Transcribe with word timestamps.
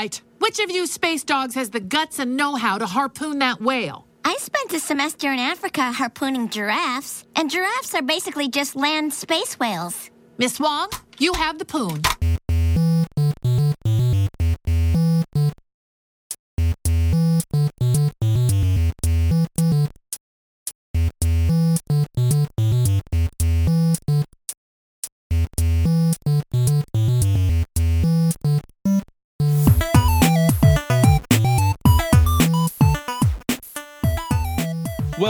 right. 0.00 0.22
Which 0.38 0.58
of 0.60 0.70
you 0.70 0.86
space 0.86 1.24
dogs 1.24 1.54
has 1.54 1.70
the 1.70 1.80
guts 1.80 2.18
and 2.18 2.36
know 2.36 2.54
how 2.54 2.78
to 2.78 2.86
harpoon 2.86 3.38
that 3.40 3.60
whale? 3.60 4.06
I 4.24 4.36
spent 4.38 4.72
a 4.72 4.80
semester 4.80 5.32
in 5.32 5.38
Africa 5.38 5.92
harpooning 5.92 6.48
giraffes, 6.50 7.24
and 7.36 7.50
giraffes 7.50 7.94
are 7.94 8.02
basically 8.02 8.48
just 8.48 8.76
land 8.76 9.12
space 9.12 9.58
whales. 9.58 10.10
Miss 10.38 10.58
Wong, 10.60 10.88
you 11.18 11.32
have 11.34 11.58
the 11.58 11.64
poon. 11.64 12.02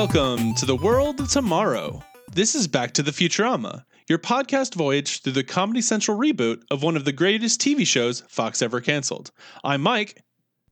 Welcome 0.00 0.54
to 0.54 0.64
the 0.64 0.76
world 0.76 1.20
of 1.20 1.28
tomorrow. 1.28 2.02
This 2.32 2.54
is 2.54 2.66
Back 2.66 2.92
to 2.92 3.02
the 3.02 3.10
Futurama, 3.10 3.84
your 4.08 4.18
podcast 4.18 4.74
voyage 4.74 5.20
through 5.20 5.34
the 5.34 5.44
Comedy 5.44 5.82
Central 5.82 6.18
reboot 6.18 6.62
of 6.70 6.82
one 6.82 6.96
of 6.96 7.04
the 7.04 7.12
greatest 7.12 7.60
TV 7.60 7.86
shows 7.86 8.22
Fox 8.26 8.62
ever 8.62 8.80
canceled. 8.80 9.30
I'm 9.62 9.82
Mike. 9.82 10.22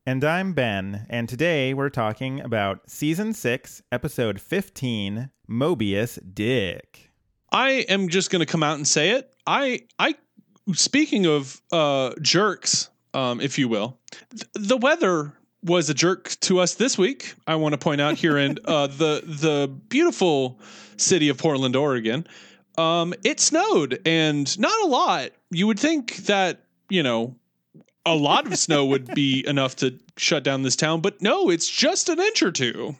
And 0.03 0.23
I'm 0.23 0.53
Ben, 0.53 1.05
and 1.11 1.29
today 1.29 1.75
we're 1.75 1.91
talking 1.91 2.39
about 2.39 2.89
Season 2.89 3.31
6, 3.31 3.83
Episode 3.91 4.41
15 4.41 5.29
Mobius 5.47 6.17
Dick. 6.33 7.11
I 7.51 7.85
am 7.87 8.09
just 8.09 8.31
going 8.31 8.39
to 8.39 8.51
come 8.51 8.63
out 8.63 8.77
and 8.77 8.87
say 8.87 9.11
it. 9.11 9.31
I, 9.45 9.81
I, 9.99 10.15
speaking 10.73 11.27
of 11.27 11.61
uh, 11.71 12.15
jerks, 12.19 12.89
um, 13.13 13.41
if 13.41 13.59
you 13.59 13.67
will, 13.67 13.99
th- 14.31 14.49
the 14.55 14.77
weather 14.77 15.35
was 15.63 15.89
a 15.89 15.93
jerk 15.93 16.35
to 16.41 16.59
us 16.59 16.75
this 16.75 16.97
week. 16.97 17.33
I 17.47 17.55
want 17.55 17.73
to 17.73 17.77
point 17.77 18.01
out 18.01 18.15
here 18.15 18.37
in 18.37 18.57
uh, 18.65 18.87
the 18.87 19.21
the 19.25 19.67
beautiful 19.89 20.59
city 20.97 21.29
of 21.29 21.37
Portland, 21.37 21.75
Oregon. 21.75 22.27
Um, 22.77 23.13
it 23.23 23.39
snowed 23.39 23.99
and 24.05 24.57
not 24.59 24.79
a 24.83 24.87
lot. 24.87 25.31
You 25.51 25.67
would 25.67 25.79
think 25.79 26.17
that 26.27 26.63
you 26.89 27.03
know 27.03 27.35
a 28.05 28.15
lot 28.15 28.47
of 28.47 28.57
snow 28.57 28.85
would 28.85 29.13
be 29.13 29.45
enough 29.47 29.75
to 29.77 29.99
shut 30.17 30.43
down 30.43 30.61
this 30.61 30.75
town, 30.75 31.01
but 31.01 31.21
no, 31.21 31.49
it's 31.49 31.69
just 31.69 32.09
an 32.09 32.19
inch 32.19 32.41
or 32.43 32.51
two. 32.51 32.95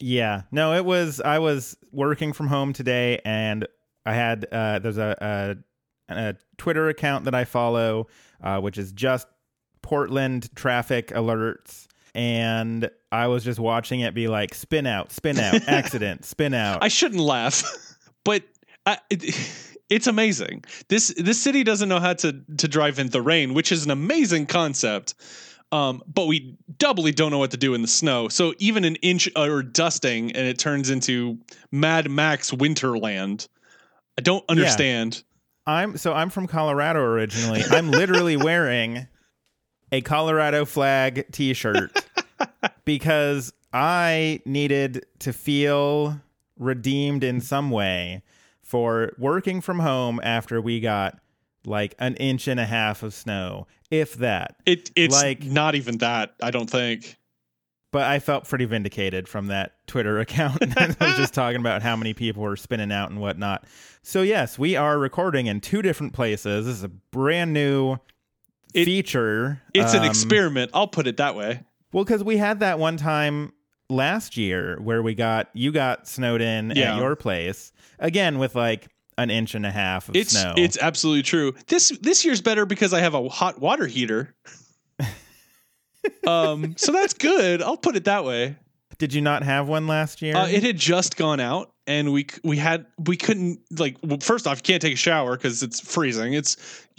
Yeah, 0.00 0.42
no, 0.50 0.74
it 0.74 0.84
was. 0.84 1.20
I 1.20 1.38
was 1.38 1.76
working 1.92 2.32
from 2.32 2.48
home 2.48 2.72
today, 2.72 3.20
and 3.24 3.66
I 4.04 4.14
had 4.14 4.46
uh, 4.50 4.80
there's 4.80 4.98
a, 4.98 5.56
a, 6.10 6.14
a 6.14 6.34
Twitter 6.58 6.88
account 6.88 7.24
that 7.24 7.34
I 7.34 7.44
follow, 7.44 8.08
uh, 8.42 8.60
which 8.60 8.76
is 8.76 8.92
just 8.92 9.26
Portland 9.82 10.54
traffic 10.56 11.08
alerts 11.08 11.86
and 12.14 12.88
I 13.10 13.26
was 13.26 13.44
just 13.44 13.58
watching 13.58 14.00
it 14.00 14.14
be 14.14 14.28
like 14.28 14.54
spin 14.54 14.86
out, 14.86 15.12
spin 15.12 15.38
out, 15.38 15.62
accident, 15.68 16.24
spin 16.24 16.54
out. 16.54 16.82
I 16.82 16.88
shouldn't 16.88 17.20
laugh, 17.20 17.64
but 18.24 18.42
I, 18.86 18.98
it, 19.10 19.74
it's 19.90 20.06
amazing. 20.06 20.64
This 20.88 21.14
this 21.16 21.40
city 21.40 21.64
doesn't 21.64 21.88
know 21.88 22.00
how 22.00 22.14
to 22.14 22.40
to 22.58 22.68
drive 22.68 22.98
in 22.98 23.08
the 23.08 23.22
rain, 23.22 23.54
which 23.54 23.72
is 23.72 23.84
an 23.84 23.90
amazing 23.90 24.46
concept. 24.46 25.14
Um, 25.72 26.02
but 26.06 26.26
we 26.26 26.56
doubly 26.78 27.10
don't 27.10 27.32
know 27.32 27.38
what 27.38 27.50
to 27.50 27.56
do 27.56 27.74
in 27.74 27.82
the 27.82 27.88
snow. 27.88 28.28
So 28.28 28.54
even 28.58 28.84
an 28.84 28.94
inch 28.96 29.28
or 29.34 29.62
dusting, 29.62 30.30
and 30.30 30.46
it 30.46 30.56
turns 30.56 30.88
into 30.88 31.38
Mad 31.72 32.08
Max 32.08 32.52
Winterland. 32.52 33.48
I 34.16 34.22
don't 34.22 34.44
understand. 34.48 35.24
Yeah. 35.66 35.74
I'm 35.74 35.96
so 35.96 36.12
I'm 36.12 36.30
from 36.30 36.46
Colorado 36.46 37.00
originally. 37.00 37.62
I'm 37.68 37.90
literally 37.90 38.36
wearing 38.36 39.08
a 39.92 40.00
Colorado 40.00 40.64
flag 40.64 41.26
T-shirt 41.32 42.04
because 42.84 43.52
I 43.72 44.40
needed 44.44 45.04
to 45.20 45.32
feel 45.32 46.20
redeemed 46.58 47.24
in 47.24 47.40
some 47.40 47.70
way 47.70 48.22
for 48.62 49.12
working 49.18 49.60
from 49.60 49.80
home 49.80 50.20
after 50.22 50.60
we 50.60 50.80
got 50.80 51.18
like 51.66 51.94
an 51.98 52.14
inch 52.16 52.48
and 52.48 52.60
a 52.60 52.64
half 52.64 53.02
of 53.02 53.14
snow, 53.14 53.66
if 53.90 54.14
that. 54.14 54.56
It 54.66 54.90
it's 54.96 55.14
like 55.14 55.44
not 55.44 55.74
even 55.74 55.98
that. 55.98 56.34
I 56.42 56.50
don't 56.50 56.68
think. 56.68 57.16
But 57.90 58.02
I 58.04 58.18
felt 58.18 58.48
pretty 58.48 58.64
vindicated 58.64 59.28
from 59.28 59.46
that 59.48 59.86
Twitter 59.86 60.18
account. 60.20 60.58
I 60.76 60.94
was 61.00 61.16
just 61.16 61.34
talking 61.34 61.60
about 61.60 61.82
how 61.82 61.96
many 61.96 62.12
people 62.14 62.42
were 62.42 62.56
spinning 62.56 62.90
out 62.90 63.10
and 63.10 63.20
whatnot. 63.20 63.64
So 64.02 64.22
yes, 64.22 64.58
we 64.58 64.76
are 64.76 64.98
recording 64.98 65.46
in 65.46 65.60
two 65.60 65.80
different 65.80 66.12
places. 66.12 66.66
This 66.66 66.76
is 66.76 66.84
a 66.84 66.88
brand 66.88 67.52
new 67.52 67.98
it, 68.74 68.84
feature. 68.84 69.62
It's 69.72 69.94
um, 69.94 70.02
an 70.02 70.08
experiment. 70.08 70.70
I'll 70.74 70.88
put 70.88 71.06
it 71.06 71.16
that 71.18 71.34
way. 71.34 71.62
Well, 71.92 72.04
because 72.04 72.24
we 72.24 72.36
had 72.36 72.60
that 72.60 72.78
one 72.78 72.96
time 72.96 73.52
last 73.88 74.36
year 74.36 74.78
where 74.80 75.02
we 75.02 75.14
got 75.14 75.48
you 75.52 75.72
got 75.72 76.08
snowed 76.08 76.40
in 76.40 76.72
yeah. 76.74 76.94
at 76.94 76.98
your 76.98 77.16
place 77.16 77.72
again 77.98 78.38
with 78.38 78.54
like 78.54 78.88
an 79.16 79.30
inch 79.30 79.54
and 79.54 79.64
a 79.64 79.70
half 79.70 80.08
of 80.08 80.16
it's, 80.16 80.32
snow. 80.32 80.54
It's 80.56 80.78
absolutely 80.80 81.22
true. 81.22 81.54
This 81.68 81.96
this 82.00 82.24
year's 82.24 82.40
better 82.40 82.66
because 82.66 82.92
I 82.92 83.00
have 83.00 83.14
a 83.14 83.28
hot 83.28 83.60
water 83.60 83.86
heater. 83.86 84.34
um, 86.26 86.74
so 86.76 86.92
that's 86.92 87.14
good. 87.14 87.62
I'll 87.62 87.76
put 87.76 87.96
it 87.96 88.04
that 88.04 88.24
way. 88.24 88.56
Did 88.98 89.12
you 89.12 89.20
not 89.20 89.42
have 89.42 89.68
one 89.68 89.86
last 89.86 90.22
year? 90.22 90.36
Uh, 90.36 90.46
it 90.48 90.62
had 90.62 90.76
just 90.76 91.16
gone 91.16 91.40
out, 91.40 91.72
and 91.86 92.12
we 92.12 92.26
we 92.42 92.56
had 92.56 92.86
we 92.98 93.16
couldn't 93.16 93.60
like. 93.78 93.96
Well, 94.02 94.18
first 94.20 94.46
off, 94.46 94.58
you 94.58 94.62
can't 94.62 94.82
take 94.82 94.94
a 94.94 94.96
shower 94.96 95.36
because 95.36 95.62
it's 95.62 95.80
freezing. 95.80 96.34
It's 96.34 96.56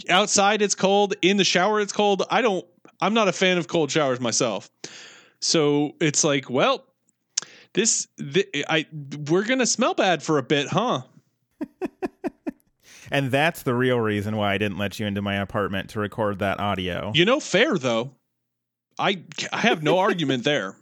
outside. 0.10 0.62
It's 0.62 0.76
cold. 0.76 1.16
In 1.22 1.38
the 1.38 1.44
shower, 1.44 1.80
it's 1.80 1.94
cold. 1.94 2.24
I 2.30 2.42
don't. 2.42 2.66
I'm 3.02 3.14
not 3.14 3.28
a 3.28 3.34
fan 3.34 3.58
of 3.58 3.68
cold 3.68 3.92
showers 3.92 4.20
myself. 4.20 4.70
So 5.42 5.94
it's 6.00 6.24
like, 6.24 6.50
well, 6.50 6.86
this, 7.74 8.08
I 8.70 8.86
we're 9.28 9.44
gonna 9.44 9.66
smell 9.66 9.94
bad 9.94 10.24
for 10.24 10.38
a 10.38 10.44
bit, 10.44 10.68
huh? 10.68 11.02
and 13.12 13.32
that's 13.32 13.64
the 13.64 13.74
real 13.74 14.00
reason 14.00 14.38
why 14.38 14.54
I 14.54 14.58
didn't 14.58 14.78
let 14.78 15.00
you 15.00 15.06
into 15.06 15.22
my 15.22 15.36
apartment 15.36 15.90
to 15.92 16.00
record 16.00 16.40
that 16.40 16.60
audio. 16.60 17.12
You 17.14 17.26
know, 17.26 17.40
fair 17.40 17.78
though. 17.78 18.12
I 18.98 19.22
I 19.52 19.60
have 19.60 19.84
no 19.84 20.00
argument 20.00 20.44
there. 20.44 20.76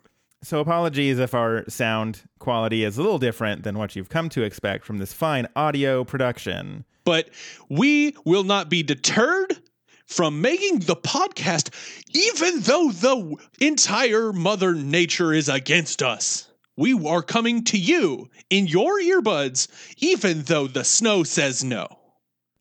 So, 0.43 0.59
apologies 0.59 1.19
if 1.19 1.33
our 1.33 1.63
sound 1.69 2.23
quality 2.39 2.83
is 2.83 2.97
a 2.97 3.01
little 3.01 3.17
different 3.17 3.63
than 3.63 3.77
what 3.77 3.95
you've 3.95 4.09
come 4.09 4.27
to 4.29 4.43
expect 4.43 4.83
from 4.83 4.97
this 4.97 5.13
fine 5.13 5.47
audio 5.55 6.03
production. 6.03 6.83
But 7.05 7.29
we 7.69 8.13
will 8.25 8.43
not 8.43 8.69
be 8.69 8.83
deterred 8.83 9.57
from 10.05 10.41
making 10.41 10.79
the 10.79 10.97
podcast, 10.97 11.69
even 12.13 12.59
though 12.59 12.91
the 12.91 13.37
entire 13.61 14.33
Mother 14.33 14.75
Nature 14.75 15.31
is 15.31 15.47
against 15.47 16.03
us. 16.03 16.49
We 16.75 16.93
are 17.07 17.21
coming 17.21 17.63
to 17.65 17.77
you 17.77 18.29
in 18.49 18.67
your 18.67 18.99
earbuds, 18.99 19.69
even 19.99 20.41
though 20.41 20.67
the 20.67 20.83
snow 20.83 21.23
says 21.23 21.63
no. 21.63 21.87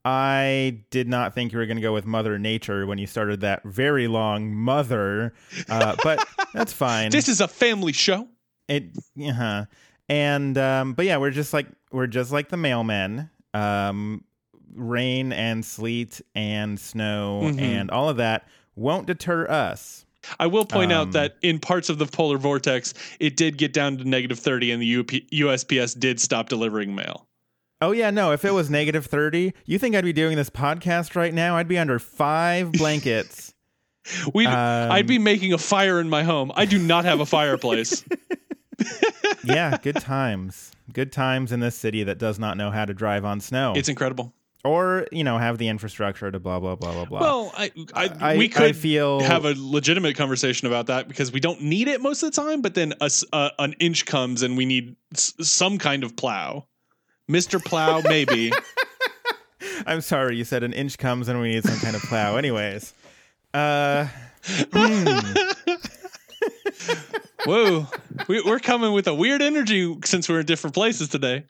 I 0.05 0.83
did 0.91 1.09
not 1.09 1.35
think 1.35 1.53
you 1.53 1.59
were 1.59 1.67
going 1.67 1.77
to 1.77 1.83
go 1.83 1.93
with 1.93 2.07
Mother 2.07 2.39
Nature 2.39 2.87
when 2.87 2.99
you 2.99 3.07
started 3.07 3.41
that 3.41 3.63
very 3.63 4.09
long 4.09 4.53
Mother, 4.53 5.33
uh, 5.69 5.97
but 6.03 6.27
that's 6.55 6.73
fine. 6.73 7.11
This 7.11 7.29
is 7.29 7.41
a 7.41 7.49
family 7.49 7.93
show. 7.93 8.29
It, 8.69 8.97
uh 9.21 9.33
huh. 9.33 9.65
And 10.09 10.59
um, 10.59 10.95
but 10.95 11.07
yeah, 11.07 11.19
we're 11.19 11.31
just 11.31 11.53
like 11.53 11.67
we're 11.91 12.09
just 12.09 12.33
like 12.33 12.49
the 12.49 12.57
mailmen. 12.57 13.31
Um, 13.55 14.25
rain 14.75 15.33
and 15.33 15.65
sleet 15.65 16.21
and 16.35 16.79
snow 16.79 17.43
mm-hmm. 17.45 17.59
and 17.59 17.91
all 17.91 18.09
of 18.09 18.17
that 18.17 18.49
won't 18.75 19.07
deter 19.07 19.49
us. 19.49 20.05
I 20.39 20.47
will 20.47 20.65
point 20.65 20.93
um, 20.93 21.01
out 21.01 21.13
that 21.13 21.37
in 21.43 21.59
parts 21.59 21.89
of 21.89 21.99
the 21.99 22.07
polar 22.07 22.39
vortex, 22.39 22.95
it 23.19 23.37
did 23.37 23.59
get 23.59 23.73
down 23.73 23.99
to 23.99 24.05
negative 24.09 24.39
30 24.39 24.71
and 24.71 24.83
the 24.83 24.97
UP- 24.99 25.07
USPS 25.33 25.99
did 25.99 26.21
stop 26.21 26.49
delivering 26.49 26.95
mail. 26.95 27.27
Oh 27.83 27.91
yeah, 27.91 28.11
no. 28.11 28.31
If 28.31 28.45
it 28.45 28.53
was 28.53 28.71
negative 28.71 29.07
thirty, 29.07 29.55
you 29.67 29.77
think 29.77 29.97
I'd 29.97 30.05
be 30.05 30.13
doing 30.13 30.37
this 30.37 30.49
podcast 30.49 31.17
right 31.17 31.35
now? 31.35 31.57
I'd 31.57 31.67
be 31.67 31.79
under 31.79 31.99
five 31.99 32.71
blankets. 32.71 33.53
we, 34.35 34.47
um, 34.47 34.55
I'd 34.93 35.09
be 35.09 35.19
making 35.19 35.53
a 35.53 35.59
fire 35.59 35.99
in 35.99 36.09
my 36.09 36.23
home. 36.23 36.53
I 36.55 36.65
do 36.65 36.79
not 36.79 37.05
have 37.05 37.19
a 37.19 37.27
fireplace. 37.27 38.05
yeah, 39.45 39.77
good 39.83 39.97
times. 39.97 40.71
Good 40.93 41.11
times 41.11 41.51
in 41.51 41.59
this 41.59 41.75
city 41.75 42.05
that 42.05 42.19
does 42.19 42.39
not 42.39 42.57
know 42.57 42.71
how 42.71 42.85
to 42.85 42.95
drive 42.95 43.25
on 43.25 43.41
snow. 43.41 43.73
It's 43.75 43.89
incredible. 43.89 44.33
Or 44.65 45.09
you 45.11 45.25
know, 45.25 45.39
have 45.39 45.59
the 45.59 45.67
infrastructure 45.67 46.31
to 46.31 46.39
blah 46.39 46.61
blah 46.61 46.77
blah 46.77 46.93
blah 46.93 47.05
blah. 47.07 47.21
Well, 47.21 47.53
I, 47.57 47.73
I, 47.95 48.11
I 48.21 48.37
we 48.37 48.49
could 48.49 48.63
I 48.63 48.73
feel 48.73 49.19
have 49.21 49.45
a 49.45 49.55
legitimate 49.57 50.17
conversation 50.17 50.69
about 50.69 50.87
that 50.87 51.09
because 51.09 51.33
we 51.33 51.41
don't 51.41 51.63
need 51.63 51.89
it 51.89 52.01
most 52.01 52.23
of 52.23 52.33
the 52.33 52.41
time. 52.41 52.63
But 52.63 52.75
then 52.75 52.95
a, 53.01 53.11
uh, 53.33 53.51
an 53.59 53.75
inch 53.81 54.07
comes 54.07 54.43
and 54.43 54.57
we 54.57 54.67
need 54.67 54.95
s- 55.13 55.35
some 55.41 55.79
kind 55.79 56.05
of 56.05 56.15
plow. 56.15 56.69
Mr. 57.31 57.63
Plow, 57.63 58.01
maybe. 58.01 58.53
I'm 59.87 60.01
sorry, 60.01 60.37
you 60.37 60.45
said 60.45 60.63
an 60.63 60.73
inch 60.73 60.99
comes 60.99 61.29
and 61.29 61.41
we 61.41 61.53
need 61.53 61.65
some 61.65 61.79
kind 61.79 61.97
of 61.97 62.03
plow. 62.03 62.37
Anyways. 62.37 62.95
Uh 63.55 64.09
mm. 64.45 65.79
Whoa. 67.45 67.87
We, 68.29 68.41
are 68.41 68.59
coming 68.59 68.93
with 68.93 69.07
a 69.07 69.15
weird 69.15 69.43
energy 69.43 69.97
since 70.05 70.29
we're 70.29 70.41
in 70.41 70.47
different 70.47 70.75
places 70.75 71.09
today. 71.09 71.45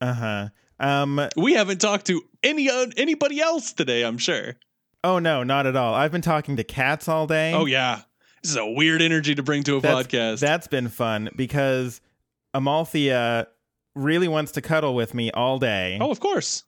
Uh-huh. 0.00 0.48
Um 0.78 1.20
we 1.36 1.54
haven't 1.54 1.80
talked 1.80 2.06
to 2.06 2.22
any 2.42 2.70
uh, 2.70 2.86
anybody 2.96 3.40
else 3.40 3.72
today, 3.72 4.02
I'm 4.02 4.18
sure. 4.18 4.56
Oh 5.02 5.18
no, 5.18 5.42
not 5.42 5.66
at 5.66 5.76
all. 5.76 5.94
I've 5.94 6.12
been 6.12 6.22
talking 6.22 6.56
to 6.56 6.64
cats 6.64 7.08
all 7.08 7.26
day. 7.26 7.52
Oh 7.54 7.66
yeah, 7.66 8.02
this 8.42 8.52
is 8.52 8.56
a 8.56 8.66
weird 8.66 9.02
energy 9.02 9.34
to 9.34 9.42
bring 9.42 9.62
to 9.64 9.76
a 9.76 9.80
that's, 9.80 10.08
podcast. 10.08 10.40
That's 10.40 10.66
been 10.68 10.88
fun 10.88 11.30
because 11.36 12.00
Amalthea 12.54 13.48
really 13.94 14.28
wants 14.28 14.52
to 14.52 14.60
cuddle 14.60 14.94
with 14.94 15.14
me 15.14 15.30
all 15.32 15.58
day, 15.58 15.98
oh, 16.00 16.10
of 16.10 16.20
course. 16.20 16.64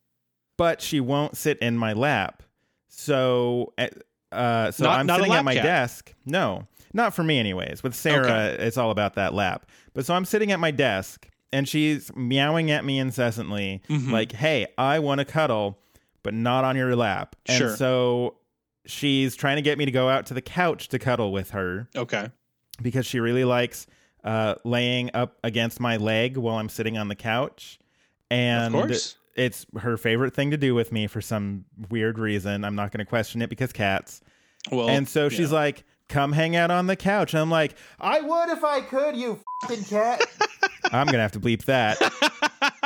but 0.58 0.80
she 0.80 1.00
won't 1.00 1.36
sit 1.36 1.58
in 1.58 1.76
my 1.78 1.92
lap. 1.92 2.42
So, 2.88 3.72
uh, 3.78 3.88
uh, 4.32 4.70
so 4.70 4.84
Not- 4.84 4.98
I'm 5.00 5.06
not 5.06 5.18
sitting 5.20 5.32
at 5.34 5.44
my 5.44 5.54
cat. 5.54 5.62
desk. 5.64 6.14
No, 6.26 6.66
not 6.92 7.14
for 7.14 7.22
me, 7.24 7.38
anyways. 7.38 7.82
With 7.82 7.94
Sarah, 7.94 8.46
it's 8.58 8.76
all 8.76 8.90
about 8.90 9.14
that 9.14 9.34
lap. 9.34 9.66
But 9.94 10.04
so 10.06 10.14
I'm 10.14 10.24
sitting 10.24 10.52
at 10.52 10.60
my 10.60 10.70
desk, 10.70 11.28
and 11.52 11.68
she's 11.68 12.10
meowing 12.16 12.70
at 12.70 12.84
me 12.84 12.98
incessantly, 12.98 13.82
Mm-hmm. 13.88 14.12
like, 14.12 14.32
"Hey, 14.32 14.66
I 14.78 14.98
want 14.98 15.18
to 15.20 15.24
cuddle, 15.24 15.78
but 16.22 16.34
not 16.34 16.64
on 16.64 16.76
your 16.76 16.94
lap." 16.96 17.36
And 17.46 17.58
Sure. 17.58 17.76
so 17.76 18.36
she's 18.86 19.36
trying 19.36 19.56
to 19.56 19.62
get 19.62 19.78
me 19.78 19.84
to 19.84 19.90
go 19.90 20.08
out 20.08 20.26
to 20.26 20.34
the 20.34 20.42
couch 20.42 20.88
to 20.88 20.98
cuddle 20.98 21.30
with 21.32 21.50
her 21.50 21.88
Okay. 21.96 22.30
because 22.82 23.06
she 23.06 23.20
really 23.20 23.44
likes 23.44 23.86
uh, 24.24 24.54
laying 24.64 25.10
up 25.14 25.38
against 25.42 25.80
my 25.80 25.96
leg 25.96 26.36
while 26.36 26.56
I'm 26.56 26.68
sitting 26.68 26.98
on 26.98 27.08
the 27.08 27.14
couch. 27.14 27.78
And 28.30 28.72
course. 28.72 29.16
it's 29.36 29.66
her 29.78 29.96
favorite 29.96 30.34
thing 30.34 30.50
to 30.52 30.56
do 30.56 30.74
with 30.74 30.92
me 30.92 31.06
for 31.06 31.20
some 31.20 31.64
weird 31.90 32.18
reason. 32.18 32.64
I'm 32.64 32.74
not 32.74 32.92
going 32.92 33.04
to 33.04 33.08
question 33.08 33.42
it 33.42 33.50
because 33.50 33.72
cats. 33.72 34.20
Well, 34.70 34.88
and 34.88 35.08
so 35.08 35.28
she's 35.28 35.50
yeah. 35.50 35.58
like, 35.58 35.84
come 36.08 36.32
hang 36.32 36.56
out 36.56 36.70
on 36.70 36.86
the 36.86 36.96
couch. 36.96 37.34
And 37.34 37.40
I'm 37.40 37.50
like, 37.50 37.74
I 38.00 38.20
would 38.20 38.50
if 38.50 38.62
I 38.64 38.80
could, 38.80 39.16
you 39.16 39.40
fucking 39.62 39.84
cat. 39.84 40.22
I'm 40.92 41.06
going 41.06 41.16
to 41.16 41.20
have 41.20 41.32
to 41.32 41.40
bleep 41.40 41.64
that. 41.64 41.98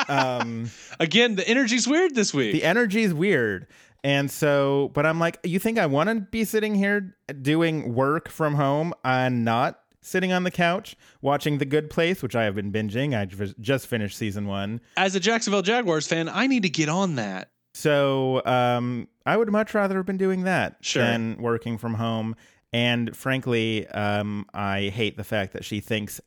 Um, 0.09 0.71
again, 1.01 1.35
the 1.35 1.47
energy's 1.47 1.87
weird 1.87 2.15
this 2.15 2.33
week. 2.33 2.53
the 2.53 2.65
energy's 2.65 3.13
weird. 3.13 3.67
And 4.05 4.31
so, 4.31 4.91
but 4.95 5.05
I'm 5.05 5.19
like, 5.19 5.41
you 5.43 5.59
think 5.59 5.79
I 5.79 5.87
want 5.87 6.09
to 6.09 6.21
be 6.21 6.45
sitting 6.45 6.77
here 6.77 7.17
doing 7.43 7.95
work 7.95 8.29
from 8.29 8.55
home 8.55 8.95
and 9.05 9.45
not 9.45 9.81
sitting 10.07 10.33
on 10.33 10.45
the 10.45 10.51
couch 10.51 10.97
watching 11.21 11.59
The 11.59 11.65
Good 11.65 11.91
Place, 11.91 12.23
which 12.23 12.37
I 12.37 12.45
have 12.45 12.55
been 12.55 12.71
binging. 12.73 13.15
I 13.19 13.25
just 13.61 13.87
finished 13.87 14.17
season 14.17 14.47
one. 14.47 14.81
As 14.97 15.15
a 15.15 15.21
Jacksonville 15.21 15.63
Jaguars 15.63 16.07
fan, 16.07 16.29
I 16.29 16.47
need 16.47 16.63
to 16.63 16.69
get 16.71 16.89
on 16.89 17.17
that. 17.17 17.51
So, 17.75 18.45
um, 18.47 19.09
I 19.27 19.37
would 19.37 19.51
much 19.51 19.75
rather 19.75 19.97
have 19.97 20.07
been 20.07 20.17
doing 20.17 20.45
that 20.45 20.77
Sure. 20.81 21.03
than 21.03 21.37
working 21.43 21.77
from 21.77 21.95
home. 21.95 22.37
And 22.73 23.15
frankly, 23.17 23.87
um, 23.89 24.47
I 24.55 24.93
hate 24.95 25.17
the 25.17 25.25
fact 25.25 25.53
that 25.53 25.65
she 25.65 25.81
thinks 25.81 26.21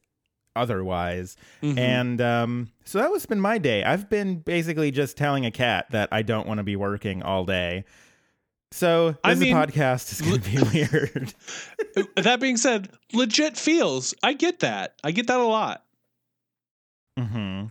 otherwise. 0.55 1.37
Mm-hmm. 1.63 1.79
And 1.79 2.21
um, 2.21 2.69
so 2.83 2.99
that 2.99 3.11
was 3.11 3.25
been 3.25 3.39
my 3.39 3.57
day. 3.57 3.83
I've 3.83 4.09
been 4.09 4.39
basically 4.39 4.91
just 4.91 5.15
telling 5.17 5.45
a 5.45 5.51
cat 5.51 5.87
that 5.91 6.09
I 6.11 6.21
don't 6.21 6.47
want 6.47 6.57
to 6.57 6.63
be 6.63 6.75
working 6.75 7.23
all 7.23 7.45
day. 7.45 7.85
So 8.71 9.11
this 9.11 9.17
I 9.23 9.33
mean, 9.35 9.55
podcast 9.55 10.11
is 10.11 10.21
going 10.21 10.41
to 10.41 10.49
be 10.49 10.57
weird. 10.79 11.33
that 12.23 12.39
being 12.39 12.57
said, 12.57 12.89
legit 13.13 13.57
feels. 13.57 14.13
I 14.23 14.33
get 14.33 14.59
that. 14.59 14.95
I 15.03 15.11
get 15.11 15.27
that 15.27 15.39
a 15.39 15.43
lot. 15.45 15.83
hmm 17.17 17.65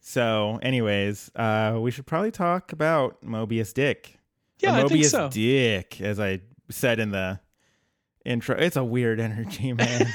So, 0.00 0.58
anyways, 0.62 1.30
uh, 1.34 1.78
we 1.80 1.90
should 1.90 2.06
probably 2.06 2.30
talk 2.30 2.72
about 2.72 3.20
Mobius 3.22 3.72
Dick. 3.74 4.18
Yeah, 4.60 4.76
Or 4.76 4.78
I 4.78 4.82
Mobius 4.84 4.90
think 4.90 5.04
so. 5.06 5.28
Dick, 5.30 6.00
as 6.00 6.20
I 6.20 6.40
said 6.70 7.00
in 7.00 7.10
the 7.10 7.40
intro. 8.24 8.56
It's 8.56 8.76
a 8.76 8.84
weird 8.84 9.18
energy, 9.20 9.72
man. 9.74 10.06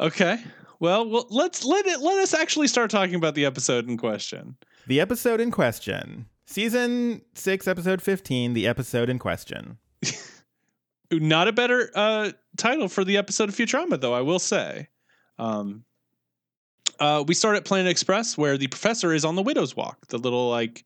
Okay. 0.00 0.38
Well, 0.80 1.08
well, 1.10 1.26
let's 1.30 1.64
let 1.64 1.86
it 1.86 2.00
let 2.00 2.18
us 2.18 2.32
actually 2.34 2.68
start 2.68 2.90
talking 2.90 3.16
about 3.16 3.34
the 3.34 3.44
episode 3.44 3.88
in 3.88 3.96
question. 3.96 4.56
the 4.86 5.00
episode 5.00 5.40
in 5.40 5.50
question, 5.50 6.26
season 6.48 7.22
six, 7.34 7.68
episode 7.68 8.02
fifteen. 8.02 8.54
The 8.54 8.66
episode 8.66 9.08
in 9.08 9.18
question. 9.18 9.78
Not 11.12 11.48
a 11.48 11.52
better 11.52 11.90
uh, 11.94 12.32
title 12.56 12.88
for 12.88 13.04
the 13.04 13.16
episode 13.16 13.48
of 13.48 13.54
Futurama, 13.54 14.00
though. 14.00 14.14
I 14.14 14.22
will 14.22 14.38
say. 14.38 14.88
Um, 15.38 15.84
uh, 16.98 17.24
we 17.26 17.34
start 17.34 17.56
at 17.56 17.64
Planet 17.64 17.90
Express, 17.90 18.36
where 18.36 18.58
the 18.58 18.66
professor 18.66 19.12
is 19.12 19.24
on 19.24 19.36
the 19.36 19.42
Widow's 19.42 19.76
Walk, 19.76 20.08
the 20.08 20.18
little 20.18 20.50
like 20.50 20.84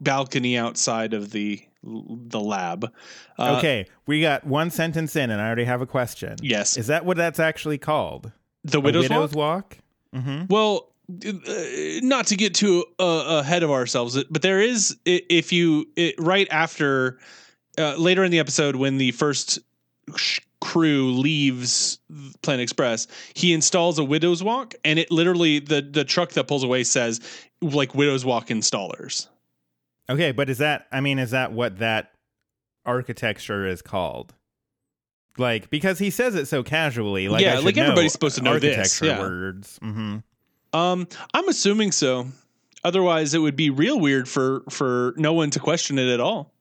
balcony 0.00 0.56
outside 0.56 1.14
of 1.14 1.30
the 1.32 1.60
the 1.82 2.40
lab. 2.40 2.92
Uh, 3.38 3.56
okay, 3.58 3.86
we 4.06 4.20
got 4.20 4.44
one 4.46 4.70
sentence 4.70 5.16
in, 5.16 5.30
and 5.30 5.40
I 5.40 5.46
already 5.46 5.64
have 5.64 5.80
a 5.80 5.86
question. 5.86 6.36
Yes, 6.42 6.76
Is 6.76 6.86
that 6.88 7.04
what 7.04 7.16
that's 7.16 7.40
actually 7.40 7.78
called? 7.78 8.30
the 8.64 8.80
Widow's, 8.80 9.04
widow's 9.08 9.32
Walk. 9.32 9.78
walk? 10.12 10.22
Mm-hmm. 10.22 10.44
Well, 10.48 10.92
not 11.08 12.26
to 12.26 12.36
get 12.36 12.54
too 12.54 12.84
uh, 12.98 13.40
ahead 13.42 13.62
of 13.62 13.70
ourselves, 13.70 14.22
but 14.30 14.42
there 14.42 14.60
is 14.60 14.96
if 15.04 15.52
you 15.52 15.88
it, 15.96 16.14
right 16.18 16.46
after 16.50 17.18
uh, 17.78 17.96
later 17.96 18.24
in 18.24 18.30
the 18.30 18.38
episode 18.38 18.76
when 18.76 18.98
the 18.98 19.12
first 19.12 19.58
sh- 20.16 20.40
crew 20.60 21.12
leaves 21.12 21.98
Planet 22.42 22.62
Express, 22.62 23.06
he 23.34 23.52
installs 23.54 23.98
a 23.98 24.04
Widow's 24.04 24.42
Walk, 24.42 24.74
and 24.84 24.98
it 24.98 25.10
literally 25.10 25.60
the 25.60 25.80
the 25.80 26.04
truck 26.04 26.30
that 26.32 26.44
pulls 26.44 26.62
away 26.62 26.84
says 26.84 27.20
like 27.62 27.94
Widow's 27.94 28.24
Walk 28.24 28.48
installers. 28.48 29.28
Okay, 30.10 30.32
but 30.32 30.50
is 30.50 30.58
that? 30.58 30.86
I 30.92 31.00
mean, 31.00 31.18
is 31.18 31.30
that 31.30 31.52
what 31.52 31.78
that 31.78 32.12
architecture 32.84 33.66
is 33.66 33.82
called? 33.82 34.34
Like, 35.36 35.70
because 35.70 35.98
he 36.00 36.10
says 36.10 36.34
it 36.34 36.46
so 36.46 36.62
casually. 36.64 37.28
Like, 37.28 37.42
Yeah, 37.42 37.60
like 37.60 37.76
know 37.76 37.82
everybody's 37.84 38.12
supposed 38.12 38.36
to 38.36 38.42
know 38.42 38.58
this, 38.58 38.76
architecture 38.78 39.06
yeah. 39.06 39.20
words. 39.20 39.78
hmm 39.80 40.16
Um, 40.72 41.08
I'm 41.34 41.48
assuming 41.48 41.92
so. 41.92 42.28
Otherwise, 42.84 43.34
it 43.34 43.38
would 43.38 43.56
be 43.56 43.70
real 43.70 43.98
weird 43.98 44.28
for 44.28 44.62
for 44.70 45.14
no 45.16 45.32
one 45.32 45.50
to 45.50 45.58
question 45.60 45.98
it 45.98 46.08
at 46.12 46.20
all. 46.20 46.52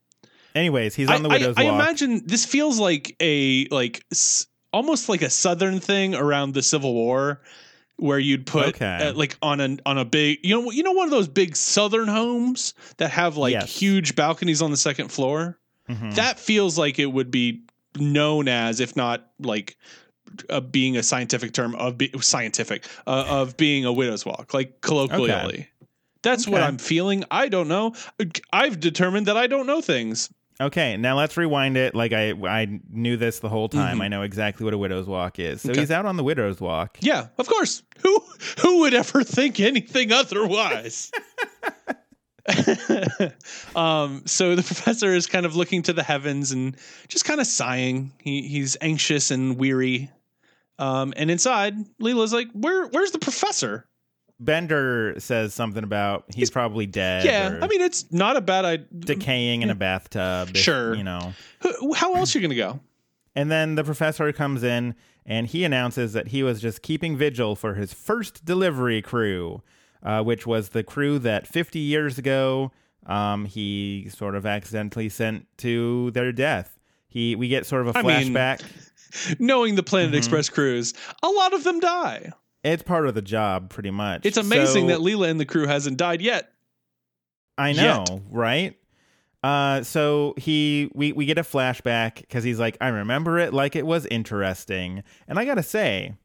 Anyways, 0.56 0.96
he's 0.96 1.10
on 1.10 1.22
the 1.24 1.30
I- 1.30 1.34
widow's 1.34 1.56
I 1.58 1.66
walk. 1.66 1.74
imagine 1.76 2.24
this 2.26 2.46
feels 2.46 2.80
like 2.80 3.16
a 3.22 3.68
like 3.70 4.04
s- 4.12 4.48
almost 4.74 5.10
like 5.10 5.22
a 5.22 5.30
southern 5.30 5.80
thing 5.80 6.16
around 6.16 6.54
the 6.56 6.64
Civil 6.64 6.94
War, 6.94 7.42
where 7.98 8.18
you'd 8.18 8.48
put 8.48 8.70
Okay. 8.70 8.86
uh, 9.10 9.14
like 9.14 9.38
on 9.44 9.60
a 9.62 9.78
on 9.86 9.98
a 10.00 10.06
big 10.06 10.40
you 10.44 10.60
know 10.60 10.72
you 10.72 10.82
know 10.84 10.94
one 10.94 11.06
of 11.06 11.12
those 11.12 11.28
big 11.28 11.56
southern 11.56 12.08
homes 12.08 12.74
that 12.98 13.12
have 13.12 13.38
like 13.38 13.54
Yes. 13.54 13.78
huge 13.78 14.16
balconies 14.16 14.62
on 14.62 14.72
the 14.72 14.78
second 14.78 15.10
floor. 15.12 15.60
Mhm. 15.90 16.16
That 16.16 16.40
feels 16.40 16.78
like 16.78 16.98
it 16.98 17.06
would 17.08 17.30
be 17.32 17.62
known 17.98 18.48
as, 18.48 18.80
if 18.80 18.96
not 18.96 19.28
like. 19.40 19.78
Uh, 20.50 20.60
being 20.60 20.98
a 20.98 21.04
scientific 21.04 21.54
term 21.54 21.76
of 21.76 21.98
be- 21.98 22.12
scientific 22.22 22.86
uh, 23.06 23.26
of 23.28 23.58
being 23.58 23.86
a 23.86 23.92
widow's 23.94 24.26
walk, 24.26 24.54
like 24.54 24.82
colloquially, 24.82 25.68
that's 26.24 26.48
what 26.48 26.62
I'm 26.62 26.78
feeling. 26.78 27.24
I 27.32 27.48
don't 27.50 27.68
know. 27.68 27.94
I've 28.52 28.80
determined 28.80 29.28
that 29.28 29.38
I 29.38 29.48
don't 29.48 29.68
know 29.68 29.82
things. 29.82 30.30
Okay, 30.60 30.98
now 30.98 31.16
let's 31.16 31.38
rewind 31.38 31.78
it. 31.78 31.94
Like 31.94 32.14
I, 32.14 32.32
I 32.32 32.80
knew 32.90 33.16
this 33.16 33.40
the 33.40 33.50
whole 33.50 33.70
time. 33.70 34.00
Mhm. 34.00 34.02
I 34.02 34.08
know 34.08 34.24
exactly 34.24 34.64
what 34.64 34.74
a 34.74 34.78
widow's 34.78 35.06
walk 35.06 35.38
is. 35.38 35.62
So 35.62 35.70
Okay. 35.70 35.82
he's 35.82 35.92
out 35.92 36.08
on 36.08 36.18
the 36.18 36.24
widow's 36.24 36.60
walk. 36.60 36.98
Yeah, 37.00 37.28
of 37.38 37.48
course. 37.48 37.84
Who 38.02 38.20
who 38.62 38.80
would 38.80 38.94
ever 38.96 39.24
think 39.24 39.60
anything 39.60 40.12
otherwise? 40.12 41.12
um, 43.76 44.24
so 44.26 44.56
the 44.56 44.64
professor 44.66 45.14
is 45.14 45.28
kind 45.28 45.46
of 45.46 45.56
looking 45.56 45.84
to 45.84 45.94
the 45.94 46.04
heavens 46.04 46.52
and 46.52 46.78
just 47.08 47.26
kind 47.26 47.40
of 47.40 47.48
sighing. 47.48 48.14
He 48.20 48.44
he's 48.48 48.78
anxious 48.82 49.32
and 49.32 49.58
weary. 49.58 50.10
Um, 50.80 51.14
and 51.18 51.32
inside, 51.32 51.74
Leela's 52.00 52.34
like, 52.34 52.50
"Where 52.54 52.88
where's 52.88 53.12
the 53.12 53.20
professor?" 53.20 53.88
Bender 54.40 55.16
says 55.18 55.54
something 55.56 55.84
about 55.84 56.26
he's, 56.34 56.52
probably 56.52 56.86
dead. 56.86 57.26
yeah, 57.26 57.58
I 57.62 57.68
mean 57.68 57.82
it's 57.82 58.06
not 58.12 58.38
a 58.38 58.42
bad 58.42 58.66
idea. 58.66 58.86
decaying 59.00 59.64
in 59.64 59.72
a 59.72 59.76
bathtub. 59.76 60.50
if- 60.52 60.58
Sure. 60.58 60.94
you 60.94 61.04
know. 61.04 61.34
How 61.96 62.14
else 62.14 62.36
are 62.36 62.40
you 62.40 62.48
gonna 62.48 62.56
go? 62.56 62.80
And 63.36 63.50
then 63.50 63.74
the 63.76 63.84
professor 63.84 64.32
comes 64.32 64.64
in 64.64 64.94
and 65.26 65.48
he 65.48 65.64
announces 65.64 66.14
that 66.14 66.28
he 66.28 66.44
was 66.44 66.62
just 66.62 66.84
keeping 66.84 67.18
vigil 67.18 67.56
for 67.56 67.74
his 67.74 67.94
first 67.94 68.46
delivery 68.46 69.02
crew, 69.02 69.64
uh, 70.04 70.22
which 70.24 70.46
was 70.46 70.70
the 70.70 70.84
crew 70.84 71.18
that 71.20 71.48
50 71.48 71.80
years 71.80 72.18
ago 72.20 72.72
um, 73.08 73.46
he 73.46 74.08
sort 74.10 74.36
of 74.36 74.46
accidentally 74.46 75.10
sent 75.10 75.48
to 75.58 76.12
their 76.12 76.32
death. 76.32 76.78
He 77.08 77.36
we 77.36 77.48
get 77.48 77.66
sort 77.66 77.88
of 77.88 77.96
a 77.96 77.98
I 77.98 78.04
mean- 78.04 78.34
flashback. 78.36 78.62
Knowing 79.40 79.76
the 79.76 79.84
Planet 79.84 80.10
Mm-hmm. 80.10 80.18
Express 80.18 80.50
crews, 80.50 80.94
a 81.24 81.28
lot 81.30 81.54
of 81.54 81.64
them 81.64 81.80
die. 81.80 82.32
it's 82.64 82.84
part 82.84 83.08
of 83.08 83.16
the 83.16 83.22
job, 83.22 83.70
pretty 83.70 83.92
much. 83.92 84.26
It's 84.26 84.38
amazing 84.38 84.90
So- 84.90 84.96
that 84.96 85.00
Leela 85.00 85.30
and 85.30 85.40
the 85.40 85.46
crew 85.46 85.68
hasn't 85.68 85.98
died 85.98 86.22
yet. 86.22 86.52
I 87.58 87.74
know, 87.74 88.06
right? 88.30 88.76
Uh, 89.44 89.84
so 89.84 90.34
he 90.38 90.92
we 90.94 91.12
we 91.14 91.26
get 91.26 91.38
a 91.38 91.44
flashback 91.44 92.16
because 92.22 92.44
he's 92.44 92.60
like, 92.60 92.78
I 92.82 92.90
remember 92.90 93.40
it 93.40 93.54
like 93.54 93.76
it 93.76 93.86
was 93.86 94.06
interesting, 94.08 95.04
and 95.28 95.40
I 95.40 95.46
gotta 95.46 95.64
say, 95.64 96.16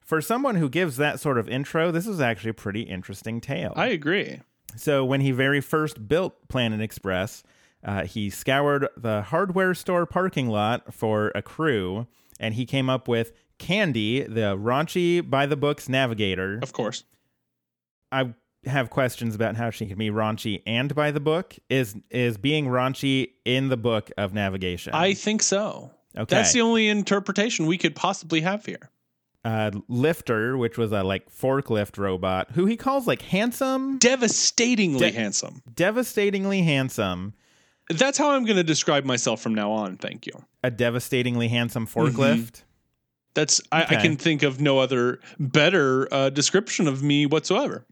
for 0.00 0.20
someone 0.20 0.56
who 0.56 0.68
gives 0.68 0.96
that 0.96 1.20
sort 1.20 1.38
of 1.38 1.48
intro, 1.48 1.90
this 1.90 2.06
was 2.06 2.20
actually 2.20 2.50
a 2.50 2.54
pretty 2.54 2.82
interesting 2.82 3.40
tale. 3.40 3.72
I 3.76 3.88
agree. 3.88 4.40
so 4.76 5.04
when 5.04 5.20
he 5.20 5.30
very 5.32 5.60
first 5.60 6.08
built 6.08 6.48
Planet 6.48 6.80
Express, 6.80 7.42
uh, 7.84 8.04
he 8.04 8.30
scoured 8.30 8.88
the 8.96 9.22
hardware 9.22 9.74
store 9.74 10.06
parking 10.06 10.48
lot 10.48 10.94
for 10.94 11.30
a 11.34 11.42
crew, 11.42 12.06
and 12.42 12.52
he 12.54 12.66
came 12.66 12.90
up 12.90 13.08
with 13.08 13.32
Candy, 13.58 14.22
the 14.24 14.56
raunchy 14.58 15.22
by 15.28 15.46
the 15.46 15.56
books 15.56 15.88
navigator. 15.88 16.58
Of 16.62 16.72
course. 16.74 17.04
I 18.10 18.34
have 18.66 18.90
questions 18.90 19.34
about 19.34 19.56
how 19.56 19.70
she 19.70 19.86
can 19.86 19.96
be 19.98 20.10
raunchy 20.10 20.62
and 20.66 20.94
by 20.94 21.10
the 21.10 21.20
book. 21.20 21.54
Is 21.70 21.94
is 22.10 22.36
being 22.36 22.66
raunchy 22.66 23.30
in 23.44 23.68
the 23.70 23.76
book 23.78 24.10
of 24.18 24.34
navigation? 24.34 24.92
I 24.94 25.14
think 25.14 25.42
so. 25.42 25.92
Okay. 26.16 26.36
That's 26.36 26.52
the 26.52 26.60
only 26.60 26.88
interpretation 26.88 27.64
we 27.66 27.78
could 27.78 27.94
possibly 27.96 28.42
have 28.42 28.66
here. 28.66 28.90
uh, 29.44 29.70
Lifter, 29.88 30.56
which 30.58 30.76
was 30.76 30.92
a 30.92 31.02
like 31.02 31.30
forklift 31.32 31.96
robot, 31.98 32.50
who 32.52 32.66
he 32.66 32.76
calls 32.76 33.06
like 33.06 33.22
handsome, 33.22 33.98
Devastatingly 33.98 35.10
De- 35.10 35.16
handsome. 35.18 35.62
devastatingly 35.74 36.62
handsome, 36.62 37.32
That's 37.90 38.16
how 38.16 38.30
I'm 38.30 38.44
going 38.44 38.56
to 38.56 38.64
describe 38.64 39.04
myself 39.04 39.40
from 39.40 39.54
now 39.54 39.72
on. 39.72 39.96
Thank 39.96 40.26
you. 40.26 40.32
a 40.62 40.70
devastatingly 40.70 41.48
handsome 41.48 41.86
forklift. 41.86 42.62
That's 43.34 43.60
I, 43.72 43.84
I 43.84 43.96
can 43.96 44.16
think 44.16 44.42
of 44.42 44.60
no 44.60 44.78
other 44.78 45.20
better 45.38 46.06
uh, 46.12 46.30
description 46.30 46.86
of 46.86 47.02
me 47.02 47.24
whatsoever. 47.26 47.86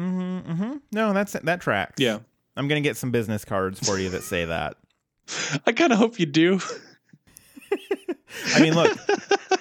Mm-hmm, 0.00 0.52
mm-hmm. 0.52 0.76
No, 0.92 1.12
that's 1.12 1.32
that 1.32 1.60
tracks. 1.60 1.94
Yeah, 1.98 2.18
I'm 2.56 2.68
gonna 2.68 2.80
get 2.80 2.96
some 2.96 3.10
business 3.10 3.44
cards 3.44 3.84
for 3.86 3.98
you 3.98 4.10
that 4.10 4.22
say 4.22 4.44
that. 4.44 4.76
I 5.66 5.72
kind 5.72 5.92
of 5.92 5.98
hope 5.98 6.20
you 6.20 6.26
do. 6.26 6.60
I 8.54 8.60
mean, 8.60 8.74
look, 8.74 8.96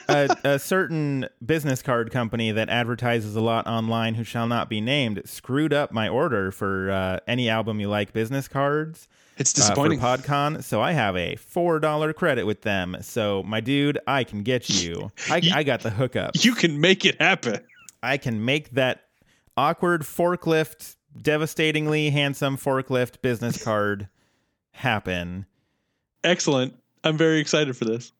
a, 0.07 0.35
a 0.43 0.59
certain 0.59 1.27
business 1.45 1.81
card 1.81 2.11
company 2.11 2.51
that 2.51 2.69
advertises 2.69 3.35
a 3.35 3.41
lot 3.41 3.67
online, 3.67 4.15
who 4.15 4.23
shall 4.23 4.47
not 4.47 4.69
be 4.69 4.81
named, 4.81 5.21
screwed 5.25 5.73
up 5.73 5.91
my 5.91 6.07
order 6.07 6.51
for 6.51 6.91
uh, 6.91 7.19
any 7.27 7.49
album 7.49 7.79
you 7.79 7.89
like 7.89 8.13
business 8.13 8.47
cards. 8.47 9.07
It's 9.37 9.51
uh, 9.51 9.73
for 9.73 9.89
disappointing. 9.89 9.99
PodCon, 9.99 10.63
so 10.63 10.81
I 10.81 10.93
have 10.93 11.15
a 11.17 11.35
four 11.35 11.79
dollar 11.79 12.13
credit 12.13 12.45
with 12.45 12.61
them. 12.61 12.97
So, 13.01 13.43
my 13.43 13.59
dude, 13.59 13.99
I 14.07 14.23
can 14.23 14.43
get 14.43 14.69
you. 14.83 15.11
I, 15.29 15.41
I 15.53 15.63
got 15.63 15.81
the 15.81 15.89
hookup. 15.89 16.43
you 16.43 16.55
can 16.55 16.79
make 16.79 17.05
it 17.05 17.19
happen. 17.21 17.59
I 18.01 18.17
can 18.17 18.45
make 18.45 18.71
that 18.71 19.01
awkward 19.57 20.03
forklift, 20.03 20.95
devastatingly 21.19 22.11
handsome 22.11 22.57
forklift 22.57 23.21
business 23.21 23.61
card 23.63 24.09
happen. 24.71 25.45
Excellent. 26.23 26.75
I'm 27.03 27.17
very 27.17 27.39
excited 27.39 27.75
for 27.77 27.85
this. 27.85 28.11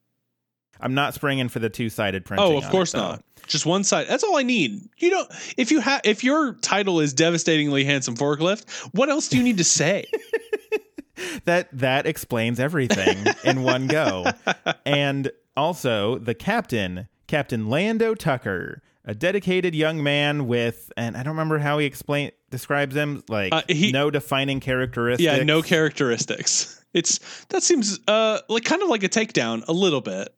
I'm 0.80 0.94
not 0.94 1.14
springing 1.14 1.48
for 1.48 1.58
the 1.58 1.68
two 1.70 1.88
sided 1.90 2.24
printing. 2.24 2.46
Oh, 2.46 2.56
of 2.56 2.68
course 2.70 2.94
it, 2.94 2.98
not. 2.98 3.22
Just 3.46 3.64
one 3.66 3.84
side. 3.84 4.06
That's 4.08 4.24
all 4.24 4.36
I 4.36 4.42
need. 4.42 4.88
You 4.98 5.10
don't. 5.10 5.30
If 5.56 5.70
you 5.70 5.80
have, 5.80 6.00
if 6.04 6.24
your 6.24 6.54
title 6.54 7.00
is 7.00 7.12
devastatingly 7.12 7.84
handsome 7.84 8.16
forklift, 8.16 8.68
what 8.94 9.08
else 9.08 9.28
do 9.28 9.36
you 9.36 9.42
need 9.42 9.58
to 9.58 9.64
say? 9.64 10.04
that 11.44 11.68
that 11.72 12.06
explains 12.06 12.60
everything 12.60 13.16
in 13.44 13.62
one 13.62 13.86
go. 13.86 14.26
And 14.84 15.30
also 15.56 16.18
the 16.18 16.34
captain, 16.34 17.08
Captain 17.26 17.68
Lando 17.68 18.14
Tucker, 18.14 18.82
a 19.04 19.14
dedicated 19.14 19.74
young 19.74 20.02
man 20.02 20.46
with 20.46 20.92
and 20.96 21.16
I 21.16 21.22
don't 21.22 21.32
remember 21.32 21.58
how 21.58 21.78
he 21.78 21.86
explain 21.86 22.30
describes 22.50 22.94
him 22.94 23.22
like 23.28 23.52
Uh, 23.52 23.62
he- 23.68 23.92
no 23.92 24.10
defining 24.10 24.60
characteristics. 24.60 25.24
yeah, 25.24 25.42
no 25.42 25.62
characteristics. 25.62 26.84
It's 26.92 27.18
that 27.50 27.62
seems 27.62 27.98
uh 28.08 28.40
like 28.48 28.64
kind 28.64 28.82
of 28.82 28.88
like 28.88 29.02
a 29.04 29.08
takedown 29.08 29.64
a 29.68 29.72
little 29.72 30.00
bit, 30.00 30.28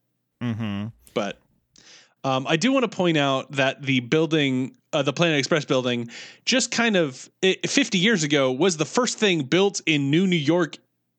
hmm 0.40 0.86
but 1.14 1.38
um, 2.24 2.46
I 2.46 2.56
do 2.56 2.72
want 2.72 2.90
to 2.90 2.96
point 2.96 3.16
out 3.16 3.52
that 3.52 3.82
the 3.82 4.00
building, 4.00 4.76
uh, 4.92 5.02
the 5.02 5.12
Planet 5.12 5.38
Express 5.38 5.64
building, 5.64 6.10
just 6.44 6.70
kind 6.70 6.96
of 6.96 7.28
it, 7.42 7.68
50 7.68 7.98
years 7.98 8.22
ago 8.22 8.52
was 8.52 8.76
the 8.76 8.84
first 8.84 9.18
thing 9.18 9.42
built 9.42 9.80
in 9.86 10.10
New 10.10 10.26
New 10.26 10.36
York 10.36 10.76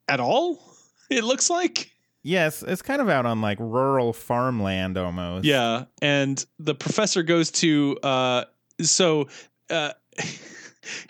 at 0.07 0.19
all. 0.19 0.61
It 1.09 1.23
looks 1.23 1.49
like. 1.49 1.91
Yes, 2.21 2.63
it's 2.63 2.81
kind 2.81 3.01
of 3.01 3.09
out 3.09 3.25
on 3.25 3.41
like 3.41 3.57
rural 3.59 4.13
farmland 4.13 4.97
almost. 4.97 5.45
Yeah, 5.45 5.85
and 6.01 6.45
the 6.59 6.75
professor 6.75 7.23
goes 7.23 7.49
to 7.51 7.97
uh 8.03 8.45
so 8.81 9.27
uh 9.69 9.93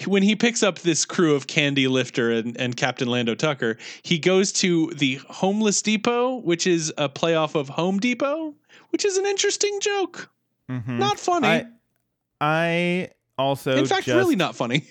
when 0.05 0.23
he 0.23 0.35
picks 0.35 0.63
up 0.63 0.79
this 0.79 1.05
crew 1.05 1.35
of 1.35 1.47
Candy 1.47 1.87
Lifter 1.87 2.31
and, 2.31 2.55
and 2.59 2.75
Captain 2.75 3.07
Lando 3.07 3.35
Tucker, 3.35 3.77
he 4.03 4.17
goes 4.19 4.51
to 4.53 4.87
the 4.95 5.15
Homeless 5.29 5.81
Depot, 5.81 6.37
which 6.37 6.65
is 6.67 6.93
a 6.97 7.07
playoff 7.09 7.55
of 7.55 7.69
Home 7.69 7.99
Depot, 7.99 8.55
which 8.89 9.05
is 9.05 9.17
an 9.17 9.25
interesting 9.25 9.79
joke. 9.81 10.29
Mhm. 10.69 10.97
Not 10.99 11.19
funny. 11.19 11.47
I 11.47 11.65
I 12.41 13.09
also 13.37 13.75
In 13.75 13.85
fact, 13.85 14.05
just, 14.05 14.15
really 14.15 14.35
not 14.35 14.55
funny. 14.55 14.83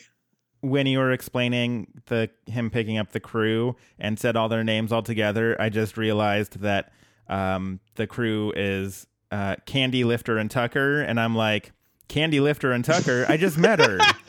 when 0.61 0.87
you 0.87 0.99
were 0.99 1.13
explaining 1.13 1.87
the 2.07 2.31
him 2.47 2.71
picking 2.71 2.99
up 2.99 3.13
the 3.13 3.21
crew 3.21 3.77
and 3.99 4.19
said 4.19 4.37
all 4.37 4.49
their 4.49 4.65
names 4.65 4.93
all 4.93 5.03
together, 5.03 5.57
I 5.61 5.69
just 5.69 5.97
realized 5.97 6.61
that 6.61 6.93
um, 7.29 7.81
the 7.95 8.07
crew 8.07 8.53
is 8.57 9.07
uh, 9.31 9.57
Candy 9.67 10.05
Lifter 10.05 10.39
and 10.39 10.51
Tucker, 10.51 11.01
and 11.03 11.21
I'm 11.21 11.35
like, 11.37 11.73
Candy 12.09 12.41
Lifter 12.41 12.73
and 12.73 12.83
Tucker, 12.85 13.27
I 13.29 13.37
just 13.37 13.59
met 13.59 13.79
her. 13.81 13.99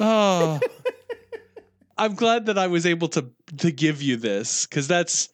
Oh. 0.00 0.60
I'm 1.98 2.14
glad 2.14 2.46
that 2.46 2.58
I 2.58 2.68
was 2.68 2.86
able 2.86 3.08
to 3.08 3.26
to 3.58 3.70
give 3.72 4.02
you 4.02 4.16
this 4.16 4.66
cuz 4.66 4.86
that's 4.86 5.28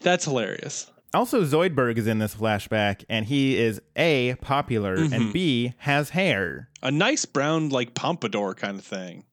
that's 0.00 0.24
hilarious. 0.24 0.90
also, 1.14 1.42
Zoidberg 1.44 1.98
is 1.98 2.06
in 2.06 2.18
this 2.18 2.34
flashback, 2.34 3.04
and 3.08 3.26
he 3.26 3.56
is 3.58 3.80
a 3.96 4.34
popular 4.36 4.96
Mm-hmm. 4.96 5.12
and 5.12 5.32
b 5.32 5.74
has 5.78 6.10
hair. 6.10 6.68
A 6.82 6.90
nice 6.90 7.24
brown 7.26 7.68
like 7.68 7.94
pompadour 7.94 8.54
kind 8.54 8.78
of 8.78 8.84
thing. 8.84 9.24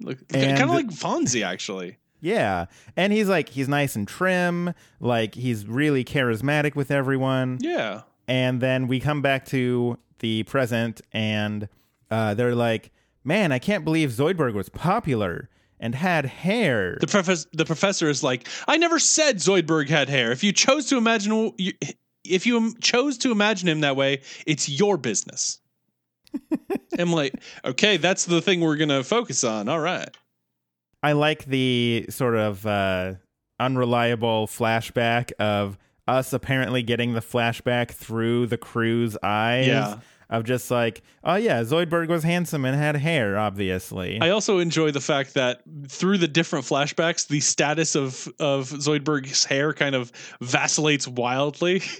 Look, 0.00 0.26
kind 0.28 0.60
of 0.62 0.70
like 0.70 0.88
Fonzie 0.88 1.44
actually. 1.46 1.98
Yeah, 2.20 2.66
and 2.96 3.12
he's 3.12 3.28
like 3.28 3.48
he's 3.50 3.68
nice 3.68 3.94
and 3.96 4.06
trim, 4.08 4.74
like 5.00 5.34
he's 5.36 5.66
really 5.66 6.04
charismatic 6.04 6.74
with 6.74 6.90
everyone. 6.90 7.58
Yeah. 7.60 8.02
and 8.28 8.60
then 8.60 8.86
we 8.88 8.98
come 9.00 9.22
back 9.22 9.44
to 9.46 9.98
the 10.20 10.42
present 10.44 11.00
and 11.12 11.68
uh, 12.10 12.34
they're 12.34 12.54
like 12.54 12.90
man 13.24 13.52
i 13.52 13.58
can't 13.58 13.84
believe 13.84 14.10
zoidberg 14.10 14.54
was 14.54 14.68
popular 14.68 15.48
and 15.80 15.94
had 15.96 16.24
hair 16.26 16.96
The 17.00 17.06
professor, 17.08 17.48
the 17.52 17.64
professor 17.64 18.08
is 18.08 18.22
like, 18.22 18.46
I 18.68 18.76
never 18.76 19.00
said 19.00 19.38
Zoidberg 19.38 19.88
had 19.88 20.08
hair. 20.08 20.30
If 20.30 20.44
you 20.44 20.52
chose 20.52 20.86
to 20.90 20.96
imagine, 20.96 21.52
if 22.24 22.46
you 22.46 22.72
chose 22.80 23.18
to 23.18 23.32
imagine 23.32 23.68
him 23.68 23.80
that 23.80 23.96
way, 23.96 24.20
it's 24.46 24.68
your 24.68 24.96
business. 24.96 25.58
I'm 26.98 27.12
like, 27.12 27.34
okay, 27.64 27.96
that's 27.96 28.26
the 28.26 28.40
thing 28.40 28.60
we're 28.60 28.76
gonna 28.76 29.02
focus 29.02 29.42
on. 29.42 29.68
All 29.68 29.80
right. 29.80 30.08
i 31.02 31.12
like 31.12 31.46
the 31.46 32.06
sort 32.10 32.36
of 32.36 32.64
uh, 32.64 33.14
unreliable 33.58 34.46
flashback 34.46 35.32
of 35.40 35.78
us 36.06 36.32
apparently 36.32 36.84
getting 36.84 37.14
the 37.14 37.20
flashback 37.20 37.90
through 37.90 38.46
the 38.46 38.56
crew's 38.56 39.16
eyes 39.22 39.66
Yeah. 39.66 39.98
Of 40.32 40.44
just 40.44 40.70
like 40.70 41.02
oh 41.22 41.36
yeah 41.36 41.62
zoidberg 41.62 42.08
was 42.08 42.24
handsome 42.24 42.64
and 42.64 42.76
had 42.76 42.96
hair 42.96 43.38
obviously 43.38 44.20
I 44.20 44.30
also 44.30 44.58
enjoy 44.58 44.90
the 44.90 45.00
fact 45.00 45.34
that 45.34 45.62
through 45.88 46.18
the 46.18 46.28
different 46.28 46.64
flashbacks, 46.64 47.28
the 47.28 47.40
status 47.40 47.94
of 47.94 48.28
of 48.40 48.70
Zoidberg's 48.70 49.44
hair 49.44 49.72
kind 49.72 49.94
of 49.94 50.10
vacillates 50.40 51.06
wildly. 51.06 51.82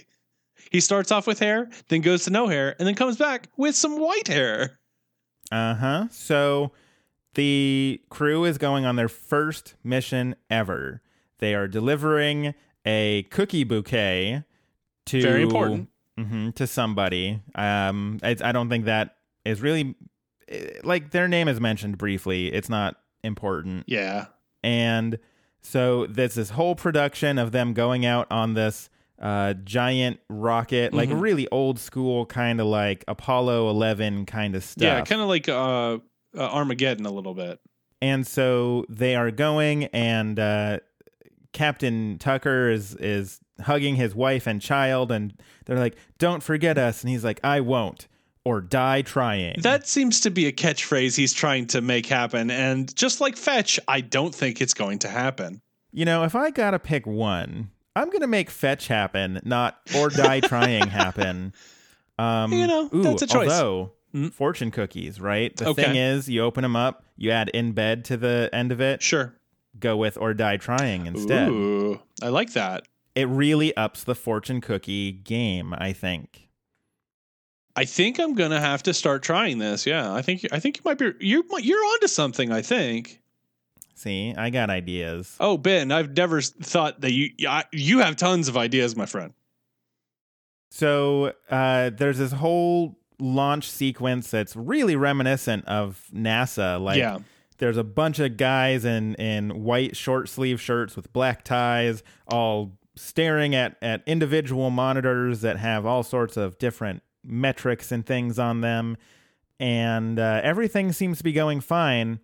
He 0.71 0.79
starts 0.79 1.11
off 1.11 1.27
with 1.27 1.37
hair, 1.37 1.69
then 1.89 2.01
goes 2.01 2.23
to 2.23 2.31
no 2.31 2.47
hair, 2.47 2.75
and 2.79 2.87
then 2.87 2.95
comes 2.95 3.15
back 3.15 3.47
with 3.57 3.75
some 3.75 3.99
white 3.99 4.27
hair. 4.27 4.79
Uh 5.51 5.75
huh. 5.75 6.07
So 6.09 6.71
the 7.35 8.01
crew 8.09 8.43
is 8.43 8.57
going 8.57 8.83
on 8.83 8.95
their 8.95 9.07
first 9.07 9.75
mission 9.83 10.35
ever. 10.49 11.03
They 11.37 11.53
are 11.53 11.67
delivering 11.67 12.55
a 12.87 13.27
cookie 13.29 13.63
bouquet 13.63 14.45
to 15.05 15.21
Very 15.21 15.43
important. 15.43 15.89
Mhm, 16.19 16.53
to 16.55 16.67
somebody. 16.67 17.41
Um, 17.55 18.19
it's, 18.23 18.41
I 18.41 18.51
don't 18.51 18.69
think 18.69 18.85
that 18.85 19.15
is 19.45 19.61
really 19.61 19.95
eh, 20.47 20.79
like 20.83 21.11
their 21.11 21.27
name 21.27 21.47
is 21.47 21.59
mentioned 21.59 21.97
briefly. 21.97 22.47
It's 22.53 22.69
not 22.69 22.95
important, 23.23 23.85
Yeah. 23.87 24.25
and 24.63 25.17
so 25.61 26.05
there's 26.07 26.35
this 26.35 26.49
whole 26.51 26.75
production 26.75 27.37
of 27.37 27.51
them 27.51 27.73
going 27.73 28.05
out 28.05 28.27
on 28.31 28.53
this 28.53 28.89
uh, 29.21 29.53
giant 29.63 30.19
rocket, 30.29 30.93
like 30.93 31.07
Mhm. 31.09 31.21
really 31.21 31.47
old 31.49 31.79
school, 31.79 32.25
kind 32.25 32.59
of 32.59 32.67
like 32.67 33.05
Apollo 33.07 33.69
11 33.69 34.25
kind 34.25 34.53
of 34.55 34.63
stuff. 34.65 34.83
Yeah, 34.83 35.01
kind 35.05 35.21
of 35.21 35.29
like 35.29 35.47
uh, 35.47 35.53
uh, 35.93 35.99
Armageddon 36.37 37.05
a 37.05 37.11
little 37.11 37.33
bit. 37.33 37.59
and 38.01 38.27
so 38.27 38.85
they 38.89 39.15
are 39.15 39.31
going 39.31 39.85
and 39.85 40.37
uh, 40.37 40.79
captain 41.53 42.17
tucker 42.19 42.69
is 42.69 42.95
is 42.95 43.39
hugging 43.61 43.95
his 43.95 44.13
wife 44.15 44.47
and 44.47 44.61
child 44.61 45.11
and 45.11 45.33
they're 45.65 45.77
like 45.77 45.95
don't 46.17 46.41
forget 46.43 46.77
us 46.77 47.01
and 47.03 47.11
he's 47.11 47.23
like 47.23 47.39
i 47.43 47.59
won't 47.61 48.07
or 48.45 48.59
die 48.59 49.01
trying 49.01 49.55
That 49.61 49.87
seems 49.87 50.19
to 50.21 50.29
be 50.31 50.47
a 50.47 50.51
catchphrase 50.51 51.15
he's 51.15 51.31
trying 51.31 51.65
to 51.67 51.79
make 51.79 52.05
happen. 52.07 52.51
And 52.51 52.93
just 52.93 53.21
like 53.21 53.37
Fetch, 53.37 53.79
I 53.87 54.01
don't 54.01 54.35
think 54.35 54.59
it's 54.59 54.73
going 54.73 54.99
to 54.99 55.07
happen. 55.07 55.61
you 55.93 56.03
know 56.03 56.23
if 56.25 56.35
i 56.35 56.49
gotta 56.49 56.79
pick 56.79 57.05
one 57.07 57.69
i'm 57.95 58.09
gonna 58.09 58.27
make 58.27 58.49
fetch 58.49 58.87
happen 58.87 59.39
not 59.45 59.77
or 59.95 60.09
die 60.09 60.41
trying 60.41 60.87
happen 60.87 61.53
um 62.19 62.51
You 62.51 62.67
know, 62.67 62.89
ooh, 62.93 63.03
that's 63.03 63.21
a 63.21 63.27
choice. 63.27 63.49
although 63.51 63.91
Mm. 64.13 64.31
fortune 64.31 64.69
cookies 64.69 65.19
right 65.19 65.55
the 65.55 65.69
Okay. 65.69 65.85
thing 65.85 65.95
is 65.95 66.29
you 66.29 66.41
open 66.43 66.61
them 66.61 66.75
up 66.75 67.03
you 67.17 67.31
add 67.31 67.49
in 67.49 67.71
bed 67.71 68.05
to 68.05 68.17
the 68.17 68.47
end 68.53 68.71
of 68.71 68.79
it 68.81 69.01
Sure. 69.01 69.33
Go 69.83 69.95
with 69.97 70.17
or 70.17 70.33
die 70.33 70.57
trying 70.57 71.05
instead 71.05 71.49
Ooh, 71.49 71.99
I 72.21 72.29
like 72.29 72.53
that. 72.53 72.87
it 73.13 73.27
really 73.27 73.75
ups 73.77 74.03
the 74.03 74.15
fortune 74.15 74.61
cookie 74.61 75.11
game, 75.11 75.73
I 75.77 75.93
think. 75.93 76.49
I 77.75 77.85
think 77.85 78.19
I'm 78.19 78.33
gonna 78.35 78.59
have 78.61 78.83
to 78.83 78.93
start 78.93 79.23
trying 79.23 79.57
this. 79.57 79.85
Yeah, 79.85 80.13
I 80.13 80.21
think 80.21 80.45
I 80.51 80.59
think 80.59 80.77
you 80.77 80.81
might 80.85 80.97
be 80.97 81.11
you're 81.19 81.43
you're 81.59 81.83
onto 81.85 82.07
something. 82.07 82.51
I 82.51 82.61
think. 82.61 83.19
See, 83.95 84.33
I 84.35 84.49
got 84.49 84.69
ideas. 84.69 85.35
Oh, 85.39 85.57
Ben, 85.57 85.91
I've 85.91 86.15
never 86.17 86.41
thought 86.41 87.01
that 87.01 87.11
you 87.13 87.29
I- 87.47 87.65
you 87.71 87.99
have 87.99 88.15
tons 88.15 88.47
of 88.47 88.57
ideas, 88.57 88.95
my 88.95 89.05
friend. 89.05 89.33
So 90.71 91.33
uh, 91.49 91.91
there's 91.91 92.17
this 92.17 92.31
whole 92.31 92.97
launch 93.19 93.69
sequence 93.69 94.31
that's 94.31 94.55
really 94.55 94.95
reminiscent 94.95 95.65
of 95.65 96.03
NASA. 96.13 96.81
Like, 96.81 96.97
Yeah. 96.97 97.19
There's 97.57 97.77
a 97.77 97.83
bunch 97.83 98.19
of 98.19 98.37
guys 98.37 98.85
in 98.85 99.15
in 99.15 99.63
white 99.63 99.95
short 99.95 100.29
sleeve 100.29 100.59
shirts 100.59 100.95
with 100.95 101.11
black 101.13 101.43
ties, 101.43 102.03
all 102.27 102.77
staring 102.95 103.55
at 103.55 103.77
at 103.81 104.03
individual 104.05 104.69
monitors 104.69 105.41
that 105.41 105.57
have 105.57 105.85
all 105.85 106.03
sorts 106.03 106.37
of 106.37 106.57
different 106.57 107.03
metrics 107.23 107.91
and 107.91 108.05
things 108.05 108.37
on 108.37 108.61
them, 108.61 108.97
and 109.59 110.19
uh, 110.19 110.41
everything 110.43 110.91
seems 110.91 111.17
to 111.17 111.23
be 111.23 111.33
going 111.33 111.61
fine. 111.61 112.19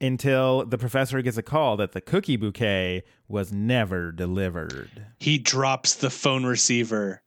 Until 0.00 0.64
the 0.64 0.78
professor 0.78 1.20
gets 1.22 1.36
a 1.38 1.42
call 1.42 1.76
that 1.78 1.90
the 1.90 2.00
cookie 2.00 2.36
bouquet 2.36 3.02
was 3.26 3.52
never 3.52 4.12
delivered. 4.12 5.06
He 5.18 5.38
drops 5.38 5.96
the 5.96 6.08
phone 6.08 6.46
receiver. 6.46 7.20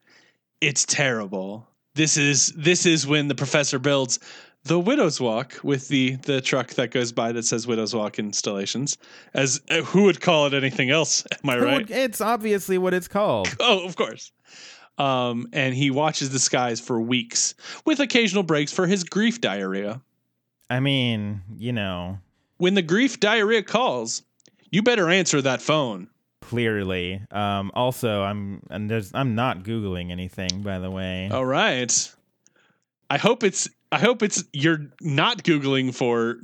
It's 0.62 0.86
terrible. 0.86 1.68
This 1.96 2.16
is 2.16 2.54
this 2.56 2.86
is 2.86 3.06
when 3.06 3.28
the 3.28 3.36
professor 3.36 3.78
builds 3.78 4.20
the 4.64 4.80
Widow's 4.80 5.20
Walk 5.20 5.60
with 5.64 5.88
the 5.88 6.16
the 6.18 6.40
truck 6.42 6.70
that 6.76 6.92
goes 6.92 7.12
by 7.12 7.32
that 7.32 7.44
says 7.44 7.66
Widow's 7.68 7.96
Walk 7.96 8.20
installations. 8.20 8.98
As 9.34 9.62
uh, 9.70 9.82
who 9.82 10.04
would 10.04 10.22
call 10.22 10.46
it 10.48 10.54
anything 10.54 10.90
else? 10.92 11.26
Am 11.44 11.50
I 11.50 11.58
right? 11.60 11.90
It's 11.90 12.22
obviously 12.22 12.78
what 12.78 12.94
it's 12.94 13.08
called. 13.08 13.48
Oh, 13.60 13.86
of 13.86 13.96
course. 13.96 14.32
Um, 14.98 15.48
and 15.54 15.74
he 15.74 15.90
watches 15.90 16.30
the 16.30 16.40
skies 16.40 16.80
for 16.80 17.00
weeks, 17.02 17.56
with 17.86 18.00
occasional 18.00 18.44
breaks 18.44 18.72
for 18.72 18.86
his 18.86 19.04
grief 19.04 19.42
diarrhea. 19.42 20.02
I 20.70 20.80
mean, 20.80 21.42
you 21.58 21.74
know, 21.74 22.20
When 22.58 22.76
the 22.76 22.82
grief 22.84 23.20
diarrhea 23.20 23.64
calls, 23.64 24.22
you 24.70 24.84
better 24.84 25.10
answer 25.10 25.42
that 25.42 25.62
phone. 25.62 26.08
clearly. 26.42 27.22
Um, 27.32 27.72
also, 27.74 28.22
I'm 28.22 28.62
and 28.70 28.90
there's 28.92 29.12
I'm 29.14 29.34
not 29.34 29.64
googling 29.64 30.12
anything, 30.12 30.62
by 30.62 30.78
the 30.80 30.92
way. 30.92 31.30
All 31.32 31.46
right. 31.46 31.92
I 33.12 33.18
hope 33.18 33.44
it's 33.44 33.70
I 33.92 34.00
hope 34.00 34.24
it's 34.24 34.44
you're 34.54 34.88
not 35.02 35.44
googling 35.44 35.94
for 35.94 36.38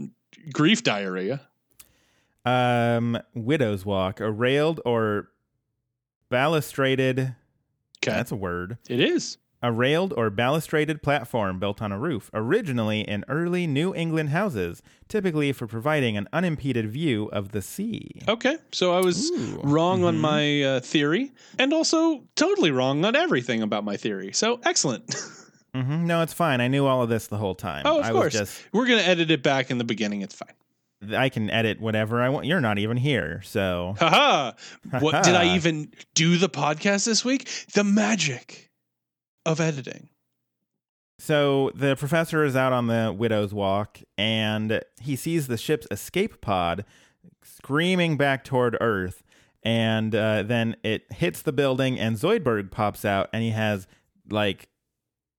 grief 0.52 0.84
diarrhea. 0.84 1.40
Um, 2.46 3.18
Widow's 3.34 3.86
Walk, 3.86 4.20
a 4.20 4.30
railed 4.32 4.82
or 4.86 5.30
balustraded. 6.32 7.36
Okay. 8.00 8.16
That's 8.16 8.32
a 8.32 8.36
word. 8.36 8.78
It 8.90 9.00
is. 9.00 9.38
A 9.64 9.72
railed 9.72 10.14
or 10.16 10.30
balustraded 10.30 11.02
platform 11.02 11.58
built 11.58 11.82
on 11.82 11.92
a 11.92 11.98
roof, 11.98 12.30
originally 12.34 13.02
in 13.02 13.26
early 13.28 13.66
New 13.66 13.96
England 13.96 14.30
houses, 14.30 14.84
typically 15.08 15.52
for 15.52 15.66
providing 15.68 16.16
an 16.16 16.28
unimpeded 16.32 16.90
view 16.92 17.26
of 17.34 17.52
the 17.54 17.62
sea. 17.62 18.22
Okay. 18.28 18.58
So 18.72 18.94
I 18.96 19.02
was 19.02 19.32
Ooh. 19.32 19.60
wrong 19.64 20.04
on 20.04 20.18
Mhm. 20.18 20.20
my 20.20 20.64
uh, 20.64 20.80
theory 20.82 21.32
and 21.58 21.74
also 21.74 22.24
totally 22.36 22.72
wrong 22.72 23.04
on 23.04 23.16
everything 23.16 23.62
about 23.64 23.84
my 23.84 23.98
theory. 23.98 24.32
So 24.34 24.60
excellent. 24.64 25.16
hmm 25.84 26.06
No, 26.06 26.22
it's 26.22 26.34
fine. 26.34 26.62
I 26.62 26.68
knew 26.68 26.86
all 26.86 27.02
of 27.04 27.10
this 27.10 27.28
the 27.28 27.38
whole 27.38 27.56
time. 27.56 27.84
oh, 27.86 28.00
of 28.00 28.06
I 28.06 28.12
course. 28.12 28.34
was 28.34 28.50
just 28.50 28.64
We're 28.74 28.86
going 28.88 29.00
to 29.00 29.06
edit 29.08 29.32
it 29.32 29.44
back 29.44 29.70
in 29.72 29.78
the 29.78 29.84
beginning. 29.84 30.22
It's 30.22 30.36
fine. 30.36 30.54
I 31.16 31.30
can 31.30 31.50
edit 31.52 31.80
whatever 31.80 32.22
I 32.24 32.30
want. 32.30 32.48
You're 32.48 32.60
not 32.62 32.80
even 32.80 32.98
here, 32.98 33.42
so 33.44 33.96
Haha. 34.00 34.54
What 35.00 35.24
did 35.24 35.36
I 35.36 35.56
even 35.56 35.92
do 36.16 36.38
the 36.38 36.50
podcast 36.50 37.06
this 37.06 37.24
week? 37.24 37.48
The 37.74 37.84
magic 37.84 38.72
of 39.46 39.60
editing. 39.60 40.10
So 41.20 41.72
the 41.76 41.96
professor 41.96 42.44
is 42.44 42.56
out 42.56 42.74
on 42.74 42.88
the 42.88 43.14
widow's 43.16 43.54
walk 43.54 44.00
and 44.18 44.82
he 45.02 45.16
sees 45.16 45.48
the 45.48 45.58
ship's 45.58 45.88
escape 45.92 46.42
pod 46.42 46.84
screaming 47.44 48.18
back 48.18 48.44
toward 48.44 48.78
Earth. 48.82 49.24
And 49.64 50.14
uh, 50.16 50.44
then 50.44 50.76
it 50.84 51.12
hits 51.12 51.42
the 51.42 51.52
building 51.52 52.00
and 52.00 52.16
Zoidberg 52.18 52.72
pops 52.72 53.04
out 53.04 53.30
and 53.34 53.44
he 53.44 53.50
has 53.52 53.88
like 54.30 54.68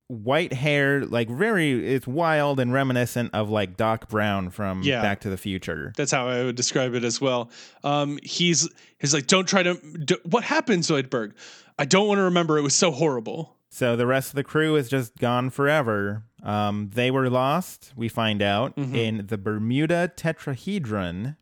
white 0.08 0.52
hair, 0.52 1.04
like 1.04 1.28
very, 1.28 1.94
it's 1.94 2.06
wild 2.06 2.58
and 2.60 2.72
reminiscent 2.72 3.30
of 3.34 3.50
like 3.50 3.76
Doc 3.76 4.08
Brown 4.08 4.50
from 4.50 4.82
Yeah. 4.82 5.00
Back 5.02 5.20
to 5.20 5.30
the 5.30 5.36
Future. 5.36 5.92
That's 5.96 6.10
how 6.12 6.28
I 6.28 6.44
would 6.44 6.56
describe 6.56 6.94
it 6.94 7.04
as 7.04 7.20
well. 7.20 7.50
Um, 7.84 8.18
he's 8.22 8.68
he's 8.98 9.14
like, 9.14 9.26
don't 9.26 9.46
try 9.46 9.62
to. 9.62 9.74
Do, 9.74 10.16
what 10.24 10.44
happened, 10.44 10.82
Zoidberg? 10.82 11.32
I 11.78 11.84
don't 11.84 12.08
want 12.08 12.18
to 12.18 12.22
remember. 12.24 12.58
It 12.58 12.62
was 12.62 12.74
so 12.74 12.90
horrible. 12.90 13.54
So 13.70 13.96
the 13.96 14.06
rest 14.06 14.30
of 14.30 14.34
the 14.34 14.44
crew 14.44 14.76
is 14.76 14.88
just 14.88 15.14
gone 15.18 15.50
forever. 15.50 16.22
Um, 16.42 16.90
they 16.94 17.10
were 17.10 17.28
lost, 17.28 17.92
we 17.94 18.08
find 18.08 18.40
out, 18.40 18.74
Mhm. 18.76 18.94
in 18.96 19.26
the 19.26 19.36
Bermuda 19.38 20.10
Tetrahedron. 20.16 21.36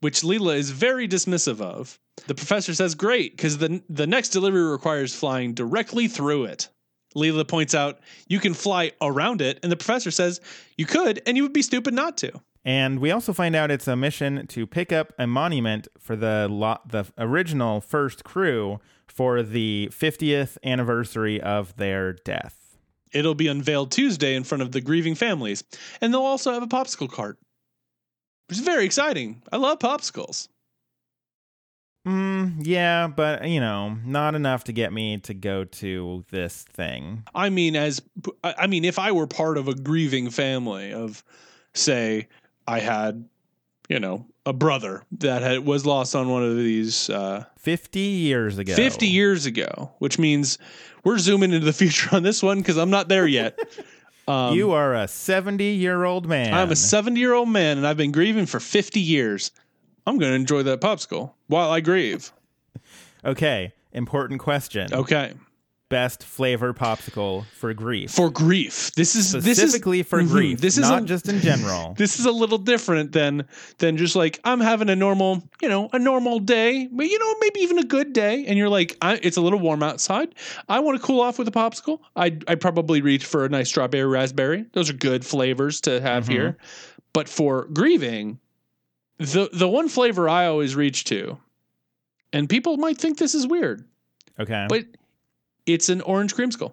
which 0.00 0.22
Leela 0.22 0.56
is 0.56 0.70
very 0.72 1.06
dismissive 1.06 1.60
of. 1.60 2.00
The 2.26 2.34
professor 2.34 2.74
says, 2.74 2.96
"Great, 2.96 3.36
because 3.36 3.58
the 3.58 3.80
the 3.88 4.08
next 4.08 4.30
delivery 4.30 4.64
requires 4.68 5.14
flying 5.14 5.54
directly 5.54 6.08
through 6.08 6.46
it." 6.46 6.68
Leela 7.14 7.46
points 7.46 7.74
out, 7.74 8.00
"You 8.28 8.40
can 8.40 8.54
fly 8.54 8.92
around 9.00 9.40
it," 9.40 9.58
and 9.62 9.70
the 9.70 9.76
professor 9.76 10.10
says, 10.10 10.40
"You 10.76 10.86
could, 10.86 11.22
and 11.26 11.36
you 11.36 11.42
would 11.42 11.52
be 11.52 11.62
stupid 11.62 11.94
not 11.94 12.16
to." 12.18 12.32
And 12.64 13.00
we 13.00 13.10
also 13.10 13.32
find 13.32 13.56
out 13.56 13.70
it's 13.70 13.88
a 13.88 13.96
mission 13.96 14.46
to 14.46 14.66
pick 14.66 14.92
up 14.92 15.12
a 15.18 15.26
monument 15.26 15.88
for 15.98 16.14
the 16.14 16.46
lo- 16.48 16.78
the 16.88 17.04
original 17.18 17.80
first 17.80 18.22
crew 18.22 18.78
for 19.08 19.42
the 19.42 19.88
50th 19.90 20.58
anniversary 20.64 21.40
of 21.40 21.76
their 21.76 22.12
death. 22.12 22.78
It'll 23.12 23.34
be 23.34 23.48
unveiled 23.48 23.90
Tuesday 23.90 24.34
in 24.34 24.44
front 24.44 24.62
of 24.62 24.72
the 24.72 24.80
grieving 24.80 25.14
families, 25.14 25.64
and 26.00 26.14
they'll 26.14 26.22
also 26.22 26.52
have 26.52 26.62
a 26.62 26.66
popsicle 26.66 27.10
cart, 27.10 27.38
which 28.48 28.58
is 28.58 28.64
very 28.64 28.84
exciting. 28.84 29.42
I 29.52 29.56
love 29.56 29.80
popsicles. 29.80 30.48
Mm, 32.06 32.56
yeah, 32.62 33.06
but 33.06 33.46
you 33.46 33.60
know, 33.60 33.96
not 34.04 34.34
enough 34.34 34.64
to 34.64 34.72
get 34.72 34.92
me 34.92 35.18
to 35.18 35.34
go 35.34 35.64
to 35.64 36.24
this 36.30 36.64
thing. 36.72 37.22
I 37.34 37.48
mean, 37.48 37.76
as 37.76 38.02
I 38.42 38.66
mean, 38.66 38.84
if 38.84 38.98
I 38.98 39.12
were 39.12 39.26
part 39.26 39.56
of 39.56 39.68
a 39.68 39.74
grieving 39.74 40.30
family 40.30 40.92
of, 40.92 41.22
say, 41.74 42.28
I 42.66 42.80
had, 42.80 43.28
you 43.88 44.00
know, 44.00 44.26
a 44.44 44.52
brother 44.52 45.04
that 45.18 45.42
had 45.42 45.64
was 45.64 45.86
lost 45.86 46.16
on 46.16 46.28
one 46.28 46.42
of 46.42 46.56
these 46.56 47.08
uh, 47.08 47.44
50 47.58 48.00
years 48.00 48.58
ago. 48.58 48.74
50 48.74 49.06
years 49.06 49.46
ago, 49.46 49.92
which 49.98 50.18
means 50.18 50.58
we're 51.04 51.18
zooming 51.18 51.52
into 51.52 51.64
the 51.64 51.72
future 51.72 52.14
on 52.14 52.24
this 52.24 52.42
one 52.42 52.58
because 52.58 52.78
I'm 52.78 52.90
not 52.90 53.08
there 53.08 53.26
yet. 53.26 53.58
Um, 54.28 54.54
you 54.54 54.70
are 54.70 54.94
a 54.94 55.08
70 55.08 55.64
year 55.64 56.04
old 56.04 56.28
man. 56.28 56.54
I'm 56.54 56.70
a 56.70 56.76
70 56.76 57.18
year 57.18 57.34
old 57.34 57.48
man 57.48 57.76
and 57.76 57.84
I've 57.84 57.96
been 57.96 58.12
grieving 58.12 58.46
for 58.46 58.60
50 58.60 59.00
years. 59.00 59.50
I'm 60.06 60.18
going 60.18 60.32
to 60.32 60.36
enjoy 60.36 60.62
that 60.64 60.80
popsicle 60.80 61.32
while 61.46 61.70
I 61.70 61.80
grieve. 61.80 62.32
Okay, 63.24 63.72
important 63.92 64.40
question. 64.40 64.92
Okay. 64.92 65.32
Best 65.88 66.22
flavor 66.24 66.72
popsicle 66.72 67.44
for 67.58 67.74
grief. 67.74 68.10
For 68.12 68.30
grief. 68.30 68.92
This 68.96 69.14
is 69.14 69.32
this 69.32 69.44
is 69.44 69.56
Specifically 69.58 70.02
for 70.02 70.22
Mhm. 70.22 70.28
grief. 70.30 70.60
This 70.62 70.78
is 70.78 70.88
not 70.88 71.02
a- 71.02 71.04
just 71.06 71.28
in 71.28 71.38
general. 71.42 71.92
This 71.98 72.18
is 72.18 72.24
a 72.24 72.30
little 72.32 72.56
different 72.56 73.12
than 73.12 73.44
than 73.76 73.98
just 73.98 74.16
like 74.16 74.40
I'm 74.42 74.58
having 74.60 74.88
a 74.88 74.96
normal, 74.96 75.42
you 75.60 75.68
know, 75.68 75.90
a 75.92 75.98
normal 75.98 76.38
day, 76.38 76.88
but 76.90 77.06
you 77.10 77.18
know, 77.18 77.34
maybe 77.42 77.60
even 77.60 77.78
a 77.78 77.84
good 77.84 78.14
day, 78.14 78.46
and 78.46 78.56
you're 78.56 78.70
like, 78.70 78.96
I, 79.02 79.20
it's 79.22 79.36
a 79.36 79.42
little 79.42 79.58
warm 79.58 79.82
outside. 79.82 80.34
I 80.66 80.80
want 80.80 80.98
to 80.98 81.06
cool 81.06 81.20
off 81.20 81.38
with 81.38 81.46
a 81.46 81.52
popsicle. 81.52 81.98
I 82.16 82.38
I 82.48 82.54
probably 82.54 83.02
reach 83.02 83.26
for 83.26 83.44
a 83.44 83.50
nice 83.50 83.68
strawberry 83.68 84.06
raspberry. 84.06 84.64
Those 84.72 84.88
are 84.88 84.94
good 84.94 85.26
flavors 85.26 85.82
to 85.82 86.00
have 86.00 86.24
Mhm. 86.24 86.30
here. 86.32 86.56
But 87.12 87.28
for 87.28 87.66
grieving, 87.66 88.38
the 89.22 89.48
the 89.52 89.68
one 89.68 89.88
flavor 89.88 90.28
I 90.28 90.46
always 90.46 90.74
reach 90.76 91.04
to, 91.04 91.38
and 92.32 92.48
people 92.48 92.76
might 92.76 92.98
think 92.98 93.18
this 93.18 93.34
is 93.34 93.46
weird, 93.46 93.84
Okay. 94.38 94.66
but 94.68 94.84
it's 95.66 95.88
an 95.88 96.00
orange 96.02 96.34
creamsicle. 96.34 96.72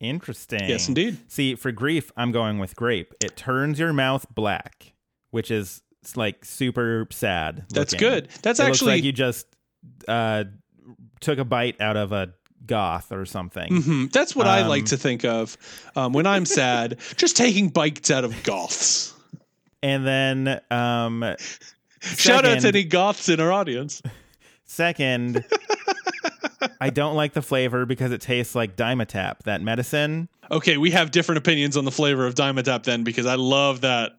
Interesting. 0.00 0.68
Yes, 0.68 0.88
indeed. 0.88 1.18
See, 1.28 1.54
for 1.54 1.72
grief, 1.72 2.10
I'm 2.16 2.32
going 2.32 2.58
with 2.58 2.76
grape. 2.76 3.14
It 3.24 3.36
turns 3.36 3.78
your 3.78 3.92
mouth 3.92 4.26
black, 4.34 4.92
which 5.30 5.50
is 5.50 5.82
like 6.16 6.44
super 6.44 7.06
sad. 7.10 7.64
That's 7.70 7.94
good. 7.94 8.28
That's 8.42 8.60
it 8.60 8.64
actually 8.64 8.92
looks 8.92 8.96
like 8.98 9.04
you 9.04 9.12
just 9.12 9.46
uh, 10.08 10.44
took 11.20 11.38
a 11.38 11.44
bite 11.44 11.80
out 11.80 11.96
of 11.96 12.12
a 12.12 12.34
goth 12.66 13.12
or 13.12 13.24
something. 13.24 13.70
Mhm. 13.72 14.12
That's 14.12 14.34
what 14.36 14.46
I 14.46 14.62
Um, 14.62 14.68
like 14.68 14.86
to 14.86 14.96
think 14.96 15.24
of 15.24 15.56
um, 15.96 16.12
when 16.12 16.26
I'm 16.26 16.44
sad. 16.46 16.98
just 17.16 17.36
taking 17.36 17.68
bites 17.70 18.10
out 18.10 18.24
of 18.24 18.42
goths. 18.42 19.12
And 19.82 20.06
then, 20.06 20.60
um, 20.70 21.22
Shout 22.16 22.44
out 22.44 22.60
to 22.60 22.68
any 22.68 22.84
goths 22.84 23.28
in 23.28 23.40
our 23.40 23.52
audience. 23.52 24.02
Second, 24.64 25.44
I 26.80 26.90
don't 26.90 27.14
like 27.14 27.32
the 27.32 27.42
flavor 27.42 27.86
because 27.86 28.12
it 28.12 28.20
tastes 28.20 28.54
like 28.54 28.76
Dimetapp, 28.76 29.40
that 29.44 29.62
medicine. 29.62 30.28
Okay, 30.50 30.76
we 30.76 30.90
have 30.90 31.10
different 31.10 31.38
opinions 31.38 31.76
on 31.76 31.84
the 31.84 31.90
flavor 31.90 32.26
of 32.26 32.34
Dimetapp 32.34 32.84
then 32.84 33.04
because 33.04 33.26
I 33.26 33.34
love 33.34 33.82
that. 33.82 34.12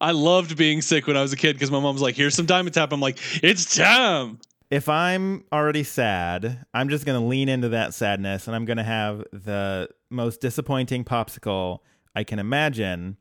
I 0.00 0.10
loved 0.10 0.56
being 0.56 0.82
sick 0.82 1.06
when 1.06 1.16
I 1.16 1.22
was 1.22 1.32
a 1.32 1.36
kid 1.36 1.54
because 1.54 1.70
my 1.70 1.80
mom 1.80 1.94
was 1.94 2.02
like, 2.02 2.16
"Here's 2.16 2.34
some 2.34 2.46
Dimetapp." 2.46 2.92
I'm 2.92 3.00
like, 3.00 3.18
"It's 3.42 3.76
time." 3.76 4.38
if 4.70 4.88
I'm 4.88 5.44
already 5.52 5.84
sad, 5.84 6.64
I'm 6.74 6.88
just 6.88 7.06
going 7.06 7.20
to 7.20 7.26
lean 7.26 7.48
into 7.48 7.68
that 7.70 7.94
sadness 7.94 8.46
and 8.46 8.56
I'm 8.56 8.64
going 8.64 8.78
to 8.78 8.82
have 8.82 9.18
the 9.32 9.88
most 10.10 10.40
disappointing 10.40 11.04
popsicle 11.04 11.78
I 12.14 12.24
can 12.24 12.38
imagine 12.38 13.16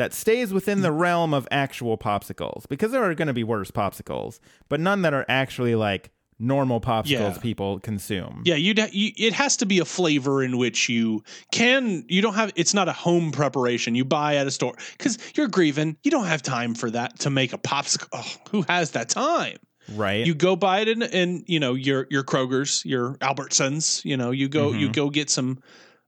that 0.00 0.14
stays 0.14 0.52
within 0.52 0.80
the 0.80 0.90
realm 0.92 1.34
of 1.34 1.46
actual 1.50 1.98
popsicles 1.98 2.66
because 2.68 2.90
there 2.90 3.04
are 3.04 3.14
going 3.14 3.28
to 3.28 3.34
be 3.34 3.44
worse 3.44 3.70
popsicles, 3.70 4.40
but 4.70 4.80
none 4.80 5.02
that 5.02 5.12
are 5.12 5.26
actually 5.28 5.74
like 5.74 6.10
normal 6.38 6.80
popsicles 6.80 7.34
Yeah. 7.34 7.38
people 7.42 7.78
consume. 7.80 8.40
Yeah, 8.46 8.54
you'd 8.54 8.78
ha- 8.78 8.88
you, 8.92 9.12
it 9.18 9.34
has 9.34 9.58
to 9.58 9.66
be 9.66 9.78
a 9.78 9.84
flavor 9.84 10.42
in 10.42 10.56
which 10.56 10.88
you 10.88 11.22
can 11.52 12.04
you 12.08 12.22
don't 12.22 12.32
have 12.34 12.50
it's 12.56 12.72
not 12.72 12.88
a 12.88 12.92
home 12.94 13.30
preparation 13.30 13.94
you 13.94 14.06
buy 14.06 14.36
at 14.36 14.46
a 14.46 14.50
store 14.50 14.74
because 14.96 15.18
you're 15.36 15.48
grieving 15.48 15.98
you 16.02 16.10
don't 16.10 16.24
have 16.24 16.40
time 16.40 16.74
for 16.74 16.90
that 16.90 17.18
to 17.20 17.28
make 17.30 17.52
a 17.52 17.58
popsicle. 17.58 18.08
Oh, 18.14 18.34
who 18.50 18.62
has 18.68 18.92
that 18.92 19.10
time? 19.10 19.58
Right? 19.94 20.24
You 20.26 20.34
go 20.34 20.56
buy 20.56 20.80
it 20.80 20.88
in, 20.88 21.44
you 21.46 21.60
know 21.60 21.74
your 21.74 22.06
your 22.10 22.24
Kroger's, 22.24 22.82
your 22.86 23.16
Albertsons. 23.16 24.02
You 24.06 24.16
know 24.16 24.30
you 24.30 24.48
go 24.48 24.72
you 24.72 24.88
Mhm. 24.88 24.94
go 24.94 25.10
get 25.10 25.28
some, 25.28 25.58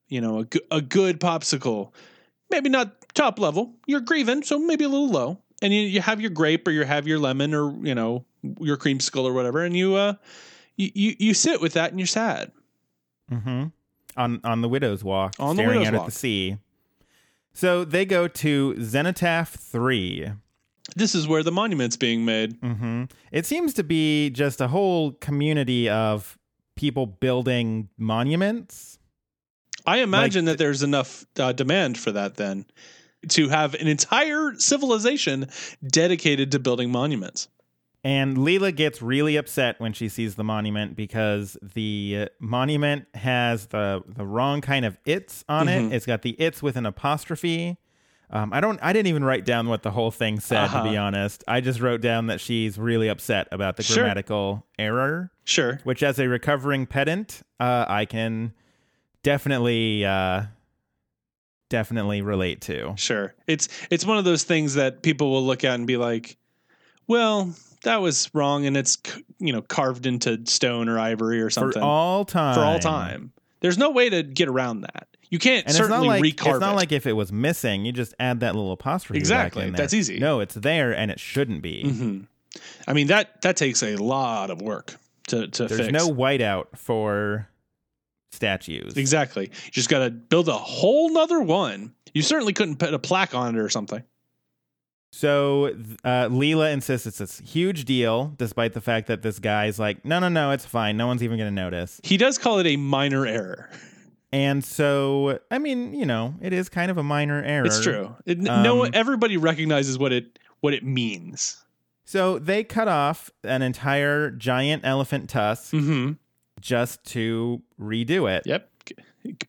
you 0.09 0.23
know 0.23 0.41
a, 0.71 0.77
a 0.77 0.81
good 0.81 1.21
popsicle, 1.21 1.93
maybe 2.51 2.71
not 2.71 2.97
top 3.15 3.39
level. 3.39 3.75
You're 3.87 4.01
grieving, 4.01 4.43
so 4.43 4.59
maybe 4.59 4.85
a 4.85 4.89
little 4.89 5.09
low, 5.11 5.39
and 5.61 5.73
you, 5.73 5.81
you 5.83 6.01
have 6.01 6.21
your 6.21 6.31
grape 6.31 6.67
or 6.67 6.71
you 6.71 6.85
have 6.85 7.07
your 7.07 7.19
lemon 7.19 7.55
or 7.55 7.73
you 7.87 7.95
know 7.95 8.25
your 8.61 8.77
creamsicle 8.77 9.25
or 9.25 9.33
whatever, 9.33 9.65
and 9.65 9.77
you 9.77 9.95
uh 9.95 10.15
you 10.77 10.91
you, 10.95 11.15
you 11.19 11.35
sit 11.35 11.61
with 11.61 11.75
that 11.75 11.91
and 11.91 12.01
you're 12.01 12.07
sad. 12.07 12.53
Mm-hmm. 13.31 13.67
On 14.17 14.41
on 14.45 14.61
the 14.63 14.69
widow's 14.69 15.03
walk, 15.05 15.35
On 15.39 15.57
the 15.57 15.63
staring 15.63 15.79
widow's 15.81 15.95
out 15.95 16.01
at 16.01 16.07
the 16.07 16.13
sea. 16.13 16.57
So 17.55 17.85
they 17.85 18.05
go 18.07 18.29
to 18.29 18.75
Cenotaph 18.79 19.49
three. 19.51 20.29
This 20.97 21.15
is 21.15 21.29
where 21.29 21.43
the 21.43 21.53
monument's 21.53 21.97
being 21.97 22.25
made. 22.25 22.61
Mm-hmm. 22.61 23.05
It 23.31 23.47
seems 23.47 23.73
to 23.75 23.85
be 23.85 24.31
just 24.31 24.61
a 24.61 24.69
whole 24.69 25.13
community 25.13 25.89
of 25.89 26.39
people 26.77 27.07
building 27.07 27.89
monuments. 27.97 28.99
I 29.87 29.99
imagine 29.99 30.45
Like- 30.45 30.53
that 30.53 30.59
there's 30.59 30.83
enough 30.83 31.25
uh, 31.39 31.53
demand 31.53 31.99
for 31.99 32.13
that 32.13 32.37
then 32.37 32.67
to 33.29 33.49
have 33.49 33.75
an 33.75 33.87
entire 33.89 34.55
civilization 34.59 35.49
dedicated 35.87 36.51
to 36.53 36.59
building 36.59 36.91
monuments. 36.91 37.49
And 38.05 38.37
Leela 38.37 38.75
gets 38.75 39.01
really 39.01 39.37
upset 39.37 39.79
when 39.79 39.93
she 39.93 40.09
sees 40.09 40.35
the 40.35 40.43
monument 40.43 40.97
because 40.97 41.57
the 41.63 42.29
monument 42.41 43.07
has 43.15 43.67
the 43.67 44.03
the 44.09 44.27
wrong 44.27 44.61
kind 44.61 44.85
of 44.85 44.99
its 45.07 45.45
on 45.49 45.69
Mhm. 45.69 45.91
it. 45.93 45.95
It's 45.95 46.07
got 46.07 46.23
the 46.23 46.31
its 46.33 46.63
with 46.63 46.77
an 46.77 46.85
apostrophe. 46.85 47.77
Um, 48.29 48.53
I 48.53 48.61
don't. 48.61 48.81
I 48.83 48.93
didn't 48.93 49.07
even 49.09 49.23
write 49.23 49.45
down 49.45 49.69
what 49.69 49.83
the 49.85 49.93
whole 49.93 50.11
thing 50.11 50.41
said. 50.41 50.67
To 50.69 50.83
be 50.83 50.97
Uh-huh. 50.97 51.03
honest, 51.07 51.45
I 51.47 51.61
just 51.61 51.81
wrote 51.81 52.01
down 52.01 52.27
that 52.27 52.41
she's 52.41 52.77
really 52.77 53.07
upset 53.09 53.47
about 53.53 53.77
the 53.77 53.83
Sure. 53.85 53.99
grammatical 53.99 54.67
error. 54.81 55.31
Sure. 55.45 55.79
Which, 55.85 56.03
as 56.03 56.19
a 56.19 56.27
recovering 56.29 56.87
pedant, 56.87 57.43
uh, 57.61 57.85
I 57.89 58.05
can 58.07 58.53
definitely, 59.23 60.05
uh, 60.05 60.45
definitely 61.73 62.21
relate 62.23 62.61
to. 62.63 62.93
Sure. 62.97 63.35
It's 63.47 63.69
it's 63.91 64.05
one 64.05 64.19
of 64.19 64.25
those 64.25 64.45
things 64.45 64.75
that 64.75 65.03
people 65.03 65.31
will 65.31 65.45
look 65.45 65.65
at 65.65 65.75
and 65.75 65.87
be 65.87 65.97
like, 65.97 66.37
"Well, 67.09 67.55
that 67.85 67.97
was 68.03 68.31
wrong 68.35 68.67
and 68.67 68.77
it's 68.77 68.99
you 69.39 69.53
know 69.53 69.63
carved 69.63 70.05
into 70.07 70.41
stone 70.45 70.89
or 70.89 70.99
ivory 70.99 71.41
or 71.41 71.49
something 71.51 71.81
For 71.81 71.87
all 71.87 72.25
time. 72.25 72.55
For 72.55 72.61
all 72.61 72.79
time. 72.79 73.33
There's 73.61 73.79
no 73.79 73.91
way 73.91 74.11
to 74.11 74.23
get 74.23 74.49
around 74.49 74.83
that. 74.83 75.09
You 75.31 75.39
can't 75.39 75.65
And 75.67 75.71
it's 75.71 75.79
not 75.79 75.87
certainly 75.87 76.09
like 76.09 76.23
recarve 76.23 76.51
it's 76.57 76.61
not 76.61 76.73
it. 76.73 76.77
like 76.77 76.93
if 76.93 77.07
it 77.07 77.15
was 77.15 77.33
missing, 77.33 77.87
you 77.87 77.93
just 77.93 78.13
add 78.21 78.41
that 78.41 78.55
little 78.55 78.73
apostrophe. 78.73 79.19
back 79.19 79.23
Exactly. 79.23 79.71
That's 79.71 79.95
easy. 79.95 80.19
No, 80.19 80.41
it's 80.41 80.55
there 80.55 80.95
and 80.95 81.11
it 81.11 81.19
shouldn't 81.19 81.63
be. 81.63 81.85
Mhm. 81.87 82.27
I 82.87 82.93
mean 82.93 83.07
that 83.07 83.41
that 83.43 83.57
takes 83.57 83.83
a 83.83 83.97
lot 83.97 84.51
of 84.51 84.61
work 84.61 84.97
to 85.29 85.49
to 85.49 85.67
There's 85.67 85.81
fix. 85.81 85.93
no 85.93 86.11
whiteout 86.11 86.67
for 86.77 87.49
statues. 88.33 88.97
Exactly. 88.97 89.45
You 89.65 89.71
just 89.71 89.89
got 89.89 90.01
to 90.01 90.11
build 90.11 90.49
a 90.49 90.53
whole 90.55 91.11
nother 91.11 91.41
one. 91.41 91.95
You 92.15 92.23
certainly 92.23 92.53
couldn't 92.53 92.77
put 92.77 92.93
a 92.93 92.99
plaque 92.99 93.35
on 93.35 93.57
it 93.57 93.59
or 93.61 93.69
something. 93.69 94.03
So 95.15 95.67
uh, 96.05 96.29
Leela 96.29 96.73
insists 96.73 97.07
it's 97.07 97.19
this 97.19 97.39
huge 97.41 97.85
deal, 97.85 98.33
despite 98.39 98.73
the 98.73 98.81
fact 98.81 99.09
that 99.09 99.21
this 99.23 99.39
guy's 99.39 99.79
like, 99.79 100.05
no, 100.07 100.19
no, 100.19 100.29
no, 100.31 100.53
it's 100.53 100.65
fine. 100.65 100.97
No 100.97 101.07
one's 101.07 101.23
even 101.23 101.37
going 101.37 101.55
to 101.55 101.55
notice. 101.55 102.01
He 102.03 102.17
does 102.17 102.39
call 102.39 102.59
it 102.61 102.67
a 102.67 102.77
minor 102.77 103.27
error. 103.27 103.69
And 104.33 104.65
so, 104.65 105.39
I 105.51 105.59
mean, 105.59 105.93
you 105.93 106.07
know, 106.07 106.35
it 106.41 106.55
is 106.55 106.71
kind 106.71 106.91
of 106.91 106.97
a 106.97 107.03
minor 107.03 107.43
error. 107.45 107.67
It's 107.67 107.83
true. 107.83 108.17
It, 108.25 108.39
no, 108.39 108.87
Um, 108.87 108.91
everybody 108.95 109.37
recognizes 109.37 109.99
what 109.99 110.13
it 110.13 110.39
what 110.61 110.73
it 110.73 110.83
means. 110.85 111.59
So 112.07 112.39
they 112.39 112.65
cut 112.65 112.89
off 112.89 113.31
an 113.45 113.61
entire 113.63 114.31
giant 114.31 114.85
elephant 114.87 115.29
tusk 115.29 115.73
Mm-hmm. 115.75 116.13
Just 116.63 117.05
to 117.05 117.61
redo 117.79 118.31
it. 118.31 118.45
Yep. 118.47 118.69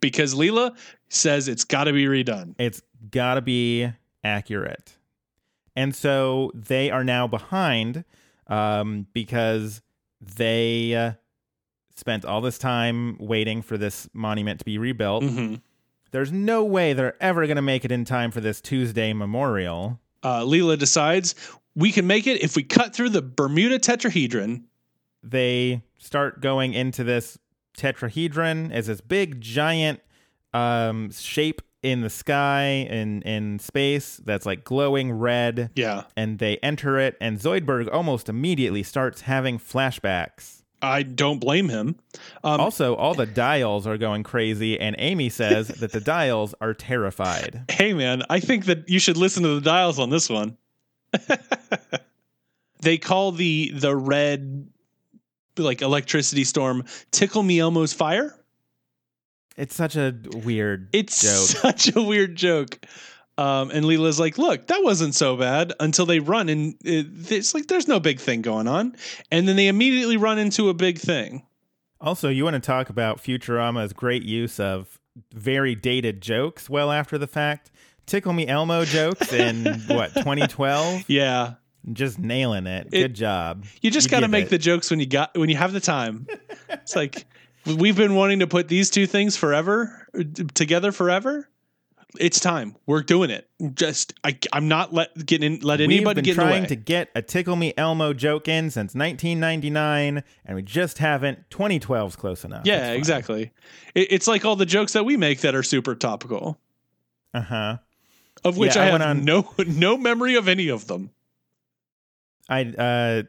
Because 0.01 0.35
Leela 0.35 0.75
says 1.07 1.47
it's 1.47 1.63
got 1.63 1.85
to 1.85 1.93
be 1.93 2.05
redone. 2.05 2.55
It's 2.59 2.81
got 3.09 3.35
to 3.35 3.41
be 3.41 3.89
accurate. 4.23 4.97
And 5.75 5.95
so 5.95 6.51
they 6.53 6.91
are 6.91 7.03
now 7.03 7.27
behind 7.27 8.03
um, 8.47 9.07
because 9.13 9.81
they 10.21 10.95
uh, 10.95 11.13
spent 11.95 12.25
all 12.25 12.41
this 12.41 12.57
time 12.57 13.17
waiting 13.19 13.61
for 13.61 13.77
this 13.77 14.07
monument 14.13 14.59
to 14.59 14.65
be 14.65 14.77
rebuilt. 14.77 15.23
Mm-hmm. 15.23 15.55
There's 16.11 16.31
no 16.31 16.63
way 16.63 16.93
they're 16.93 17.21
ever 17.21 17.47
going 17.47 17.55
to 17.55 17.63
make 17.63 17.85
it 17.85 17.91
in 17.91 18.05
time 18.05 18.29
for 18.29 18.39
this 18.39 18.61
Tuesday 18.61 19.13
memorial. 19.13 19.99
Uh, 20.21 20.41
Leela 20.41 20.77
decides 20.77 21.33
we 21.75 21.91
can 21.91 22.05
make 22.05 22.27
it 22.27 22.43
if 22.43 22.55
we 22.55 22.63
cut 22.63 22.93
through 22.93 23.09
the 23.09 23.21
Bermuda 23.21 23.79
tetrahedron. 23.79 24.63
They 25.23 25.81
start 26.03 26.41
going 26.41 26.73
into 26.73 27.03
this 27.03 27.37
tetrahedron 27.77 28.71
as 28.71 28.87
this 28.87 29.01
big 29.01 29.41
giant 29.41 29.99
um, 30.53 31.11
shape 31.11 31.61
in 31.81 32.01
the 32.01 32.09
sky 32.09 32.87
and 32.89 33.23
in 33.23 33.59
space 33.59 34.21
that's 34.23 34.45
like 34.45 34.63
glowing 34.63 35.11
red. 35.11 35.71
Yeah. 35.75 36.03
and 36.15 36.39
they 36.39 36.57
enter 36.57 36.97
it, 36.99 37.17
and 37.19 37.39
Zoidberg 37.39 37.91
almost 37.91 38.29
immediately 38.29 38.83
starts 38.83 39.21
having 39.21 39.59
flashbacks. 39.59 40.61
I 40.81 41.03
don't 41.03 41.39
blame 41.39 41.69
him. 41.69 41.95
Um, 42.43 42.59
Also, 42.59 42.95
all 42.95 43.13
the 43.13 43.25
dials 43.25 43.87
are 43.87 43.97
going 43.97 44.23
crazy, 44.23 44.77
and 44.79 44.95
Amy 44.99 45.29
says 45.29 45.69
that 45.69 45.93
the 45.93 46.01
dials 46.01 46.53
are 46.59 46.73
terrified. 46.73 47.63
hey 47.71 47.93
man, 47.93 48.23
I 48.29 48.39
think 48.41 48.65
that 48.65 48.89
you 48.89 48.99
should 48.99 49.15
listen 49.17 49.43
to 49.43 49.55
the 49.55 49.61
dials 49.61 49.97
on 49.97 50.09
this 50.09 50.29
one. 50.29 50.57
they 52.81 52.97
call 52.97 53.31
the 53.31 53.71
the 53.73 53.95
red 53.95 54.67
like 55.57 55.81
electricity 55.81 56.43
storm 56.43 56.85
tickle 57.11 57.43
me 57.43 57.59
elmo's 57.59 57.93
fire. 57.93 58.35
It's 59.55 59.75
such 59.75 59.95
a 59.95 60.15
weird 60.43 60.89
It's 60.93 61.21
joke. 61.21 61.61
such 61.61 61.95
a 61.95 62.01
weird 62.01 62.35
joke. 62.35 62.85
Um, 63.37 63.71
and 63.71 63.85
Leela's 63.85 64.19
like, 64.19 64.37
look, 64.37 64.67
that 64.67 64.83
wasn't 64.83 65.15
so 65.15 65.35
bad 65.35 65.73
until 65.79 66.05
they 66.05 66.19
run 66.19 66.49
and 66.49 66.75
it, 66.83 67.07
it's 67.31 67.53
like 67.53 67.67
there's 67.67 67.87
no 67.87 67.99
big 67.99 68.19
thing 68.19 68.41
going 68.43 68.67
on, 68.67 68.95
and 69.31 69.47
then 69.47 69.55
they 69.55 69.67
immediately 69.67 70.17
run 70.17 70.37
into 70.37 70.69
a 70.69 70.73
big 70.73 70.99
thing. 70.99 71.43
Also, 71.99 72.29
you 72.29 72.43
want 72.43 72.55
to 72.55 72.59
talk 72.59 72.89
about 72.89 73.17
Futurama's 73.17 73.91
great 73.93 74.23
use 74.23 74.59
of 74.59 74.99
very 75.33 75.73
dated 75.73 76.21
jokes 76.21 76.69
well 76.69 76.91
after 76.91 77.17
the 77.17 77.27
fact? 77.27 77.71
Tickle 78.05 78.33
Me 78.33 78.45
Elmo 78.47 78.85
jokes 78.85 79.31
in 79.33 79.63
what 79.87 80.13
2012? 80.13 81.05
Yeah, 81.07 81.53
Just 81.91 82.17
nailing 82.19 82.65
it. 82.67 82.87
It- 82.93 83.01
Good 83.01 83.13
job. 83.15 83.65
you 83.81 83.91
just 83.91 84.09
got 84.09 84.21
to 84.21 84.27
make 84.29 84.45
it. 84.45 84.49
the 84.49 84.57
jokes 84.57 84.89
when 84.89 84.99
you 85.01 85.05
got 85.05 85.37
when 85.37 85.49
you 85.49 85.57
have 85.57 85.73
the 85.73 85.81
time. 85.81 86.27
it's 86.69 86.95
like 86.95 87.25
we've 87.65 87.97
been 87.97 88.15
wanting 88.15 88.39
to 88.39 88.47
put 88.47 88.67
these 88.69 88.89
two 88.89 89.05
things 89.05 89.35
forever 89.35 90.07
together 90.53 90.91
forever. 90.91 91.49
It's 92.19 92.39
time. 92.39 92.75
We're 92.85 93.01
doing 93.01 93.31
it. 93.31 93.49
Just 93.73 94.13
I, 94.23 94.37
I'm 94.53 94.67
not 94.67 94.93
let 94.93 95.25
getting 95.25 95.55
in, 95.55 95.59
let 95.61 95.79
We've 95.79 95.89
anybody 95.89 96.21
been 96.21 96.25
get 96.25 96.31
in 96.33 96.37
the 96.37 96.43
trying 96.43 96.61
way. 96.61 96.67
to 96.67 96.75
get 96.75 97.09
a 97.15 97.23
Tickle 97.23 97.55
Me 97.55 97.73
Elmo 97.75 98.13
joke 98.13 98.47
in 98.47 98.69
since 98.69 98.93
1999, 98.93 100.23
and 100.45 100.55
we 100.55 100.61
just 100.61 100.99
haven't. 100.99 101.49
2012's 101.49 102.15
close 102.15 102.45
enough. 102.45 102.61
yeah, 102.65 102.91
exactly. 102.91 103.51
It, 103.95 104.07
it's 104.11 104.27
like 104.27 104.45
all 104.45 104.55
the 104.55 104.65
jokes 104.67 104.93
that 104.93 105.05
we 105.05 105.17
make 105.17 105.39
that 105.41 105.55
are 105.55 105.63
super 105.63 105.95
topical, 105.95 106.59
Uh 107.33 107.41
huh. 107.41 107.77
of 108.45 108.57
which 108.57 108.75
Yeah, 108.75 108.83
I, 108.83 108.85
I 108.85 108.89
have 108.91 109.01
on- 109.01 109.25
no 109.25 109.49
no 109.67 109.97
memory 109.97 110.35
of 110.35 110.47
any 110.47 110.67
of 110.69 110.85
them. 110.85 111.09
I 112.49 112.63
uh, 112.63 113.23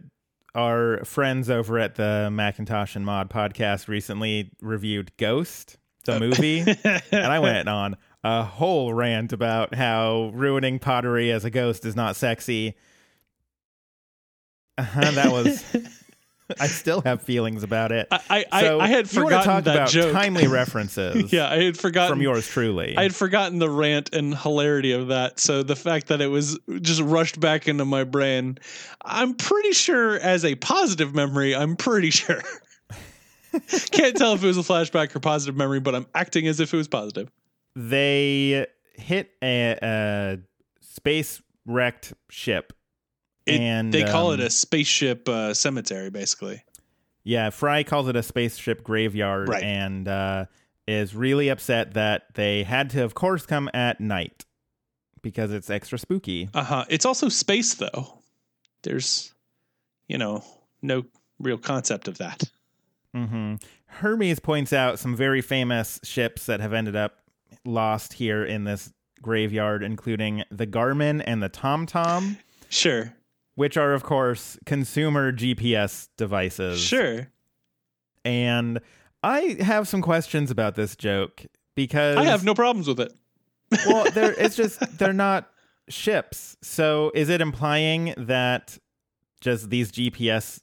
our 0.54 1.04
friends 1.04 1.50
over 1.50 1.78
at 1.78 1.96
the 1.96 2.30
Macintosh 2.32 2.96
and 2.96 3.04
Mod 3.04 3.30
podcast 3.30 3.88
recently 3.88 4.50
reviewed 4.60 5.16
Ghost, 5.16 5.78
the 6.04 6.20
movie, 6.20 6.60
and 6.60 7.26
I 7.26 7.38
went 7.38 7.68
on 7.68 7.96
a 8.22 8.42
whole 8.42 8.94
rant 8.94 9.32
about 9.32 9.74
how 9.74 10.30
ruining 10.34 10.78
pottery 10.78 11.30
as 11.30 11.44
a 11.44 11.50
ghost 11.50 11.84
is 11.84 11.94
not 11.94 12.16
sexy. 12.16 12.74
Uh-huh, 14.78 15.10
that 15.12 15.30
was 15.30 15.62
I 16.60 16.66
still 16.66 17.00
have 17.02 17.22
feelings 17.22 17.62
about 17.62 17.92
it. 17.92 18.08
I 18.10 18.44
I, 18.50 18.62
so 18.62 18.80
I 18.80 18.86
had 18.88 19.12
you 19.12 19.24
wanna 19.24 19.42
talk 19.42 19.64
that 19.64 19.76
about 19.76 19.88
joke. 19.90 20.12
timely 20.12 20.46
references 20.48 21.32
yeah, 21.32 21.50
I 21.50 21.62
had 21.62 21.78
forgotten 21.78 22.10
from 22.12 22.22
yours 22.22 22.46
truly. 22.46 22.96
I 22.96 23.02
had 23.02 23.14
forgotten 23.14 23.58
the 23.58 23.70
rant 23.70 24.14
and 24.14 24.36
hilarity 24.36 24.92
of 24.92 25.08
that. 25.08 25.40
So 25.40 25.62
the 25.62 25.76
fact 25.76 26.08
that 26.08 26.20
it 26.20 26.28
was 26.28 26.58
just 26.80 27.00
rushed 27.00 27.40
back 27.40 27.68
into 27.68 27.84
my 27.84 28.04
brain, 28.04 28.58
I'm 29.04 29.34
pretty 29.34 29.72
sure 29.72 30.18
as 30.18 30.44
a 30.44 30.54
positive 30.56 31.14
memory, 31.14 31.54
I'm 31.54 31.76
pretty 31.76 32.10
sure. 32.10 32.42
Can't 33.92 34.16
tell 34.16 34.34
if 34.34 34.42
it 34.42 34.46
was 34.46 34.58
a 34.58 34.62
flashback 34.62 35.14
or 35.14 35.20
positive 35.20 35.56
memory, 35.56 35.80
but 35.80 35.94
I'm 35.94 36.06
acting 36.14 36.48
as 36.48 36.58
if 36.60 36.74
it 36.74 36.76
was 36.76 36.88
positive. 36.88 37.30
they 37.76 38.66
hit 38.94 39.30
a, 39.42 39.78
a 39.82 40.38
space 40.80 41.40
wrecked 41.66 42.14
ship. 42.30 42.72
It- 43.46 43.60
and 43.60 43.92
they 43.92 44.04
call 44.04 44.28
um, 44.32 44.40
it 44.40 44.46
a 44.46 44.50
spaceship 44.50 45.28
uh, 45.28 45.52
cemetery, 45.54 46.10
basically. 46.10 46.62
Yeah, 47.24 47.50
Fry 47.50 47.82
calls 47.84 48.08
it 48.08 48.16
a 48.16 48.22
spaceship 48.22 48.82
graveyard 48.84 49.48
Right. 49.48 49.62
and 49.62 50.06
uh, 50.06 50.44
is 50.86 51.14
really 51.14 51.48
upset 51.48 51.94
that 51.94 52.34
they 52.34 52.62
had 52.64 52.90
to, 52.90 53.02
of 53.04 53.14
course, 53.14 53.46
come 53.46 53.70
at 53.72 53.98
night 54.00 54.44
because 55.22 55.50
it's 55.50 55.70
extra 55.70 55.98
spooky. 55.98 56.50
Uh 56.52 56.64
huh. 56.64 56.84
It's 56.90 57.06
also 57.06 57.28
space, 57.30 57.74
though. 57.74 58.18
There's, 58.82 59.32
you 60.06 60.18
know, 60.18 60.44
no 60.82 61.04
real 61.38 61.56
concept 61.58 62.08
of 62.08 62.18
that. 62.18 62.42
hmm 63.14 63.54
Hermes 63.86 64.40
points 64.40 64.72
out 64.72 64.98
some 64.98 65.14
very 65.16 65.40
famous 65.40 66.00
ships 66.02 66.46
that 66.46 66.60
have 66.60 66.72
ended 66.72 66.96
up 66.96 67.20
lost 67.64 68.12
here 68.14 68.44
in 68.44 68.64
this 68.64 68.92
graveyard, 69.22 69.82
including 69.82 70.42
the 70.50 70.66
Garmin 70.66 71.22
and 71.24 71.42
the 71.42 71.48
Tom 71.48 71.86
Tom. 71.86 72.36
Sure, 72.68 73.14
which 73.54 73.76
are, 73.76 73.92
of 73.92 74.02
course, 74.02 74.58
consumer 74.66 75.32
GPS 75.32 76.08
devices. 76.16 76.80
sure. 76.80 77.28
And 78.24 78.80
I 79.22 79.56
have 79.60 79.86
some 79.86 80.02
questions 80.02 80.50
about 80.50 80.74
this 80.74 80.96
joke 80.96 81.44
because 81.74 82.16
I 82.16 82.24
have 82.24 82.44
no 82.44 82.54
problems 82.54 82.88
with 82.88 83.00
it. 83.00 83.12
well, 83.86 84.10
they're 84.12 84.32
it's 84.32 84.56
just 84.56 84.80
they're 84.98 85.12
not 85.12 85.50
ships. 85.88 86.56
So 86.62 87.10
is 87.14 87.28
it 87.28 87.40
implying 87.40 88.14
that 88.16 88.78
just 89.40 89.70
these 89.70 89.92
GPS 89.92 90.60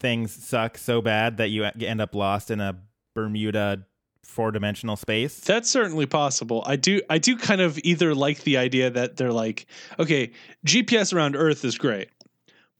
things 0.00 0.32
suck 0.32 0.76
so 0.76 1.00
bad 1.00 1.36
that 1.36 1.48
you 1.48 1.64
end 1.64 2.00
up 2.00 2.14
lost 2.14 2.50
in 2.50 2.60
a 2.60 2.76
Bermuda 3.14 3.86
four-dimensional 4.24 4.96
space? 4.96 5.40
That's 5.40 5.68
certainly 5.68 6.06
possible. 6.06 6.62
I 6.66 6.76
do 6.76 7.00
I 7.10 7.18
do 7.18 7.36
kind 7.36 7.60
of 7.60 7.78
either 7.82 8.14
like 8.14 8.42
the 8.42 8.56
idea 8.56 8.90
that 8.90 9.16
they're 9.16 9.32
like, 9.32 9.66
okay, 9.98 10.30
GPS 10.66 11.14
around 11.14 11.36
Earth 11.36 11.64
is 11.64 11.78
great, 11.78 12.08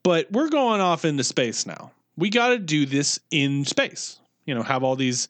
but 0.02 0.30
we're 0.32 0.50
going 0.50 0.80
off 0.80 1.04
into 1.04 1.24
space 1.24 1.66
now. 1.66 1.92
We 2.16 2.30
got 2.30 2.48
to 2.48 2.58
do 2.58 2.86
this 2.86 3.18
in 3.30 3.64
space. 3.64 4.18
You 4.44 4.54
know, 4.54 4.62
have 4.62 4.82
all 4.82 4.96
these 4.96 5.28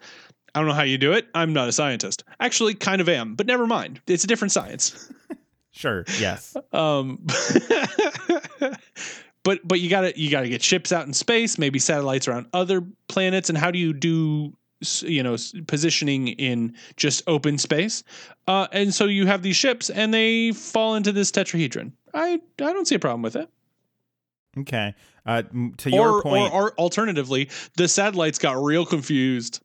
I 0.55 0.59
don't 0.61 0.69
know 0.69 0.75
how 0.75 0.83
you 0.83 0.99
do 0.99 1.13
it. 1.13 1.29
I'm 1.35 1.53
not 1.53 1.69
a 1.69 1.73
scientist. 1.73 2.25
Actually, 2.39 2.75
kind 2.75 3.01
of 3.01 3.09
am, 3.09 3.35
but 3.35 3.47
never 3.47 3.67
mind. 3.67 4.01
It's 4.07 4.25
a 4.25 4.27
different 4.27 4.53
science. 4.53 5.11
Sure. 5.75 6.05
Yes. 6.21 6.55
Um, 6.73 7.25
but 9.43 9.67
but 9.67 9.81
you 9.81 9.89
gotta 9.89 10.13
you 10.17 10.31
gotta 10.31 10.51
get 10.51 10.63
ships 10.63 10.93
out 10.93 11.07
in 11.07 11.15
space, 11.15 11.57
maybe 11.59 11.79
satellites 11.79 12.29
around 12.29 12.47
other 12.53 12.85
planets, 13.09 13.49
and 13.49 13.57
how 13.57 13.71
do 13.71 13.79
you 13.79 13.95
do 13.95 14.53
you 15.03 15.23
know 15.23 15.37
positioning 15.67 16.29
in 16.29 16.75
just 16.97 17.23
open 17.27 17.59
space? 17.59 18.03
Uh, 18.47 18.67
and 18.73 18.93
so 18.95 19.07
you 19.07 19.27
have 19.27 19.43
these 19.43 19.57
ships, 19.57 19.91
and 19.91 20.13
they 20.13 20.53
fall 20.53 20.95
into 20.95 21.13
this 21.13 21.31
tetrahedron. 21.31 21.93
I 22.15 22.33
I 22.61 22.73
don't 22.73 22.87
see 22.87 22.95
a 22.97 22.99
problem 22.99 23.23
with 23.23 23.37
it. 23.37 23.49
Okay. 24.59 24.95
Uh, 25.25 25.43
to 25.79 25.91
your 25.91 26.21
point, 26.23 26.53
or 26.53 26.63
or 26.71 26.73
alternatively, 26.79 27.49
the 27.77 27.89
satellites 27.89 28.39
got 28.39 28.63
real 28.63 28.85
confused. 28.85 29.61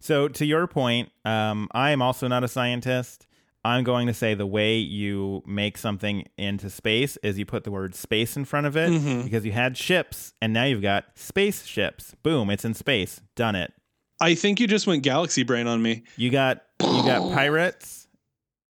So 0.00 0.28
to 0.28 0.44
your 0.46 0.66
point, 0.66 1.10
um, 1.24 1.68
I 1.72 1.90
am 1.90 2.02
also 2.02 2.28
not 2.28 2.42
a 2.44 2.48
scientist. 2.48 3.26
I'm 3.64 3.84
going 3.84 4.08
to 4.08 4.14
say 4.14 4.34
the 4.34 4.46
way 4.46 4.78
you 4.78 5.42
make 5.46 5.78
something 5.78 6.26
into 6.36 6.68
space 6.68 7.16
is 7.22 7.38
you 7.38 7.46
put 7.46 7.62
the 7.62 7.70
word 7.70 7.94
space 7.94 8.36
in 8.36 8.44
front 8.44 8.66
of 8.66 8.76
it 8.76 8.90
Mhm. 8.90 9.22
because 9.22 9.44
you 9.44 9.52
had 9.52 9.76
ships 9.76 10.32
and 10.42 10.52
now 10.52 10.64
you've 10.64 10.82
got 10.82 11.04
spaceships. 11.14 12.16
Boom, 12.24 12.50
it's 12.50 12.64
in 12.64 12.74
space. 12.74 13.20
Done 13.36 13.54
it. 13.54 13.72
I 14.22 14.34
think 14.34 14.60
you 14.60 14.66
just 14.66 14.86
went 14.86 15.02
galaxy 15.02 15.42
brain 15.42 15.66
on 15.66 15.82
me. 15.82 16.04
You 16.16 16.30
got 16.30 16.62
you 16.80 17.02
got 17.04 17.32
pirates, 17.34 18.06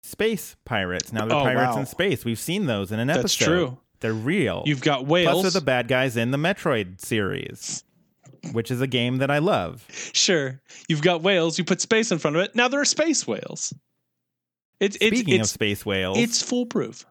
space 0.02 0.56
pirates. 0.64 1.12
Now 1.12 1.26
they're 1.26 1.36
Oh, 1.36 1.42
pirates 1.42 1.74
wow. 1.74 1.80
in 1.80 1.86
space. 1.86 2.24
We've 2.24 2.38
seen 2.38 2.66
those 2.66 2.90
in 2.92 2.98
an 3.00 3.10
episode. 3.10 3.22
That's 3.22 3.34
true. 3.36 3.78
They're 4.00 4.12
real. 4.12 4.62
You've 4.66 4.82
got 4.82 5.00
Plus 5.00 5.08
whales. 5.10 5.42
they're 5.42 5.50
the 5.52 5.60
bad 5.64 5.88
guys 5.88 6.16
in 6.16 6.30
the 6.30 6.36
Metroid 6.38 7.00
series, 7.00 7.84
which 8.52 8.70
is 8.70 8.80
a 8.80 8.86
game 8.86 9.18
that 9.18 9.30
I 9.30 9.38
love. 9.38 9.86
Sure. 10.12 10.60
You've 10.88 11.00
got 11.02 11.22
whales. 11.22 11.56
You 11.58 11.64
put 11.64 11.80
space 11.80 12.10
in 12.12 12.18
front 12.18 12.36
of 12.36 12.42
it. 12.42 12.54
Now 12.54 12.68
there 12.68 12.80
are 12.80 12.84
space 12.84 13.26
whales. 13.26 13.72
It's 14.80 14.96
it's 15.00 15.16
Speaking 15.16 15.34
of 15.36 15.40
it's 15.42 15.50
space 15.50 15.86
whales, 15.86 16.18
it's 16.18 16.42
foolproof. 16.42 17.06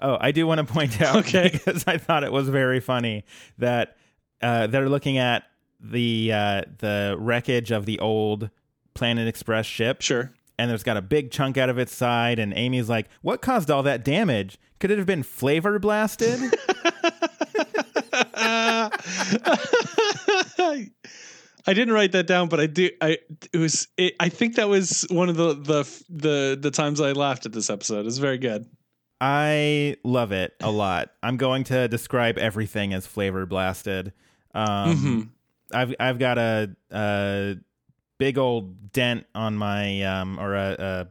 Oh, 0.00 0.18
I 0.20 0.32
do 0.32 0.46
want 0.46 0.58
to 0.66 0.70
point 0.70 1.00
out 1.00 1.16
Okay. 1.16 1.48
because 1.52 1.84
I 1.86 1.96
thought 1.96 2.24
it 2.24 2.32
was 2.32 2.48
very 2.48 2.80
funny 2.80 3.24
that 3.58 3.96
uh, 4.42 4.66
they're 4.66 4.88
looking 4.88 5.16
at 5.18 5.44
the 5.82 6.32
uh, 6.32 6.62
the 6.78 7.16
wreckage 7.18 7.70
of 7.70 7.84
the 7.86 7.98
old 7.98 8.50
Planet 8.94 9.26
Express 9.28 9.66
ship, 9.66 10.00
Sure. 10.02 10.32
and 10.58 10.70
there's 10.70 10.82
got 10.82 10.96
a 10.96 11.02
big 11.02 11.30
chunk 11.30 11.56
out 11.58 11.68
of 11.68 11.78
its 11.78 11.94
side, 11.94 12.38
and 12.38 12.52
Amy's 12.54 12.88
like, 12.88 13.08
"What 13.22 13.42
caused 13.42 13.70
all 13.70 13.82
that 13.82 14.04
damage? 14.04 14.58
Could 14.80 14.90
it 14.90 14.98
have 14.98 15.06
been 15.06 15.22
flavor 15.22 15.78
blasted?" 15.78 16.38
I 21.64 21.74
didn't 21.74 21.94
write 21.94 22.12
that 22.12 22.26
down, 22.26 22.48
but 22.48 22.58
I 22.60 22.66
do. 22.66 22.90
I 23.00 23.18
it 23.52 23.58
was. 23.58 23.86
It, 23.96 24.14
I 24.18 24.28
think 24.28 24.56
that 24.56 24.68
was 24.68 25.06
one 25.10 25.28
of 25.28 25.36
the 25.36 25.54
the 25.54 26.02
the 26.10 26.58
the 26.60 26.70
times 26.70 27.00
I 27.00 27.12
laughed 27.12 27.46
at 27.46 27.52
this 27.52 27.70
episode. 27.70 28.06
It's 28.06 28.18
very 28.18 28.38
good. 28.38 28.66
I 29.20 29.96
love 30.02 30.32
it 30.32 30.54
a 30.60 30.70
lot. 30.72 31.10
I'm 31.22 31.36
going 31.36 31.62
to 31.64 31.86
describe 31.86 32.38
everything 32.38 32.92
as 32.92 33.06
flavor 33.06 33.46
blasted. 33.46 34.12
Um, 34.54 34.96
Mhm. 34.96 35.28
I've 35.72 35.94
I've 35.98 36.18
got 36.18 36.38
a, 36.38 36.74
a 36.90 37.56
big 38.18 38.38
old 38.38 38.92
dent 38.92 39.26
on 39.34 39.56
my 39.56 40.02
um 40.02 40.38
or 40.38 40.54
a, 40.54 40.76
a 40.78 41.08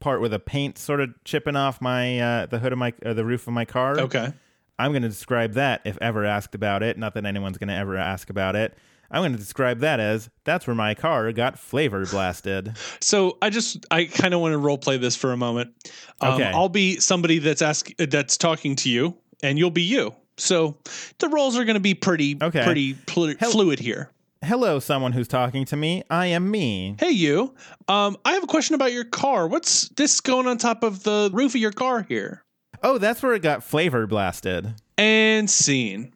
part 0.00 0.20
with 0.20 0.32
a 0.32 0.38
paint 0.38 0.78
sort 0.78 1.00
of 1.00 1.10
chipping 1.24 1.56
off 1.56 1.80
my 1.80 2.20
uh, 2.20 2.46
the 2.46 2.58
hood 2.58 2.72
of 2.72 2.78
my 2.78 2.92
or 3.04 3.14
the 3.14 3.24
roof 3.24 3.46
of 3.46 3.52
my 3.54 3.64
car. 3.64 3.98
Okay. 3.98 4.32
I'm 4.78 4.92
going 4.92 5.02
to 5.02 5.08
describe 5.08 5.54
that 5.54 5.80
if 5.84 5.98
ever 6.00 6.24
asked 6.24 6.54
about 6.54 6.84
it. 6.84 6.96
Not 6.96 7.14
that 7.14 7.26
anyone's 7.26 7.58
going 7.58 7.68
to 7.68 7.74
ever 7.74 7.96
ask 7.96 8.30
about 8.30 8.54
it. 8.54 8.78
I'm 9.10 9.22
going 9.22 9.32
to 9.32 9.38
describe 9.38 9.80
that 9.80 9.98
as 10.00 10.28
that's 10.44 10.66
where 10.66 10.76
my 10.76 10.94
car 10.94 11.32
got 11.32 11.58
flavor 11.58 12.04
blasted. 12.06 12.76
So 13.00 13.38
I 13.42 13.50
just 13.50 13.86
I 13.90 14.04
kind 14.04 14.34
of 14.34 14.40
want 14.40 14.52
to 14.52 14.58
role 14.58 14.78
play 14.78 14.98
this 14.98 15.16
for 15.16 15.32
a 15.32 15.36
moment. 15.36 15.72
Um, 16.20 16.34
Okay. 16.34 16.44
I'll 16.54 16.68
be 16.68 17.00
somebody 17.00 17.38
that's 17.38 17.62
ask 17.62 17.90
that's 17.96 18.36
talking 18.36 18.76
to 18.76 18.90
you, 18.90 19.16
and 19.42 19.58
you'll 19.58 19.70
be 19.70 19.82
you. 19.82 20.14
So 20.38 20.76
the 21.18 21.28
roles 21.28 21.56
are 21.58 21.64
going 21.64 21.74
to 21.74 21.80
be 21.80 21.94
pretty 21.94 22.36
Okay. 22.40 22.64
pretty 22.64 22.94
pl- 22.94 23.34
Hell- 23.38 23.50
fluid 23.50 23.78
here. 23.78 24.10
Hello, 24.44 24.78
someone 24.78 25.12
who's 25.12 25.26
talking 25.26 25.64
to 25.64 25.76
me. 25.76 26.04
I 26.08 26.26
am 26.26 26.48
me. 26.48 26.94
Hey, 27.00 27.10
you. 27.10 27.54
Um, 27.88 28.16
I 28.24 28.34
have 28.34 28.44
a 28.44 28.46
question 28.46 28.76
about 28.76 28.92
your 28.92 29.02
car. 29.04 29.48
What's 29.48 29.88
this 29.90 30.20
going 30.20 30.46
on 30.46 30.58
top 30.58 30.84
of 30.84 31.02
the 31.02 31.28
roof 31.32 31.56
of 31.56 31.60
your 31.60 31.72
car 31.72 32.02
here? 32.08 32.44
Oh, 32.84 32.98
that's 32.98 33.20
where 33.20 33.34
it 33.34 33.42
got 33.42 33.64
flavor 33.64 34.06
blasted. 34.06 34.74
And 34.96 35.50
scene. 35.50 36.12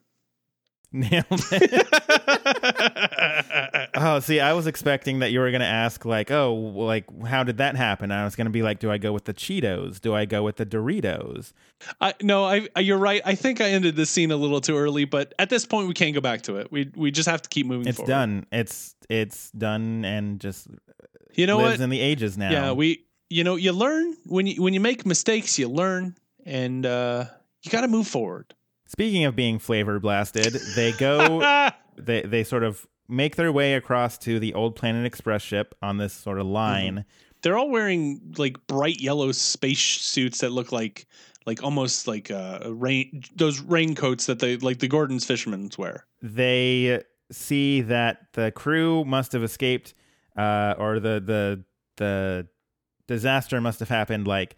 Nailed 0.93 1.25
it. 1.31 1.89
oh, 3.95 4.21
see, 4.21 4.41
I 4.41 4.53
was 4.53 4.67
expecting 4.67 5.21
that 5.21 5.31
you 5.33 5.41
were 5.41 5.51
going 5.51 5.61
to 5.61 5.67
ask, 5.67 6.05
like, 6.05 6.31
oh, 6.31 6.53
like, 6.55 7.05
how 7.25 7.45
did 7.45 7.59
that 7.59 7.77
happen? 7.77 8.11
I 8.11 8.25
was 8.25 8.37
going 8.37 8.45
to 8.47 8.51
be 8.51 8.63
like, 8.63 8.79
do 8.79 8.91
I 8.91 8.99
go 8.99 9.13
with 9.13 9.25
the 9.25 9.35
Cheetos? 9.35 10.01
Do 10.01 10.15
I 10.15 10.25
go 10.25 10.43
with 10.43 10.57
the 10.57 10.67
Doritos? 10.67 11.53
I 12.01 12.15
no, 12.23 12.45
I, 12.45 12.69
I 12.77 12.81
you're 12.81 12.99
right. 12.99 13.23
I 13.25 13.35
think 13.35 13.61
I 13.61 13.71
ended 13.71 13.97
the 13.97 14.07
scene 14.07 14.31
a 14.31 14.37
little 14.37 14.61
too 14.61 14.77
early, 14.77 15.05
but 15.05 15.33
at 15.39 15.49
this 15.51 15.67
point 15.67 15.89
we 15.89 15.95
can't 15.95 16.15
go 16.15 16.21
back 16.21 16.43
to 16.43 16.57
it. 16.57 16.71
We 16.71 16.91
we 16.95 17.11
just 17.11 17.29
have 17.29 17.43
to 17.43 17.49
keep 17.49 17.67
moving 17.67 17.89
It's 17.89 17.97
forward. 17.97 18.11
done. 18.11 18.47
It's 18.53 18.95
it's 19.09 19.51
done 19.53 20.05
and 20.05 20.41
just 20.41 20.69
You 21.35 21.47
know 21.47 21.57
lives 21.59 21.79
what? 21.79 21.85
in 21.85 21.91
the 21.91 22.01
ages 22.01 22.39
now. 22.39 22.51
Yeah, 22.51 22.73
we 22.73 23.05
you 23.31 23.45
know, 23.45 23.57
you 23.57 23.73
learn 23.73 24.15
when 24.27 24.47
you 24.47 24.63
when 24.63 24.75
you 24.75 24.81
make 24.81 25.05
mistakes, 25.07 25.59
you 25.59 25.69
learn 25.69 26.15
and 26.47 26.85
uh 26.87 27.25
you 27.63 27.71
got 27.71 27.81
to 27.83 27.89
move 27.89 28.07
forward. 28.07 28.55
Speaking 28.93 29.25
of 29.25 29.35
being 29.35 29.59
flavor 29.59 29.99
blasted, 29.99 30.53
they 30.77 30.93
go 30.93 31.71
they 31.97 32.21
they 32.23 32.45
sort 32.45 32.63
of 32.63 32.87
make 33.09 33.37
their 33.37 33.51
way 33.51 33.73
across 33.73 34.19
to 34.19 34.39
the 34.39 34.53
old 34.53 34.77
Planet 34.77 35.07
Express 35.07 35.41
ship 35.41 35.75
on 35.81 35.97
this 35.97 36.13
sort 36.13 36.39
of 36.39 36.47
line. 36.47 37.07
They're 37.41 37.57
all 37.57 37.71
wearing 37.71 38.35
like 38.37 38.67
bright 38.67 39.01
yellow 39.01 39.33
space 39.33 39.81
suits 39.81 40.41
that 40.41 40.53
look 40.53 40.73
like 40.73 41.07
like 41.47 41.63
almost 41.63 42.07
like 42.07 42.31
uh 42.31 42.61
rain 42.67 43.23
those 43.35 43.61
raincoats 43.61 44.27
that 44.27 44.41
they 44.41 44.59
like 44.59 44.81
the 44.81 44.89
Gorton's 44.89 45.25
fishermen 45.25 45.71
wear. 45.79 46.05
They 46.21 47.03
see 47.31 47.81
that 47.81 48.27
the 48.35 48.53
crew 48.53 49.07
must 49.07 49.33
have 49.33 49.43
escaped 49.43 49.95
uh 50.37 50.75
or 50.77 51.01
the 51.01 51.19
the 51.25 51.65
the 51.97 52.47
disaster 53.09 53.59
must 53.59 53.81
have 53.81 53.89
happened 53.89 54.29
like 54.29 54.55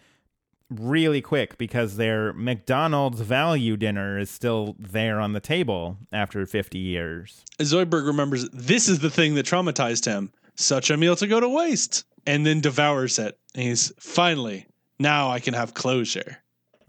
really 0.71 1.21
quick 1.21 1.59
because 1.59 1.97
their 1.97 2.33
McDonald's 2.33 3.21
value 3.21 3.77
dinner 3.77 4.19
is 4.19 4.31
still 4.31 4.77
there 4.79 5.21
on 5.21 5.33
the 5.33 5.41
table 5.41 5.99
after 6.13 6.47
50 6.47 6.79
years. 6.79 7.45
Zoidberg 7.59 8.07
remembers 8.07 8.49
this 8.51 8.89
is 8.89 9.01
the 9.01 9.11
thing 9.11 9.35
that 9.35 9.47
traumatized 9.47 10.05
him. 10.05 10.33
Such 10.57 10.91
a 10.91 10.97
meal 10.97 11.17
to 11.17 11.27
go 11.27 11.41
to 11.41 11.49
waste. 11.49 12.05
And 12.27 12.47
then 12.47 12.61
devours 12.61 13.19
it. 13.19 13.39
And 13.55 13.65
he's 13.65 13.93
finally, 14.01 14.67
now 14.99 15.31
I 15.31 15.41
can 15.41 15.53
have 15.53 15.75
closure. 15.75 16.39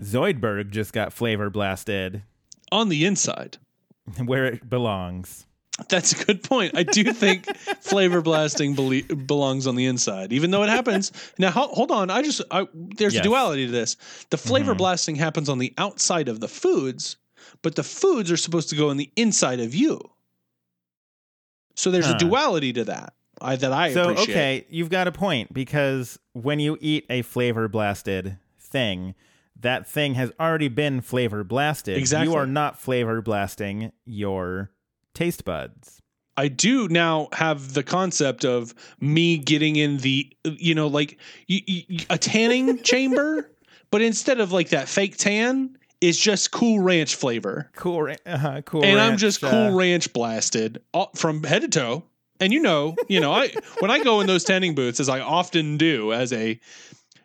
Zoidberg 0.01 0.71
just 0.71 0.93
got 0.93 1.13
flavor 1.13 1.49
blasted 1.49 2.23
On 2.71 2.89
the 2.89 3.05
inside. 3.05 3.57
where 4.25 4.45
it 4.45 4.69
belongs. 4.69 5.45
That's 5.89 6.13
a 6.19 6.25
good 6.25 6.41
point. 6.41 6.77
I 6.77 6.83
do 6.83 7.11
think 7.11 7.53
flavor 7.81 8.21
blasting 8.21 8.75
belie- 8.75 9.01
belongs 9.01 9.67
on 9.67 9.75
the 9.75 9.85
inside, 9.87 10.31
even 10.31 10.49
though 10.51 10.63
it 10.63 10.69
happens. 10.69 11.11
Now, 11.37 11.51
ho- 11.51 11.67
hold 11.67 11.91
on. 11.91 12.09
I 12.09 12.21
just 12.21 12.41
I, 12.49 12.65
there's 12.73 13.13
Yes. 13.13 13.21
a 13.21 13.23
duality 13.23 13.65
to 13.65 13.71
this. 13.71 13.97
The 14.29 14.37
flavor 14.37 14.71
mm-hmm. 14.71 14.77
blasting 14.77 15.15
happens 15.15 15.49
on 15.49 15.57
the 15.57 15.73
outside 15.77 16.29
of 16.29 16.39
the 16.39 16.47
foods, 16.47 17.17
but 17.61 17.75
the 17.75 17.83
foods 17.83 18.31
are 18.31 18.37
supposed 18.37 18.69
to 18.69 18.75
go 18.77 18.89
in 18.89 18.95
the 18.97 19.11
inside 19.17 19.59
of 19.59 19.75
you. 19.75 19.99
So 21.75 21.91
there's 21.91 22.05
Huh. 22.05 22.13
a 22.15 22.19
duality 22.19 22.71
to 22.73 22.85
that. 22.85 23.13
I 23.41 23.57
that 23.57 23.73
I 23.73 23.91
So, 23.93 24.03
appreciate. 24.11 24.29
okay, 24.33 24.65
you've 24.69 24.89
got 24.89 25.07
a 25.09 25.11
point 25.11 25.53
because 25.53 26.17
when 26.31 26.61
you 26.61 26.77
eat 26.79 27.05
a 27.09 27.21
flavor 27.21 27.67
blasted 27.67 28.37
thing, 28.57 29.13
that 29.59 29.85
thing 29.87 30.13
has 30.13 30.31
already 30.39 30.69
been 30.69 31.01
flavor 31.01 31.43
blasted. 31.43 31.97
Exactly. 31.97 32.31
You 32.31 32.37
are 32.39 32.47
not 32.47 32.79
flavor 32.79 33.21
blasting 33.21 33.91
your 34.05 34.71
taste 35.15 35.45
buds. 35.45 36.01
I 36.37 36.49
do 36.49 36.87
now 36.89 37.29
have 37.31 37.73
the 37.73 37.83
concept 37.83 38.43
of 38.43 38.75
me 38.99 39.37
getting 39.37 39.77
in 39.77 39.97
the, 39.97 40.31
you 40.43 40.75
know, 40.75 40.87
like 40.87 41.17
y 41.49 41.61
y 41.67 41.85
a 42.09 42.17
tanning 42.17 42.77
chamber, 42.83 43.49
but 43.89 44.01
instead 44.01 44.39
of 44.39 44.51
like 44.51 44.69
that 44.69 44.89
fake 44.89 45.17
tan, 45.17 45.77
it's 46.01 46.19
just 46.19 46.51
Cool 46.51 46.79
Ranch 46.79 47.15
flavor. 47.15 47.69
Cool, 47.75 48.03
ra- 48.03 48.15
uh, 48.25 48.61
cool. 48.61 48.83
and 48.83 48.99
I'm 48.99 49.11
Ranch, 49.11 49.21
just 49.21 49.43
uh, 49.43 49.49
Cool 49.49 49.77
Ranch 49.77 50.11
blasted 50.11 50.81
all, 50.93 51.11
from 51.15 51.43
head 51.43 51.61
to 51.61 51.67
toe. 51.69 52.03
And 52.41 52.51
you 52.51 52.59
know, 52.59 52.95
you 53.07 53.21
know, 53.21 53.31
I 53.31 53.53
when 53.79 53.89
I 53.89 54.03
go 54.03 54.19
in 54.19 54.27
those 54.27 54.43
tanning 54.43 54.75
booths, 54.75 54.99
as 54.99 55.07
I 55.07 55.21
often 55.21 55.77
do 55.77 56.11
as 56.11 56.33
a 56.33 56.59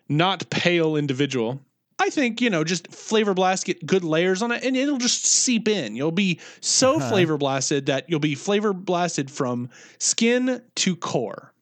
not 0.09 0.48
pale 0.50 0.96
individual, 0.96 1.61
I 2.00 2.08
think 2.10 2.40
you 2.40 2.50
know, 2.50 2.64
just 2.64 2.88
flavor 2.92 3.34
blast, 3.34 3.66
get 3.66 3.84
good 3.84 4.02
layers 4.04 4.42
on 4.42 4.50
it, 4.52 4.64
and 4.64 4.76
it'll 4.76 4.98
just 4.98 5.24
seep 5.26 5.68
in. 5.68 5.94
You'll 5.96 6.10
be 6.12 6.40
so 6.60 6.96
Uh-huh. 6.96 7.08
flavor 7.10 7.36
blasted 7.36 7.86
that 7.86 8.08
you'll 8.08 8.20
be 8.20 8.34
flavor 8.34 8.72
blasted 8.72 9.30
from 9.30 9.68
skin 9.98 10.62
to 10.76 10.96
core. 10.96 11.52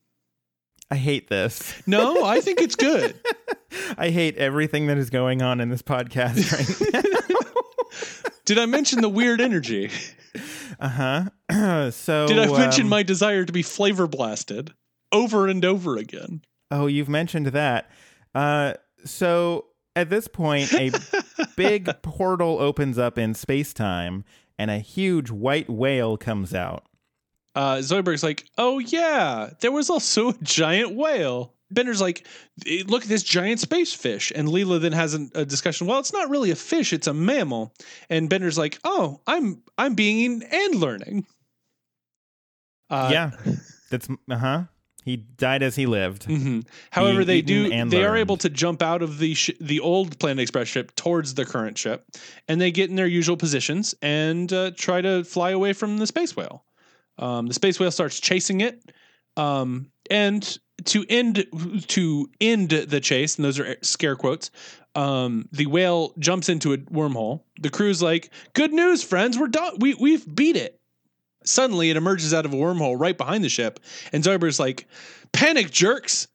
I 0.91 0.97
hate 0.97 1.29
this. 1.29 1.75
No, 1.87 2.25
I 2.25 2.41
think 2.41 2.61
it's 2.63 2.77
good. 2.77 3.15
I 3.99 4.09
hate 4.11 4.37
everything 4.37 4.87
that 4.87 4.97
is 4.97 5.11
going 5.11 5.43
on 5.43 5.61
in 5.61 5.69
this 5.69 5.83
podcast 5.83 6.51
right 6.53 6.93
now. 7.05 7.31
Did 8.47 8.59
I 8.59 8.65
mention 8.67 9.03
the 9.03 9.09
weird 9.11 9.41
energy? 9.43 9.91
uh 10.81 10.89
huh. 11.51 11.91
so 11.91 12.27
Did 12.29 12.39
I 12.39 12.47
mention 12.59 12.85
um, 12.85 12.89
my 12.91 13.03
desire 13.03 13.45
to 13.45 13.53
be 13.53 13.63
flavor 13.63 14.07
blasted 14.07 14.73
over 15.13 15.47
and 15.47 15.63
over 15.65 15.97
again? 15.99 16.41
Oh, 16.71 16.87
you've 16.87 17.09
mentioned 17.11 17.49
that. 17.49 17.91
Uh, 18.35 18.75
so 19.05 19.67
at 19.99 20.11
this 20.11 20.29
point, 20.29 20.73
a 20.75 20.93
big 21.57 21.91
portal 22.03 22.59
opens 22.61 22.99
up 22.99 23.19
in 23.19 23.35
space 23.35 23.73
time, 23.73 24.25
and 24.59 24.71
a 24.71 24.79
huge 24.79 25.31
white 25.31 25.69
whale 25.69 26.17
comes 26.17 26.55
out. 26.55 26.85
uh, 27.55 27.77
Zoidberg's 27.77 28.23
like, 28.23 28.47
oh 28.57 28.79
yeah, 28.79 29.51
there 29.61 29.73
was 29.73 29.91
also 29.91 30.31
a 30.31 30.35
giant 30.43 30.95
whale. 30.95 31.55
Bender's 31.71 32.01
like, 32.01 32.27
"Eh, 32.67 32.83
look 32.87 33.03
at 33.03 33.09
this 33.09 33.23
giant 33.23 33.61
space 33.61 33.93
fish. 33.93 34.33
And 34.35 34.49
Leela 34.49 34.81
then 34.81 34.93
has 34.93 35.13
an, 35.13 35.31
a 35.35 35.45
discussion. 35.45 35.87
Well, 35.87 35.99
it's 35.99 36.13
not 36.15 36.31
really 36.31 36.51
a 36.51 36.57
fish; 36.57 36.93
it's 36.95 37.07
a 37.07 37.13
mammal. 37.13 37.75
And 38.09 38.31
Bender's 38.31 38.57
like, 38.57 38.79
oh, 38.85 39.21
I'm 39.27 39.63
I'm 39.77 39.95
being 39.95 40.43
and 40.45 40.75
learning. 40.77 41.27
Uh, 42.89 43.11
yeah, 43.13 43.31
that's 43.91 44.09
uh 44.31 44.37
huh. 44.37 44.63
He 45.09 45.17
died 45.17 45.63
as 45.63 45.75
he 45.75 45.87
lived. 45.87 46.27
mhm. 46.27 46.67
However, 46.91 47.25
they 47.25 47.41
do 47.41 47.73
and 47.73 47.91
they 47.91 48.05
are 48.05 48.17
able 48.17 48.37
to 48.39 48.51
jump 48.51 48.83
out 48.83 49.01
of 49.01 49.19
the 49.19 49.33
sh- 49.35 49.51
the 49.59 49.81
old 49.81 50.19
Planet 50.19 50.43
Express 50.43 50.69
ship 50.69 50.95
towards 50.97 51.35
the 51.35 51.47
current 51.47 51.79
ship, 51.79 52.05
and 52.47 52.61
they 52.61 52.71
get 52.71 52.91
in 52.91 52.97
their 52.97 53.07
usual 53.07 53.37
positions 53.39 53.95
and 54.03 54.53
uh, 54.53 54.71
try 54.77 55.01
to 55.01 55.25
fly 55.25 55.51
away 55.51 55.73
from 55.73 55.97
the 55.97 56.07
space 56.07 56.37
whale. 56.37 56.65
Um, 57.19 57.47
the 57.47 57.55
space 57.55 57.81
whale 57.81 57.91
starts 57.91 58.21
chasing 58.21 58.61
it, 58.61 58.93
um, 59.37 59.91
and 60.11 60.59
to 60.85 61.05
end 61.09 61.47
to 61.89 62.29
end 62.41 62.71
the 62.71 63.01
chase, 63.01 63.37
and 63.37 63.45
those 63.45 63.59
are 63.59 63.77
scare 63.83 64.15
quotes. 64.15 64.51
Um, 64.95 65.49
the 65.53 65.67
whale 65.67 66.13
jumps 66.19 66.49
into 66.49 66.73
a 66.73 66.79
wormhole. 66.79 67.43
The 67.61 67.71
crew's 67.71 68.03
like, 68.03 68.31
"Good 68.53 68.73
news, 68.73 69.03
friends! 69.03 69.39
We're 69.39 69.49
done. 69.49 69.79
We 69.79 69.95
we've 69.95 70.25
beat 70.35 70.57
it." 70.57 70.78
Suddenly, 71.49 71.91
it 71.91 71.97
emerges 71.97 72.35
out 72.35 72.45
of 72.45 72.53
a 72.53 72.57
wormhole 72.57 72.99
right 73.01 73.17
behind 73.17 73.43
the 73.43 73.49
ship, 73.49 73.81
and 74.13 74.23
Zoidberg's 74.23 74.61
like, 74.61 74.87
"Panic, 75.33 75.71
jerks!" 75.71 76.29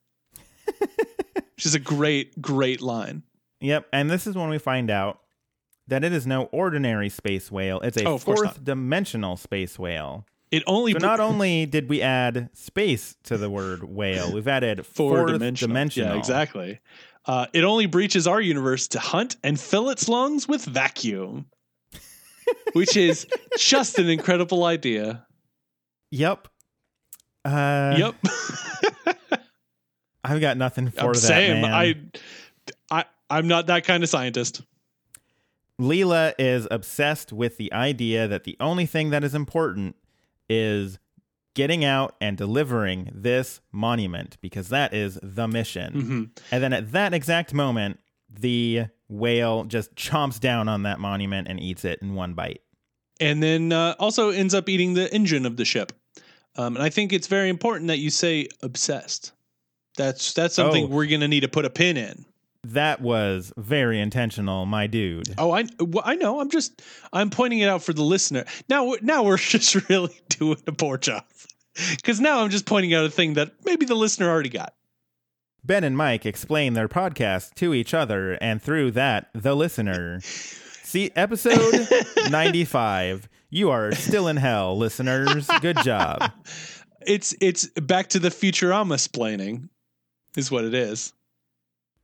Which 0.78 1.66
is 1.66 1.74
a 1.74 1.80
great, 1.80 2.40
great 2.42 2.80
line. 2.80 3.22
Yep, 3.60 3.86
and 3.92 4.10
this 4.10 4.26
is 4.26 4.34
when 4.34 4.48
we 4.50 4.58
find 4.58 4.90
out 4.90 5.20
that 5.86 6.02
it 6.04 6.12
is 6.12 6.26
no 6.26 6.44
ordinary 6.44 7.08
space 7.08 7.50
whale. 7.50 7.80
It's 7.80 7.96
a 7.96 8.04
Oh, 8.04 8.14
of 8.14 8.24
course 8.24 8.40
not. 8.42 8.54
fourth 8.54 8.64
dimensional 8.64 9.36
space 9.36 9.78
whale. 9.78 10.26
It 10.50 10.62
only 10.66 10.92
So 10.92 10.98
not 10.98 11.20
only 11.20 11.66
did 11.66 11.88
we 11.88 12.00
add 12.02 12.50
space 12.52 13.16
to 13.24 13.36
the 13.36 13.50
word 13.50 13.84
whale, 13.84 14.32
we've 14.32 14.48
added 14.48 14.84
four 14.86 15.26
dimensional. 15.26 15.68
dimensional. 15.72 16.12
Yeah, 16.14 16.18
exactly. 16.18 16.80
Uh, 17.26 17.46
it 17.52 17.64
only 17.64 17.86
breaches 17.86 18.26
our 18.26 18.40
universe 18.40 18.86
to 18.88 18.98
hunt 18.98 19.36
and 19.42 19.58
fill 19.58 19.88
its 19.90 20.08
lungs 20.08 20.46
with 20.46 20.64
vacuum, 20.64 21.46
which 22.72 22.96
is 22.96 23.26
just 23.58 23.98
an 23.98 24.08
incredible 24.08 24.64
idea. 24.64 25.26
Yep. 26.10 26.48
Uh, 27.44 27.94
yep, 27.98 28.14
I've 30.24 30.40
got 30.40 30.56
nothing 30.56 30.90
for 30.90 31.12
that. 31.12 31.18
same. 31.18 31.60
man. 31.60 31.72
I, 31.72 31.94
I, 32.90 33.04
I'm 33.28 33.46
not 33.46 33.66
that 33.66 33.84
kind 33.84 34.02
of 34.02 34.08
scientist. 34.08 34.62
Leela 35.78 36.32
is 36.38 36.66
obsessed 36.70 37.32
with 37.32 37.56
the 37.58 37.72
idea 37.72 38.26
that 38.28 38.44
the 38.44 38.56
only 38.60 38.86
thing 38.86 39.10
that 39.10 39.24
is 39.24 39.34
important 39.34 39.96
is 40.48 40.98
getting 41.54 41.84
out 41.84 42.16
and 42.20 42.36
delivering 42.36 43.10
this 43.14 43.60
monument 43.72 44.36
because 44.40 44.68
that 44.68 44.94
is 44.94 45.18
the 45.22 45.46
mission. 45.46 45.92
hmm 45.92 46.24
And 46.50 46.62
then 46.62 46.72
at 46.72 46.92
that 46.92 47.12
exact 47.12 47.52
moment, 47.52 48.00
the 48.30 48.86
whale 49.08 49.64
just 49.64 49.94
chomps 49.94 50.40
down 50.40 50.68
on 50.68 50.82
that 50.84 50.98
monument 51.00 51.48
and 51.48 51.60
eats 51.60 51.84
it 51.84 52.00
in 52.02 52.14
one 52.14 52.34
bite. 52.34 52.60
and 53.20 53.42
then 53.42 53.72
uh, 53.72 53.94
also 53.98 54.30
ends 54.30 54.54
up 54.54 54.68
eating 54.68 54.94
the 54.94 55.12
engine 55.14 55.46
of 55.46 55.56
the 55.56 55.64
ship. 55.64 55.92
Um, 56.56 56.76
and 56.76 56.82
I 56.84 56.88
think 56.90 57.12
it's 57.12 57.26
very 57.26 57.48
important 57.48 57.88
that 57.88 57.98
you 57.98 58.10
say 58.10 58.48
obsessed. 58.62 59.32
That's 59.96 60.32
that's 60.34 60.54
something 60.54 60.84
Oh. 60.84 60.88
we're 60.88 61.06
gonna 61.06 61.28
need 61.28 61.40
to 61.40 61.48
put 61.48 61.64
a 61.64 61.70
pin 61.70 61.96
in. 61.96 62.24
That 62.64 63.00
was 63.02 63.52
very 63.58 64.00
intentional, 64.00 64.64
my 64.66 64.86
dude. 64.86 65.34
Oh, 65.36 65.50
I 65.52 65.64
well, 65.78 66.02
I 66.04 66.14
know. 66.16 66.40
I'm 66.40 66.50
just 66.50 66.80
I'm 67.12 67.28
pointing 67.30 67.58
it 67.60 67.68
out 67.68 67.82
for 67.82 67.92
the 67.92 68.02
listener. 68.02 68.44
Now 68.68 68.94
now 69.02 69.22
we're 69.22 69.36
just 69.56 69.88
really 69.88 70.18
doing 70.30 70.60
a 70.66 70.72
poor 70.72 70.96
job 70.98 71.24
because 71.96 72.20
now 72.20 72.40
I'm 72.40 72.50
just 72.50 72.66
pointing 72.66 72.94
out 72.94 73.04
a 73.04 73.10
thing 73.10 73.34
that 73.34 73.52
maybe 73.64 73.84
the 73.86 73.94
listener 73.94 74.28
already 74.30 74.48
got. 74.48 74.74
Ben 75.64 75.82
and 75.82 75.96
Mike 75.96 76.26
explain 76.26 76.74
their 76.74 76.88
podcast 76.88 77.54
to 77.54 77.72
each 77.72 77.94
other 77.94 78.32
and 78.34 78.60
through 78.60 78.90
that, 78.92 79.30
the 79.34 79.54
listener. 79.54 80.20
See, 80.20 81.10
episode 81.16 81.88
95. 82.30 83.28
You 83.50 83.70
are 83.70 83.92
still 83.92 84.28
in 84.28 84.36
hell, 84.36 84.76
listeners. 84.76 85.48
Good 85.60 85.78
job. 85.82 86.30
It's 87.06 87.34
it's 87.38 87.66
back 87.68 88.08
to 88.10 88.18
the 88.18 88.30
Futurama 88.30 88.94
splaining, 88.96 89.68
is 90.38 90.50
what 90.50 90.64
it 90.64 90.72
is. 90.72 91.12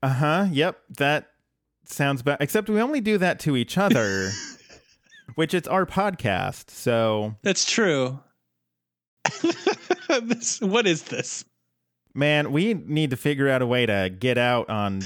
Uh 0.02 0.10
huh. 0.10 0.46
Yep. 0.50 0.78
That 0.98 1.30
sounds 1.86 2.20
bad. 2.20 2.36
Except 2.40 2.68
we 2.68 2.82
only 2.82 3.00
do 3.00 3.16
that 3.16 3.40
to 3.40 3.56
each 3.56 3.78
other, 3.78 4.30
which 5.36 5.54
it's 5.54 5.66
our 5.66 5.86
podcast. 5.86 6.68
So, 6.68 7.34
That's 7.40 7.64
true. 7.64 8.20
this, 10.20 10.60
what 10.60 10.86
is 10.86 11.04
this? 11.04 11.46
Man, 12.14 12.52
we 12.52 12.74
need 12.74 13.10
to 13.10 13.16
figure 13.16 13.48
out 13.48 13.62
a 13.62 13.66
way 13.66 13.86
to 13.86 14.10
get 14.10 14.38
out 14.38 14.68
on 14.70 15.02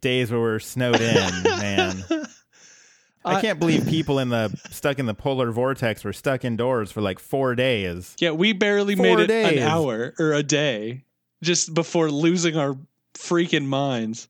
days 0.00 0.30
where 0.30 0.40
we're 0.40 0.58
snowed 0.58 1.00
in, 1.00 1.42
man. 1.44 2.02
I 3.24 3.40
can't 3.42 3.58
believe 3.58 3.86
people 3.86 4.18
in 4.18 4.30
the 4.30 4.48
stuck 4.70 4.98
in 4.98 5.04
the 5.06 5.14
polar 5.14 5.52
vortex 5.52 6.04
were 6.04 6.12
stuck 6.12 6.44
indoors 6.44 6.90
for 6.90 7.02
like 7.02 7.18
four 7.18 7.54
days. 7.54 8.16
Yeah, 8.18 8.30
we 8.30 8.54
barely 8.54 8.96
Four 8.96 9.04
made 9.04 9.20
it 9.20 9.26
days. 9.26 9.60
an 9.60 9.68
hour 9.68 10.14
or 10.18 10.32
a 10.32 10.42
day 10.42 11.04
just 11.42 11.74
before 11.74 12.10
losing 12.10 12.56
our 12.56 12.78
freaking 13.14 13.66
minds. 13.66 14.28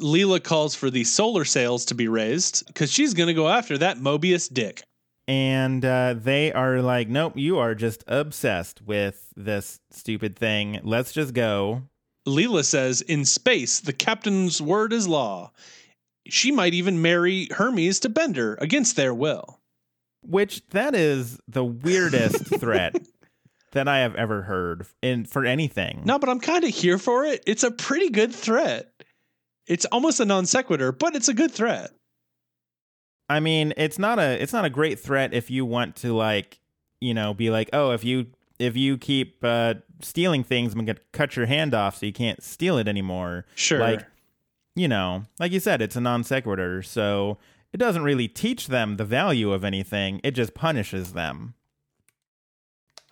Leela 0.00 0.40
calls 0.40 0.76
for 0.76 0.90
the 0.90 1.02
solar 1.02 1.44
sails 1.44 1.86
to 1.86 1.94
be 1.96 2.06
raised 2.06 2.64
because 2.68 2.92
she's 2.92 3.14
going 3.14 3.26
to 3.26 3.34
go 3.34 3.48
after 3.48 3.76
that 3.78 3.98
Mobius 3.98 4.52
dick. 4.52 4.84
And 5.28 5.84
uh, 5.84 6.14
they 6.16 6.52
are 6.54 6.80
like, 6.80 7.08
nope, 7.08 7.34
you 7.36 7.58
are 7.58 7.74
just 7.74 8.02
obsessed 8.08 8.80
with 8.80 9.28
this 9.36 9.78
stupid 9.90 10.36
thing. 10.36 10.80
Let's 10.82 11.12
just 11.12 11.34
go. 11.34 11.82
Leela 12.26 12.64
says, 12.64 13.02
In 13.02 13.26
space, 13.26 13.78
the 13.78 13.92
captain's 13.92 14.60
word 14.60 14.92
is 14.92 15.06
law. 15.06 15.52
she 16.26 16.50
might 16.50 16.72
even 16.72 17.02
marry 17.02 17.48
Hermes 17.50 18.00
to 18.00 18.08
Bender 18.08 18.56
against 18.60 18.96
their 18.96 19.12
will. 19.14 19.60
Which 20.22 20.66
that 20.70 20.94
is 20.94 21.38
the 21.46 21.64
weirdest 21.64 22.46
threat 22.60 22.96
that 23.72 23.86
I 23.86 23.98
have 23.98 24.14
ever 24.14 24.42
heard 24.42 24.86
in 25.02 25.26
for 25.26 25.44
anything. 25.44 26.02
No, 26.04 26.18
but 26.18 26.30
I'm 26.30 26.40
kind 26.40 26.64
of 26.64 26.70
here 26.70 26.98
for 26.98 27.24
it. 27.24 27.44
It's 27.46 27.62
a 27.62 27.70
pretty 27.70 28.08
good 28.08 28.34
threat. 28.34 28.90
It's 29.66 29.84
almost 29.86 30.20
a 30.20 30.24
non 30.24 30.46
sequitur, 30.46 30.90
but 30.90 31.14
it's 31.14 31.28
a 31.28 31.34
good 31.34 31.50
threat. 31.52 31.90
I 33.28 33.40
mean, 33.40 33.74
it's 33.76 33.98
not 33.98 34.18
a 34.18 34.40
it's 34.42 34.52
not 34.52 34.64
a 34.64 34.70
great 34.70 34.98
threat 34.98 35.34
if 35.34 35.50
you 35.50 35.64
want 35.64 35.96
to 35.96 36.14
like, 36.14 36.60
you 37.00 37.12
know, 37.14 37.34
be 37.34 37.50
like, 37.50 37.68
"Oh, 37.72 37.90
if 37.90 38.04
you 38.04 38.26
if 38.58 38.76
you 38.76 38.96
keep 38.96 39.44
uh 39.44 39.74
stealing 40.00 40.44
things, 40.44 40.72
I'm 40.72 40.84
going 40.84 40.96
to 40.96 41.02
cut 41.12 41.36
your 41.36 41.46
hand 41.46 41.74
off 41.74 41.96
so 41.98 42.06
you 42.06 42.12
can't 42.12 42.42
steal 42.42 42.78
it 42.78 42.88
anymore." 42.88 43.44
Sure. 43.54 43.80
Like, 43.80 44.06
you 44.74 44.88
know, 44.88 45.24
like 45.38 45.52
you 45.52 45.60
said, 45.60 45.82
it's 45.82 45.96
a 45.96 46.00
non 46.00 46.24
sequitur, 46.24 46.82
so 46.82 47.38
it 47.72 47.76
doesn't 47.76 48.02
really 48.02 48.28
teach 48.28 48.68
them 48.68 48.96
the 48.96 49.04
value 49.04 49.52
of 49.52 49.64
anything. 49.64 50.20
It 50.24 50.30
just 50.30 50.54
punishes 50.54 51.12
them. 51.12 51.54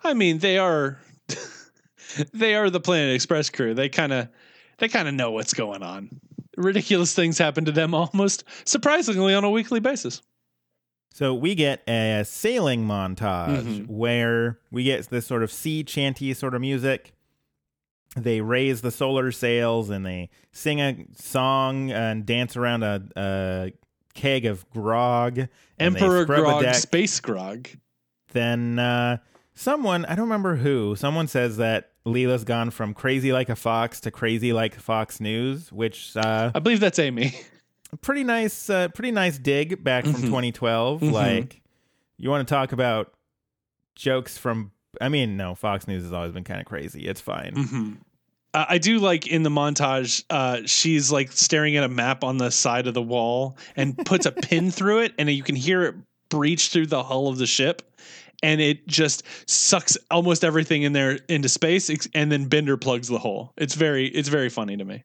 I 0.03 0.14
mean, 0.14 0.39
they 0.39 0.57
are 0.57 0.99
they 2.33 2.55
are 2.55 2.71
the 2.71 2.81
Planet 2.81 3.14
Express 3.14 3.51
crew. 3.51 3.75
They 3.75 3.89
kind 3.89 4.12
of 4.12 4.29
they 4.79 4.89
kind 4.89 5.09
of 5.09 5.14
know 5.14 5.31
what's 5.31 5.53
going 5.53 5.83
on. 5.83 6.21
Ridiculous 6.57 7.14
things 7.14 7.38
happen 7.38 7.64
to 7.66 7.72
them 7.72 7.94
almost 7.94 8.44
surprisingly 8.64 9.34
on 9.34 9.44
a 9.44 9.50
weekly 9.50 9.80
basis. 9.80 10.22
So 11.12 11.32
we 11.34 11.54
get 11.54 11.82
a 11.88 12.24
sailing 12.26 12.86
montage 12.86 13.62
Mhm. 13.64 13.86
where 13.88 14.59
we 14.70 14.84
get 14.84 15.07
this 15.09 15.26
sort 15.26 15.42
of 15.42 15.50
sea 15.50 15.82
chanty 15.82 16.34
sort 16.34 16.54
of 16.54 16.61
music. 16.61 17.12
They 18.16 18.40
raise 18.40 18.80
the 18.82 18.90
solar 18.90 19.32
sails 19.32 19.90
and 19.90 20.04
they 20.04 20.30
sing 20.52 20.80
a 20.80 21.04
song 21.14 21.90
and 21.90 22.24
dance 22.26 22.57
around 22.57 22.82
a, 22.82 23.02
a 23.16 23.72
keg 24.14 24.46
of 24.46 24.68
grog. 24.70 25.48
Emperor 25.78 26.24
Grog. 26.24 26.74
Space 26.74 27.20
Grog. 27.20 27.68
Then 28.32 28.78
uh, 28.78 29.18
someone, 29.57 30.04
I 30.04 30.14
don't 30.14 30.26
remember 30.26 30.54
who, 30.57 30.94
someone 30.94 31.26
says 31.26 31.57
that 31.57 31.90
Leela's 32.07 32.44
gone 32.44 32.70
from 32.70 32.94
crazy 32.94 33.32
like 33.32 33.48
a 33.48 33.57
fox 33.57 34.00
to 34.02 34.12
crazy 34.12 34.52
like 34.52 34.76
Fox 34.76 35.18
News, 35.20 35.72
which 35.72 36.16
uh, 36.16 36.52
I 36.54 36.59
believe 36.61 36.78
that's 36.78 37.00
Amy. 37.00 37.34
pretty 38.00 38.22
nice, 38.22 38.70
uh, 38.70 38.88
pretty 38.88 39.11
nice 39.11 39.38
dig 39.38 39.82
back 39.82 40.04
from 40.04 40.14
Mhm. 40.14 40.26
2012. 40.26 41.00
Mhm. 41.00 41.12
Like, 41.12 41.62
you 42.18 42.30
want 42.30 42.46
to 42.46 42.54
talk 42.54 42.70
about 42.72 43.12
jokes 43.96 44.38
from? 44.38 44.70
I 45.00 45.09
mean, 45.09 45.36
no, 45.36 45.54
Fox 45.54 45.86
News 45.88 46.04
has 46.04 46.12
always 46.12 46.32
been 46.32 46.44
kind 46.44 46.61
of 46.61 46.66
crazy. 46.66 47.07
It's 47.07 47.20
fine. 47.20 47.52
hmm 47.57 47.92
Uh, 48.54 48.64
I 48.70 48.78
do 48.78 48.98
like 49.00 49.26
in 49.26 49.42
the 49.42 49.50
montage, 49.50 50.24
uh, 50.30 50.61
she's 50.64 51.11
like 51.12 51.30
staring 51.32 51.76
at 51.76 51.84
a 51.84 51.88
map 51.88 52.24
on 52.24 52.38
the 52.38 52.50
side 52.50 52.86
of 52.86 52.94
the 52.94 53.02
wall 53.02 53.59
and 53.76 53.96
puts 54.07 54.24
a 54.24 54.32
pin 54.32 54.70
through 54.76 55.00
it, 55.00 55.12
and 55.18 55.28
you 55.30 55.42
can 55.42 55.57
hear 55.57 55.82
it 55.82 55.94
breach 56.30 56.68
through 56.68 56.86
the 56.86 57.02
hull 57.02 57.28
of 57.28 57.36
the 57.38 57.46
ship, 57.46 57.82
and 58.43 58.61
it 58.61 58.87
just 58.87 59.22
sucks 59.49 59.97
almost 60.11 60.45
everything 60.45 60.82
in 60.82 60.93
there 60.93 61.18
into 61.28 61.49
space, 61.49 61.91
and 62.14 62.30
then 62.30 62.47
Bender 62.47 62.76
plugs 62.76 63.09
the 63.09 63.18
hole. 63.18 63.53
It's 63.57 63.74
very, 63.74 64.07
it's 64.07 64.28
very 64.28 64.49
funny 64.49 64.76
to 64.76 64.84
me. 64.84 65.05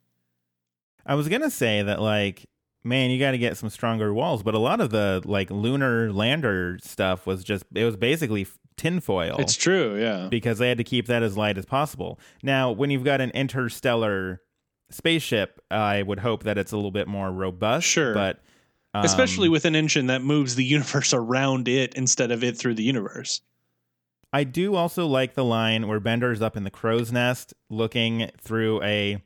I 1.06 1.16
was 1.16 1.28
gonna 1.28 1.52
say 1.52 1.82
that, 1.82 2.02
like, 2.02 2.46
man, 2.84 3.10
you 3.12 3.20
got 3.20 3.32
to 3.32 3.38
get 3.38 3.58
some 3.58 3.70
stronger 3.70 4.14
walls, 4.14 4.44
but 4.44 4.54
a 4.54 4.60
lot 4.60 4.82
of 4.82 4.90
the 4.90 5.22
like 5.26 5.50
lunar 5.52 6.12
lander 6.12 6.78
stuff 6.82 7.26
was 7.26 7.44
just 7.44 7.66
it 7.74 7.86
was 7.86 7.96
basically 7.96 8.48
tinfoil. 8.78 9.36
It's 9.40 9.56
true, 9.56 10.00
yeah. 10.00 10.28
because 10.30 10.58
they 10.58 10.70
had 10.70 10.78
to 10.78 10.84
keep 10.84 11.08
that 11.08 11.24
as 11.24 11.38
light 11.38 11.58
as 11.58 11.66
possible. 11.66 12.20
Now, 12.44 12.72
when 12.72 12.90
you've 12.90 13.04
got 13.04 13.22
an 13.22 13.32
interstellar 13.32 14.42
spaceship, 14.90 15.60
I 15.70 16.02
would 16.02 16.20
hope 16.20 16.44
that 16.44 16.58
it's 16.58 16.72
a 16.72 16.76
little 16.76 16.92
bit 16.92 17.08
more 17.08 17.32
robust. 17.32 17.86
Sure. 17.86 18.14
but 18.14 18.42
um, 18.94 19.06
Especially 19.06 19.48
with 19.50 19.66
an 19.66 19.76
engine 19.76 20.08
that 20.08 20.22
moves 20.22 20.56
the 20.56 20.64
universe 20.66 21.14
around 21.14 21.68
it 21.68 21.94
instead 21.96 22.32
of 22.32 22.44
it 22.44 22.58
through 22.58 22.76
the 22.76 22.84
universe. 22.84 23.42
I 24.34 24.44
do 24.46 24.76
also 24.76 25.08
like 25.08 25.34
the 25.34 25.44
line 25.44 25.88
where 25.88 26.00
Bender's 26.00 26.42
up 26.42 26.56
in 26.56 26.64
the 26.64 26.72
crow's 26.72 27.12
nest 27.12 27.54
looking 27.70 28.30
through 28.40 28.82
a 28.84 29.22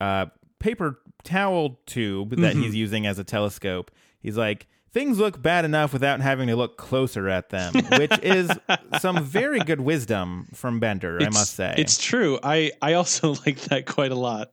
uh, 0.00 0.26
paper 0.60 1.00
towel 1.24 1.80
tube 1.86 2.30
that 2.36 2.54
Mhm. 2.54 2.62
he's 2.62 2.74
using 2.74 3.06
as 3.06 3.18
a 3.18 3.24
telescope. 3.24 3.90
He's 4.20 4.36
like, 4.36 4.66
things 4.92 5.18
look 5.18 5.42
bad 5.42 5.64
enough 5.64 5.92
without 5.92 6.20
having 6.20 6.46
to 6.48 6.54
look 6.56 6.76
closer 6.76 7.28
at 7.28 7.48
them, 7.50 7.74
which 7.98 8.16
is 8.22 8.48
some 9.00 9.24
very 9.24 9.58
good 9.58 9.80
wisdom 9.80 10.46
from 10.54 10.78
Bender, 10.78 11.18
I 11.20 11.24
must 11.30 11.54
say. 11.56 11.74
It's 11.76 11.98
true. 11.98 12.38
I 12.42 12.70
I 12.80 12.92
also 12.94 13.34
like 13.46 13.58
that 13.62 13.86
quite 13.86 14.12
a 14.12 14.16
lot. 14.16 14.52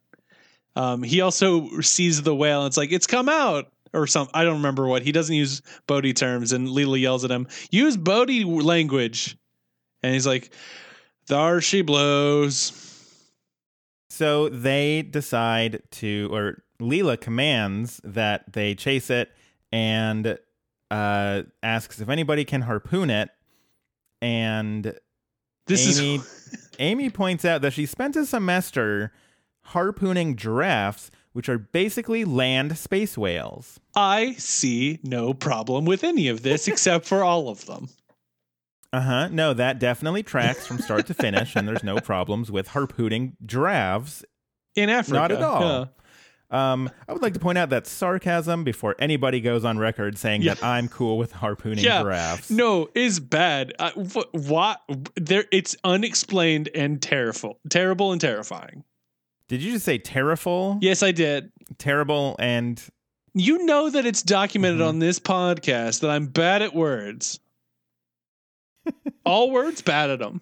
Um, 0.76 1.04
he 1.04 1.22
also 1.22 1.70
sees 1.82 2.24
the 2.24 2.34
whale. 2.36 2.62
And 2.62 2.68
it's 2.68 2.78
like 2.78 2.92
it's 2.92 3.06
come 3.08 3.30
out 3.30 3.72
or 3.94 4.08
something. 4.08 4.32
I 4.34 4.44
don't 4.44 4.58
remember 4.58 4.88
what. 4.88 5.04
He 5.04 5.12
doesn't 5.12 5.36
use 5.36 5.62
Bodhi 5.88 6.14
terms, 6.14 6.52
and 6.52 6.68
Leela 6.68 7.00
yells 7.00 7.24
at 7.24 7.32
him, 7.32 7.48
"Use 7.72 7.98
Bodhi 7.98 8.44
language." 8.44 9.38
And 10.04 10.14
he's 10.14 10.28
like, 10.28 10.54
"There 11.28 11.62
she 11.62 11.82
blows." 11.82 12.88
So 14.10 14.50
they 14.50 15.04
decide 15.04 15.82
to, 15.92 16.30
or 16.34 16.64
Leela 16.80 17.20
commands 17.20 18.02
that 18.04 18.52
they 18.52 18.76
chase 18.76 19.10
it 19.10 19.32
and 19.72 20.38
uh, 20.90 21.44
asks 21.64 22.02
if 22.02 22.10
anybody 22.10 22.44
can 22.44 22.62
harpoon 22.62 23.10
it. 23.10 23.30
And 24.22 24.94
This 25.66 25.98
Amy, 26.00 26.16
is 26.16 26.70
Amy 26.80 27.10
points 27.10 27.46
out 27.46 27.62
that 27.62 27.74
she 27.74 27.86
spent 27.86 28.16
a 28.16 28.26
semester 28.26 29.14
harpooning 29.68 30.36
giraffes, 30.36 31.10
which 31.34 31.48
are 31.50 31.58
basically 31.58 32.26
land 32.26 32.78
space 32.78 33.18
whales. 33.18 33.80
I 33.96 34.34
see 34.34 35.00
no 35.04 35.34
problem 35.34 35.86
with 35.86 36.04
any 36.04 36.28
of 36.28 36.44
this 36.44 36.68
except 36.68 37.06
for 37.06 37.24
all 37.24 37.50
of 37.50 37.66
them. 37.66 37.90
Uh 38.94 39.02
huh. 39.02 39.28
No, 39.30 39.54
that 39.54 39.80
definitely 39.80 40.24
tracks 40.24 40.68
from 40.68 40.80
start 40.80 41.08
to 41.08 41.14
finish, 41.14 41.56
and 41.56 41.68
there's 41.68 41.84
no 41.84 42.00
problems 42.02 42.52
with 42.52 42.68
harpooning 42.70 43.38
giraffes 43.46 44.24
In 44.76 44.90
Africa, 44.90 45.14
Not 45.14 45.32
at 45.32 45.42
all. 45.42 45.62
yeah. 45.62 45.86
Um, 46.54 46.90
I 47.08 47.14
would 47.14 47.22
like 47.22 47.34
to 47.36 47.40
point 47.40 47.58
out 47.58 47.70
that 47.70 47.88
sarcasm 47.88 48.66
before 48.66 48.98
anybody 49.00 49.40
goes 49.40 49.64
on 49.64 49.78
record 49.78 50.18
saying 50.18 50.44
that 50.44 50.62
I'm 50.62 50.90
cool 50.90 51.18
with 51.18 51.32
harpooning 51.32 51.82
Yeah. 51.86 52.02
giraffes. 52.02 52.52
No, 52.52 52.90
is 52.94 53.22
bad. 53.22 53.72
Uh, 53.80 53.92
wh- 53.92 54.34
what? 54.34 54.82
There, 55.16 55.46
it's 55.54 55.78
unexplained 55.86 56.68
and 56.76 57.02
terrible, 57.02 57.58
terrible 57.70 58.12
and 58.12 58.20
terrifying. 58.20 58.84
Did 59.52 59.62
you 59.62 59.74
just 59.74 59.84
say 59.84 59.98
terrible? 59.98 60.78
Yes, 60.82 61.04
I 61.04 61.12
did. 61.12 61.52
Terrible 61.78 62.38
and 62.40 62.82
You 63.34 63.66
know 63.66 63.90
that 63.90 64.06
it's 64.06 64.22
documented 64.22 64.80
Mhm. 64.80 64.88
on 64.88 65.00
this 65.00 65.20
podcast 65.20 66.00
that 66.00 66.10
I'm 66.10 66.28
bad 66.28 66.62
at 66.62 66.74
words. 66.74 67.38
All 69.26 69.52
words, 69.52 69.82
bad 69.82 70.10
at 70.10 70.20
them, 70.20 70.40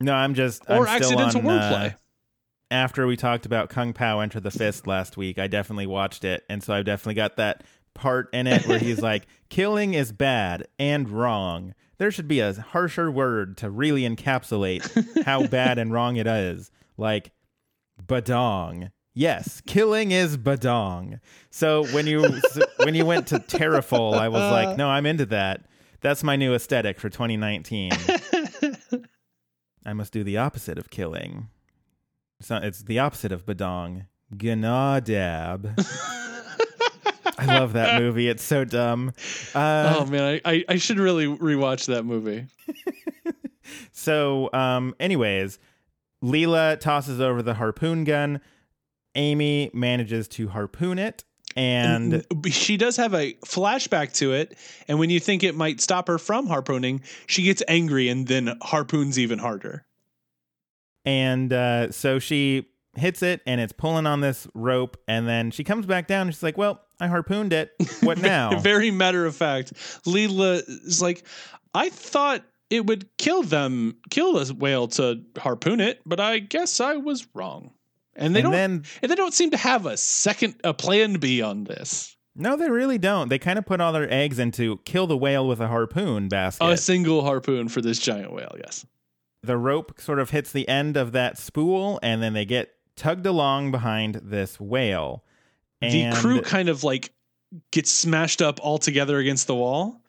no, 0.00 0.12
I'm 0.12 0.34
just 0.34 0.64
or 0.68 0.86
I'm 0.86 1.02
still 1.02 1.18
accidental 1.18 1.50
on, 1.50 1.58
wordplay. 1.58 1.92
uh, 1.94 1.96
after 2.70 3.06
we 3.06 3.16
talked 3.16 3.46
about 3.46 3.70
Kung 3.70 3.94
Pow 3.94 4.20
Enter 4.20 4.38
the 4.40 4.50
Fist 4.50 4.86
last 4.86 5.16
week, 5.16 5.38
I 5.38 5.46
definitely 5.46 5.86
watched 5.86 6.24
it, 6.24 6.44
and 6.50 6.62
so 6.62 6.74
I've 6.74 6.84
definitely 6.84 7.14
got 7.14 7.36
that 7.36 7.64
part 7.94 8.28
in 8.34 8.46
it 8.46 8.66
where 8.66 8.78
he's 8.78 9.00
like, 9.00 9.26
"Killing 9.48 9.94
is 9.94 10.12
bad 10.12 10.66
and 10.78 11.08
wrong." 11.08 11.74
There 11.96 12.10
should 12.10 12.28
be 12.28 12.40
a 12.40 12.52
harsher 12.52 13.10
word 13.10 13.56
to 13.58 13.70
really 13.70 14.02
encapsulate 14.02 15.24
how 15.24 15.46
bad 15.46 15.78
and 15.78 15.90
wrong 15.92 16.16
it 16.16 16.26
is, 16.26 16.70
like 16.98 17.32
badong. 18.02 18.90
Yes, 19.14 19.62
killing 19.66 20.10
is 20.10 20.36
badong. 20.36 21.20
So 21.50 21.86
when 21.88 22.06
you 22.06 22.22
when 22.82 22.94
you 22.94 23.06
went 23.06 23.28
to 23.28 23.38
Terraful, 23.38 24.14
I 24.14 24.28
was 24.28 24.40
like, 24.40 24.76
no, 24.76 24.88
I'm 24.88 25.06
into 25.06 25.26
that. 25.26 25.66
That's 26.00 26.22
my 26.22 26.36
new 26.36 26.54
aesthetic 26.54 27.00
for 27.00 27.08
2019. 27.08 27.92
I 29.86 29.92
must 29.92 30.12
do 30.12 30.24
the 30.24 30.38
opposite 30.38 30.78
of 30.78 30.90
killing. 30.90 31.48
So 32.40 32.56
it's 32.56 32.82
the 32.82 32.98
opposite 32.98 33.32
of 33.32 33.46
badong. 33.46 34.06
Gnadab. 34.34 35.78
I 37.38 37.46
love 37.46 37.72
that 37.74 38.00
movie. 38.00 38.28
It's 38.28 38.42
so 38.42 38.64
dumb. 38.64 39.12
Uh, 39.54 39.96
oh 39.98 40.06
man, 40.06 40.40
I, 40.44 40.52
I 40.52 40.64
I 40.70 40.76
should 40.76 40.98
really 40.98 41.26
rewatch 41.26 41.86
that 41.86 42.04
movie. 42.04 42.46
So, 43.92 44.50
um, 44.52 44.94
anyways, 45.00 45.58
Leela 46.24 46.80
tosses 46.80 47.20
over 47.20 47.42
the 47.42 47.54
harpoon 47.54 48.04
gun. 48.04 48.40
Amy 49.14 49.70
manages 49.74 50.26
to 50.26 50.48
harpoon 50.48 50.98
it, 50.98 51.22
and 51.54 52.24
she 52.50 52.76
does 52.76 52.96
have 52.96 53.14
a 53.14 53.34
flashback 53.46 54.12
to 54.14 54.32
it, 54.32 54.56
and 54.88 54.98
when 54.98 55.10
you 55.10 55.20
think 55.20 55.44
it 55.44 55.54
might 55.54 55.80
stop 55.80 56.08
her 56.08 56.18
from 56.18 56.46
harpooning, 56.48 57.00
she 57.26 57.42
gets 57.42 57.62
angry 57.68 58.08
and 58.08 58.26
then 58.26 58.56
harpoons 58.62 59.18
even 59.18 59.38
harder. 59.38 59.84
and 61.04 61.52
uh, 61.52 61.92
so 61.92 62.18
she 62.18 62.66
hits 62.96 63.22
it, 63.22 63.40
and 63.46 63.60
it's 63.60 63.72
pulling 63.72 64.06
on 64.06 64.20
this 64.20 64.48
rope, 64.54 64.96
and 65.06 65.28
then 65.28 65.50
she 65.50 65.62
comes 65.64 65.84
back 65.86 66.06
down. 66.06 66.26
And 66.28 66.34
she's 66.34 66.42
like, 66.42 66.56
"Well, 66.58 66.80
I 67.00 67.06
harpooned 67.08 67.52
it. 67.52 67.72
What 68.00 68.18
now?" 68.22 68.58
Very 68.58 68.90
matter 68.90 69.26
of 69.26 69.36
fact. 69.36 69.74
Leela 70.06 70.62
is 70.66 71.00
like, 71.02 71.24
I 71.74 71.88
thought 71.90 72.42
it 72.70 72.86
would 72.86 73.08
kill 73.18 73.42
them, 73.42 73.96
kill 74.10 74.38
a 74.38 74.52
whale 74.52 74.88
to 74.88 75.22
harpoon 75.38 75.80
it, 75.80 76.00
but 76.06 76.20
I 76.20 76.38
guess 76.38 76.80
I 76.80 76.96
was 76.96 77.26
wrong. 77.34 77.70
And 78.16 78.34
they 78.34 78.40
and 78.40 78.44
don't, 78.44 78.52
then 78.52 78.84
and 79.02 79.10
they 79.10 79.16
don't 79.16 79.34
seem 79.34 79.50
to 79.50 79.56
have 79.56 79.86
a 79.86 79.96
second, 79.96 80.54
a 80.64 80.72
plan 80.72 81.14
B 81.14 81.42
on 81.42 81.64
this. 81.64 82.16
No, 82.36 82.56
they 82.56 82.68
really 82.70 82.98
don't. 82.98 83.28
They 83.28 83.38
kind 83.38 83.58
of 83.58 83.66
put 83.66 83.80
all 83.80 83.92
their 83.92 84.12
eggs 84.12 84.38
into 84.38 84.78
kill 84.84 85.06
the 85.06 85.16
whale 85.16 85.46
with 85.46 85.60
a 85.60 85.68
harpoon 85.68 86.28
basket. 86.28 86.64
A 86.68 86.76
single 86.76 87.22
harpoon 87.22 87.68
for 87.68 87.80
this 87.80 87.98
giant 87.98 88.32
whale. 88.32 88.54
Yes. 88.58 88.84
the 89.42 89.56
rope 89.56 90.00
sort 90.00 90.18
of 90.18 90.30
hits 90.30 90.50
the 90.52 90.66
end 90.68 90.96
of 90.96 91.12
that 91.12 91.38
spool, 91.38 92.00
and 92.02 92.22
then 92.22 92.32
they 92.32 92.44
get 92.44 92.70
tugged 92.96 93.26
along 93.26 93.70
behind 93.72 94.16
this 94.22 94.58
whale. 94.58 95.22
the 95.80 96.10
crew 96.14 96.40
kind 96.40 96.68
of 96.68 96.82
like 96.82 97.12
gets 97.72 97.90
smashed 97.90 98.40
up 98.42 98.58
all 98.62 98.78
together 98.78 99.18
against 99.18 99.46
the 99.46 99.54
wall. 99.54 100.00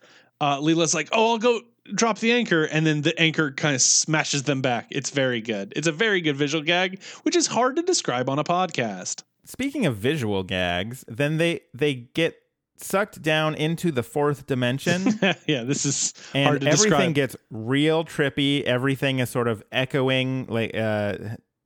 Uh, 0.41 0.57
Leela's 0.59 0.93
like, 0.95 1.09
"Oh, 1.11 1.31
I'll 1.31 1.37
go 1.37 1.61
drop 1.93 2.19
the 2.19 2.31
anchor," 2.31 2.63
and 2.63 2.85
then 2.85 3.01
the 3.01 3.17
anchor 3.19 3.51
kind 3.51 3.75
of 3.75 3.81
smashes 3.81 4.43
them 4.43 4.61
back. 4.61 4.87
It's 4.91 5.09
very 5.09 5.41
good. 5.41 5.73
It's 5.75 5.87
a 5.87 5.91
very 5.91 6.21
good 6.21 6.37
visual 6.37 6.63
gag, 6.63 7.01
which 7.23 7.35
is 7.35 7.47
hard 7.47 7.75
to 7.75 7.81
describe 7.81 8.29
on 8.29 8.39
a 8.39 8.43
podcast. 8.43 9.23
speaking 9.45 9.85
of 9.85 9.95
visual 9.97 10.43
gags, 10.43 11.05
then 11.07 11.37
they 11.37 11.61
they 11.73 11.93
get 11.93 12.35
sucked 12.77 13.21
down 13.21 13.55
into 13.55 13.91
the 13.91 14.03
fourth 14.03 14.47
dimension. 14.47 15.19
yeah, 15.47 15.63
this 15.63 15.85
is 15.85 16.13
and 16.33 16.47
hard 16.47 16.61
to 16.61 16.67
everything 16.67 17.13
describe. 17.13 17.13
gets 17.13 17.35
real 17.49 18.03
trippy. 18.03 18.63
Everything 18.63 19.19
is 19.19 19.29
sort 19.29 19.47
of 19.47 19.63
echoing, 19.71 20.45
like 20.47 20.75
uh, 20.75 21.15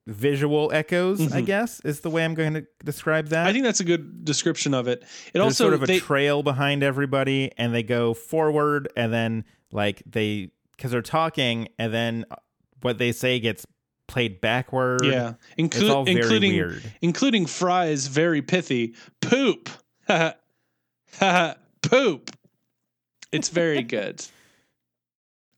visual 0.07 0.72
echoes. 0.74 1.32
I 1.34 1.41
guess 1.41 1.80
is 1.82 2.01
the 2.01 2.09
way 2.09 2.24
I'm 2.26 2.34
going 2.34 2.53
to 2.55 2.67
describe 2.84 3.28
that. 3.30 3.39
Mm-hmm. 3.39 3.47
I 3.47 3.53
think 3.53 3.63
that's 3.63 3.80
a 3.80 3.86
good 3.86 4.26
description 4.26 4.74
of 4.74 4.88
it. 4.88 5.01
It 5.01 5.34
There's 5.34 5.43
also 5.43 5.63
sort 5.65 5.74
of 5.74 5.84
a 5.84 5.86
they, 5.88 5.99
trail 5.99 6.43
behind 6.43 6.84
everybody, 6.84 7.51
and 7.57 7.74
they 7.74 7.84
go 7.84 8.13
forward, 8.13 8.91
and 8.95 9.11
then 9.13 9.45
like 9.72 10.01
they 10.05 10.51
because 10.76 10.91
they're 10.91 11.01
talking, 11.01 11.67
and 11.78 11.93
then 11.93 12.26
uh, 12.32 12.36
what 12.82 12.97
they 12.97 13.11
say 13.11 13.39
gets 13.39 13.65
played 14.07 14.41
backward. 14.41 15.03
yeah, 15.03 15.34
it's 15.57 15.78
inclu- 15.78 15.93
all 15.93 16.03
very 16.03 16.22
including 16.22 16.53
weird. 16.53 16.93
including 17.01 17.45
Fry's 17.45 18.07
very 18.07 18.41
pithy 18.41 18.95
poop, 19.22 19.70
poop. 21.82 22.32
It's 23.32 23.49
very 23.49 23.84
good. 23.84 24.26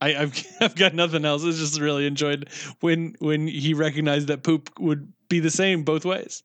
I, 0.02 0.16
I've 0.16 0.46
I've 0.62 0.76
got 0.76 0.94
nothing 0.94 1.26
else. 1.26 1.44
I 1.44 1.52
just 1.52 1.80
really 1.80 2.06
enjoyed 2.08 2.50
when 2.80 3.16
when 3.20 3.48
he 3.48 3.74
recognized 3.74 4.28
that 4.28 4.44
poop 4.44 4.70
would 4.80 5.12
be 5.30 5.40
the 5.40 5.52
same 5.52 5.84
both 5.84 6.06
ways. 6.06 6.44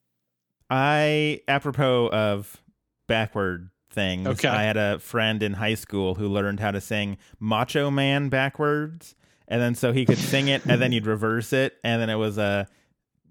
I 0.69 1.41
apropos 1.49 2.09
of 2.09 2.61
backward 3.09 3.71
things. 3.97 4.28
Okay. 4.28 4.47
I 4.49 4.62
had 4.62 4.76
a 4.76 5.01
friend 5.01 5.42
in 5.42 5.55
high 5.55 5.74
school 5.74 6.14
who 6.14 6.28
learned 6.28 6.61
how 6.61 6.70
to 6.70 6.80
sing 6.80 7.16
Macho 7.40 7.90
Man 7.90 8.28
backwards, 8.28 9.16
and 9.49 9.61
then 9.61 9.74
so 9.74 9.92
he 9.92 10.07
could 10.07 10.18
sing 10.18 10.47
it, 10.47 10.64
and 10.66 10.80
then 10.80 10.92
you'd 10.92 11.07
reverse 11.07 11.53
it, 11.53 11.74
and 11.82 12.01
then 12.01 12.09
it 12.11 12.14
was 12.14 12.38
a 12.38 12.68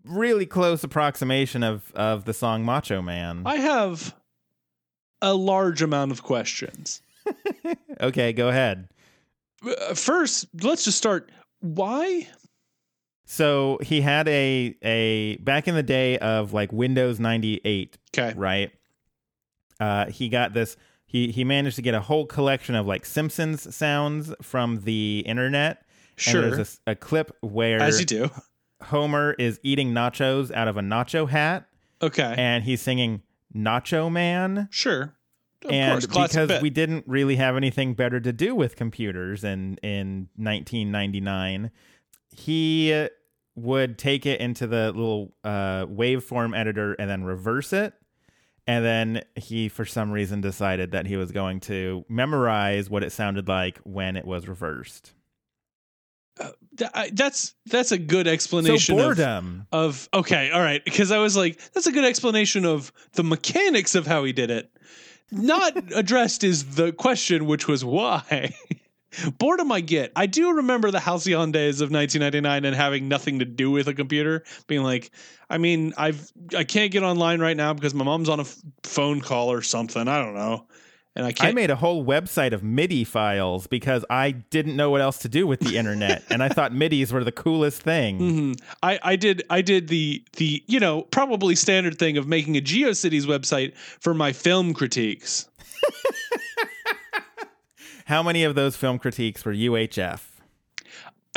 really 0.03 0.45
close 0.45 0.83
approximation 0.83 1.63
of 1.63 1.91
of 1.93 2.25
the 2.25 2.33
song 2.33 2.65
Macho 2.65 3.01
Man. 3.01 3.43
I 3.45 3.55
have 3.55 4.13
a 5.21 5.33
large 5.33 5.81
amount 5.81 6.11
of 6.11 6.21
questions. 6.23 7.01
Okay, 8.01 8.33
go 8.33 8.49
ahead. 8.49 8.89
Uh, 9.65 9.93
First, 9.93 10.47
let's 10.61 10.83
just 10.83 10.97
start. 10.97 11.31
Why? 11.61 12.27
So 13.25 13.79
he 13.81 14.01
had 14.01 14.27
a 14.27 14.75
a 14.83 15.37
back 15.37 15.67
in 15.69 15.75
the 15.75 15.81
day 15.81 16.17
of 16.19 16.51
like 16.53 16.73
Windows 16.73 17.19
98, 17.21 17.97
Okay. 18.15 18.37
right? 18.37 18.71
Uh 19.79 20.05
he 20.07 20.29
got 20.29 20.53
this 20.53 20.77
he 21.05 21.31
he 21.31 21.43
managed 21.43 21.75
to 21.77 21.81
get 21.81 21.93
a 21.93 22.01
whole 22.01 22.25
collection 22.25 22.75
of 22.75 22.85
like 22.87 23.05
Simpsons 23.05 23.75
sounds 23.75 24.33
from 24.41 24.81
the 24.81 25.23
internet. 25.25 25.83
Sure. 26.17 26.43
And 26.43 26.53
there's 26.53 26.79
a, 26.87 26.91
a 26.91 26.95
clip 26.95 27.35
where 27.41 27.81
As 27.81 27.99
you 27.99 28.05
do. 28.05 28.29
Homer 28.83 29.33
is 29.39 29.59
eating 29.63 29.93
nachos 29.93 30.51
out 30.51 30.67
of 30.67 30.77
a 30.77 30.81
nacho 30.81 31.27
hat 31.29 31.67
Okay. 32.01 32.35
and 32.37 32.63
he's 32.63 32.81
singing 32.81 33.21
Nacho 33.55 34.11
Man. 34.11 34.67
sure. 34.71 35.13
Of 35.63 35.71
and 35.71 36.09
course, 36.11 36.27
because 36.29 36.61
we 36.61 36.69
didn't 36.69 37.05
really 37.07 37.37
have 37.37 37.55
anything 37.55 37.95
better 37.95 38.19
to 38.19 38.31
do 38.33 38.53
with 38.53 38.75
computers 38.75 39.43
in 39.43 39.77
in 39.81 40.27
1999, 40.35 41.71
he 42.35 42.93
uh, 42.93 43.07
would 43.55 43.97
take 43.97 44.25
it 44.25 44.39
into 44.41 44.67
the 44.67 44.91
little 44.91 45.33
uh, 45.43 45.85
waveform 45.87 46.55
editor 46.55 46.93
and 46.93 47.09
then 47.09 47.23
reverse 47.23 47.73
it. 47.73 47.93
And 48.67 48.83
then 48.83 49.23
he, 49.35 49.69
for 49.69 49.85
some 49.85 50.11
reason, 50.11 50.41
decided 50.41 50.91
that 50.91 51.05
he 51.05 51.17
was 51.17 51.31
going 51.31 51.59
to 51.61 52.03
memorize 52.09 52.89
what 52.89 53.03
it 53.03 53.11
sounded 53.11 53.47
like 53.47 53.77
when 53.83 54.17
it 54.17 54.25
was 54.25 54.47
reversed. 54.47 55.13
Uh, 56.39 56.49
th- 56.77 56.91
I- 56.93 57.11
that's 57.13 57.53
that's 57.67 57.91
a 57.91 57.97
good 57.97 58.25
So 58.25 58.33
explanation 58.33 58.99
of, 58.99 59.05
boredom. 59.05 59.67
of 59.71 60.09
okay, 60.13 60.49
all 60.51 60.61
right. 60.61 60.83
Because 60.83 61.11
I 61.11 61.19
was 61.19 61.37
like, 61.37 61.59
that's 61.73 61.87
a 61.87 61.91
good 61.91 62.05
explanation 62.05 62.65
of 62.65 62.91
the 63.13 63.23
mechanics 63.23 63.93
of 63.95 64.07
how 64.07 64.23
he 64.23 64.33
did 64.33 64.49
it. 64.49 64.69
Not 65.31 65.77
addressed 65.95 66.43
is 66.43 66.75
the 66.75 66.91
question, 66.91 67.45
which 67.45 67.67
was 67.67 67.85
why. 67.85 68.53
Boredom, 69.37 69.71
I 69.71 69.81
get. 69.81 70.11
I 70.15 70.25
do 70.25 70.53
remember 70.53 70.91
the 70.91 70.99
halcyon 70.99 71.51
days 71.51 71.81
of 71.81 71.91
1999 71.91 72.65
and 72.65 72.75
having 72.75 73.07
nothing 73.07 73.39
to 73.39 73.45
do 73.45 73.71
with 73.71 73.87
a 73.87 73.93
computer. 73.93 74.43
Being 74.67 74.83
like, 74.83 75.11
I 75.49 75.57
mean, 75.57 75.93
I've 75.97 76.31
I 76.57 76.63
can't 76.63 76.91
get 76.91 77.03
online 77.03 77.39
right 77.39 77.57
now 77.57 77.73
because 77.73 77.93
my 77.93 78.03
mom's 78.05 78.29
on 78.29 78.39
a 78.39 78.43
f- 78.43 78.55
phone 78.83 79.21
call 79.21 79.51
or 79.51 79.61
something. 79.61 80.07
I 80.07 80.17
don't 80.23 80.33
know, 80.35 80.65
and 81.15 81.25
I 81.25 81.33
I 81.39 81.51
made 81.51 81.69
a 81.69 81.75
whole 81.75 82.03
website 82.05 82.51
of 82.51 82.63
MIDI 82.63 83.03
files 83.03 83.67
because 83.67 84.03
I 84.09 84.31
didn't 84.31 84.75
know 84.75 84.89
what 84.89 85.01
else 85.01 85.19
to 85.19 85.29
do 85.29 85.45
with 85.47 85.59
the 85.59 85.77
internet, 85.77 86.23
and 86.29 86.41
I 86.43 86.49
thought 86.49 86.71
MIDIs 86.73 87.11
were 87.11 87.23
the 87.23 87.31
coolest 87.31 87.81
thing. 87.81 88.19
Mhm. 88.55 88.61
I, 88.83 88.99
I 89.03 89.15
did 89.15 89.43
I 89.49 89.61
did 89.61 89.87
the 89.87 90.23
the 90.37 90.63
you 90.67 90.79
know 90.79 91.03
probably 91.03 91.55
standard 91.55 91.97
thing 91.99 92.17
of 92.17 92.27
making 92.27 92.57
a 92.57 92.61
GeoCities 92.61 93.23
website 93.25 93.75
for 93.99 94.13
my 94.13 94.33
film 94.33 94.73
critiques. 94.73 95.47
How 98.05 98.23
many 98.23 98.43
of 98.43 98.55
those 98.55 98.75
film 98.75 98.97
critiques 98.99 99.43
were 99.45 99.53
UHF? 99.53 100.21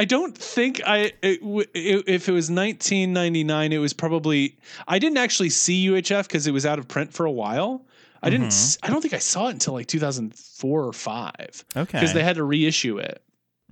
I 0.01 0.05
don't 0.05 0.37
think 0.39 0.81
I 0.87 1.13
it, 1.23 1.41
it, 1.43 2.05
if 2.07 2.29
it 2.29 2.33
was 2.33 2.51
1999 2.51 3.73
it 3.73 3.79
was 3.79 3.93
probably 3.93 4.57
I 4.87 4.99
didn't 5.01 5.19
actually 5.19 5.51
see 5.51 5.89
UHF 5.89 6.23
because 6.29 6.47
it 6.47 6.53
was 6.53 6.65
out 6.65 6.79
of 6.79 6.87
print 6.87 7.13
for 7.13 7.27
a 7.27 7.33
while. 7.33 7.85
I 8.23 8.31
didn't 8.31 8.79
I 8.83 8.89
don't 8.91 9.01
think 9.03 9.15
I 9.15 9.19
saw 9.19 9.49
it 9.49 9.53
until 9.53 9.75
like 9.75 9.87
2004 9.89 10.85
or 10.85 10.93
5 10.93 11.65
Okay. 11.77 11.99
because 11.99 12.13
they 12.15 12.23
had 12.23 12.37
to 12.37 12.45
reissue 12.45 12.99
it. 12.99 13.23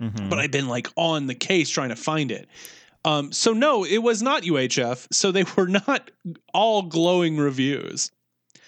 Mhm. 0.01 0.29
But 0.29 0.39
I've 0.39 0.51
been 0.51 0.67
like 0.67 0.89
on 0.95 1.27
the 1.27 1.35
case 1.35 1.69
trying 1.69 1.89
to 1.89 1.95
find 1.95 2.31
it. 2.31 2.47
Um, 3.05 3.31
so 3.31 3.53
no, 3.53 3.85
it 3.85 3.99
was 3.99 4.21
not 4.21 4.43
UHF. 4.43 5.07
So 5.11 5.31
they 5.31 5.45
were 5.55 5.67
not 5.67 6.11
all 6.53 6.81
glowing 6.81 7.37
reviews. 7.37 8.11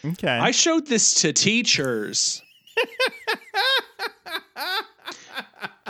okay. 0.05 0.27
I 0.29 0.51
showed 0.51 0.87
this 0.87 1.13
to 1.21 1.33
teachers. 1.33 2.41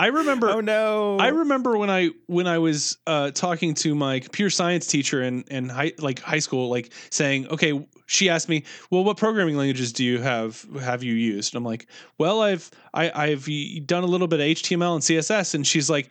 I 0.01 0.07
remember 0.07 0.49
oh 0.49 0.61
no. 0.61 1.17
I 1.19 1.27
remember 1.27 1.77
when 1.77 1.89
I 1.89 2.11
when 2.27 2.47
I 2.47 2.57
was 2.59 2.97
uh, 3.05 3.31
talking 3.31 3.73
to 3.75 3.93
my 3.95 4.19
computer 4.21 4.49
science 4.49 4.87
teacher 4.87 5.21
in 5.21 5.43
in 5.51 5.67
high 5.67 5.91
like 5.99 6.19
high 6.21 6.39
school, 6.39 6.69
like 6.69 6.93
saying, 7.09 7.47
okay, 7.49 7.85
she 8.05 8.29
asked 8.29 8.47
me, 8.47 8.63
well, 8.89 9.03
what 9.03 9.17
programming 9.17 9.57
languages 9.57 9.91
do 9.91 10.05
you 10.05 10.19
have 10.19 10.65
have 10.81 11.03
you 11.03 11.13
used? 11.13 11.53
And 11.53 11.57
I'm 11.59 11.65
like, 11.65 11.87
well, 12.17 12.41
I've 12.41 12.71
I, 12.93 13.11
I've 13.13 13.45
done 13.85 14.03
a 14.03 14.07
little 14.07 14.27
bit 14.27 14.39
of 14.39 14.45
HTML 14.45 14.93
and 14.93 15.03
CSS, 15.03 15.53
and 15.55 15.67
she's 15.67 15.89
like, 15.89 16.09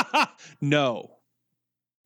no, 0.60 1.10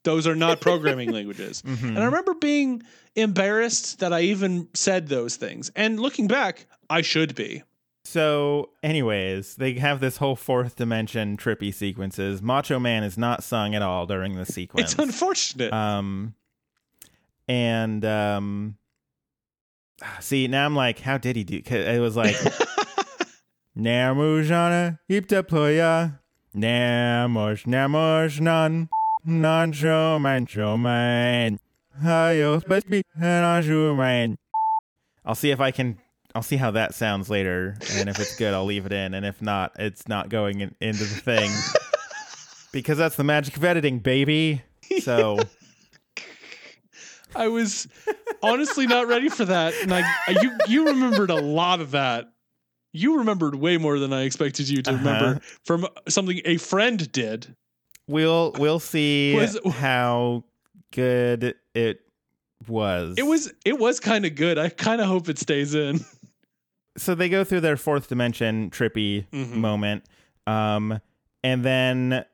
those 0.04 0.26
are 0.26 0.34
not 0.36 0.61
programming 0.62 1.12
languages. 1.12 1.62
Mhm. 1.66 1.88
And 1.88 1.98
I 1.98 2.04
remember 2.06 2.32
being 2.34 2.82
embarrassed 3.14 3.98
that 4.00 4.12
I 4.14 4.22
even 4.22 4.68
said 4.72 5.08
those 5.08 5.36
things. 5.36 5.70
And 5.76 6.00
looking 6.00 6.28
back, 6.28 6.66
I 6.88 7.02
should 7.02 7.34
be. 7.34 7.62
So, 8.11 8.70
anyways, 8.82 9.54
they 9.54 9.74
have 9.74 10.00
this 10.00 10.16
whole 10.16 10.34
fourth 10.34 10.74
dimension 10.74 11.36
trippy 11.36 11.72
sequences. 11.72 12.42
Macho 12.42 12.80
Man 12.80 13.04
is 13.04 13.16
not 13.16 13.44
sung 13.44 13.72
at 13.76 13.82
all 13.82 14.04
during 14.04 14.34
the 14.34 14.44
sequence. 14.44 14.94
It's 14.94 15.00
unfortunate. 15.00 15.72
um, 15.72 16.34
and 17.46 18.04
um, 18.04 18.76
see 20.18 20.48
now 20.48 20.66
I'm 20.66 20.74
like, 20.74 20.98
how 20.98 21.18
did 21.18 21.36
he 21.36 21.44
do? 21.44 21.62
'cause 21.62 21.86
it 21.86 22.00
was 22.00 22.16
like. 22.16 22.34
Namujana 23.78 24.98
iptaploya 25.08 26.18
Namosh 26.54 27.64
namosh 27.64 28.40
nan 28.40 28.88
nan 29.24 29.70
showman 29.72 30.46
showman 30.46 31.61
Hayos 32.02 32.64
but 32.66 32.90
be 32.90 33.04
man. 33.14 34.36
I'll 35.24 35.36
see 35.36 35.52
if 35.52 35.61
I 35.61 35.70
can 35.70 35.99
I'll 36.35 36.43
see 36.43 36.57
how 36.57 36.70
that 36.72 36.95
sounds 36.95 37.28
later 37.28 37.76
and 37.95 38.09
if 38.09 38.18
it's 38.20 38.37
good 38.37 38.55
I'll 38.55 38.64
leave 38.64 38.87
it 38.87 38.93
in 38.93 39.14
and 39.14 39.26
if 39.26 39.43
not 39.43 39.72
it's 39.78 40.07
not 40.09 40.28
going 40.28 40.61
in, 40.61 40.74
into 40.81 41.05
the 41.05 41.14
thing 41.20 41.51
because 42.72 42.99
that's 42.99 43.16
the 43.16 43.24
magic 43.24 43.57
of 43.57 43.64
editing 43.64 43.99
baby. 43.99 44.62
So 45.03 45.39
I 47.35 47.49
was 47.49 47.87
honestly 48.43 48.87
not 48.87 49.07
ready 49.07 49.28
for 49.28 49.45
that, 49.45 49.72
and 49.83 49.93
I 49.95 50.03
you 50.43 50.53
you 50.66 50.87
remembered 50.87 51.31
a 51.31 51.41
lot 51.41 51.81
of 51.81 51.93
that. 51.93 52.33
You 52.93 53.18
remembered 53.18 53.55
way 53.55 53.76
more 53.76 54.01
than 54.01 54.12
I 54.12 54.22
expected 54.22 54.68
you 54.68 54.83
to 54.83 54.91
Uh-huh. 54.91 54.99
remember 54.99 55.41
from 55.64 55.87
something 56.09 56.41
a 56.45 56.57
friend 56.57 57.11
did. 57.12 57.55
we'll 58.09 58.53
we'll 58.59 58.81
see 58.81 59.37
Was- 59.37 59.59
how 59.74 60.43
good 60.93 61.55
it 61.74 62.01
was. 62.66 63.14
It 63.16 63.22
was 63.26 63.53
it 63.64 63.78
was 63.78 64.01
kind 64.01 64.26
of 64.26 64.35
good. 64.35 64.59
I 64.59 64.68
kind 64.70 65.01
of 65.01 65.07
hope 65.07 65.28
it 65.28 65.39
stays 65.39 65.74
in. 65.74 66.01
So 67.01 67.14
they 67.14 67.28
go 67.28 67.44
through 67.44 67.61
their 67.61 67.76
fourth 67.76 68.09
dimension 68.09 68.70
trippy 68.70 69.26
Mhm. 69.32 69.55
moment, 69.55 70.05
um, 70.46 71.01
and 71.42 71.64
then 71.64 72.24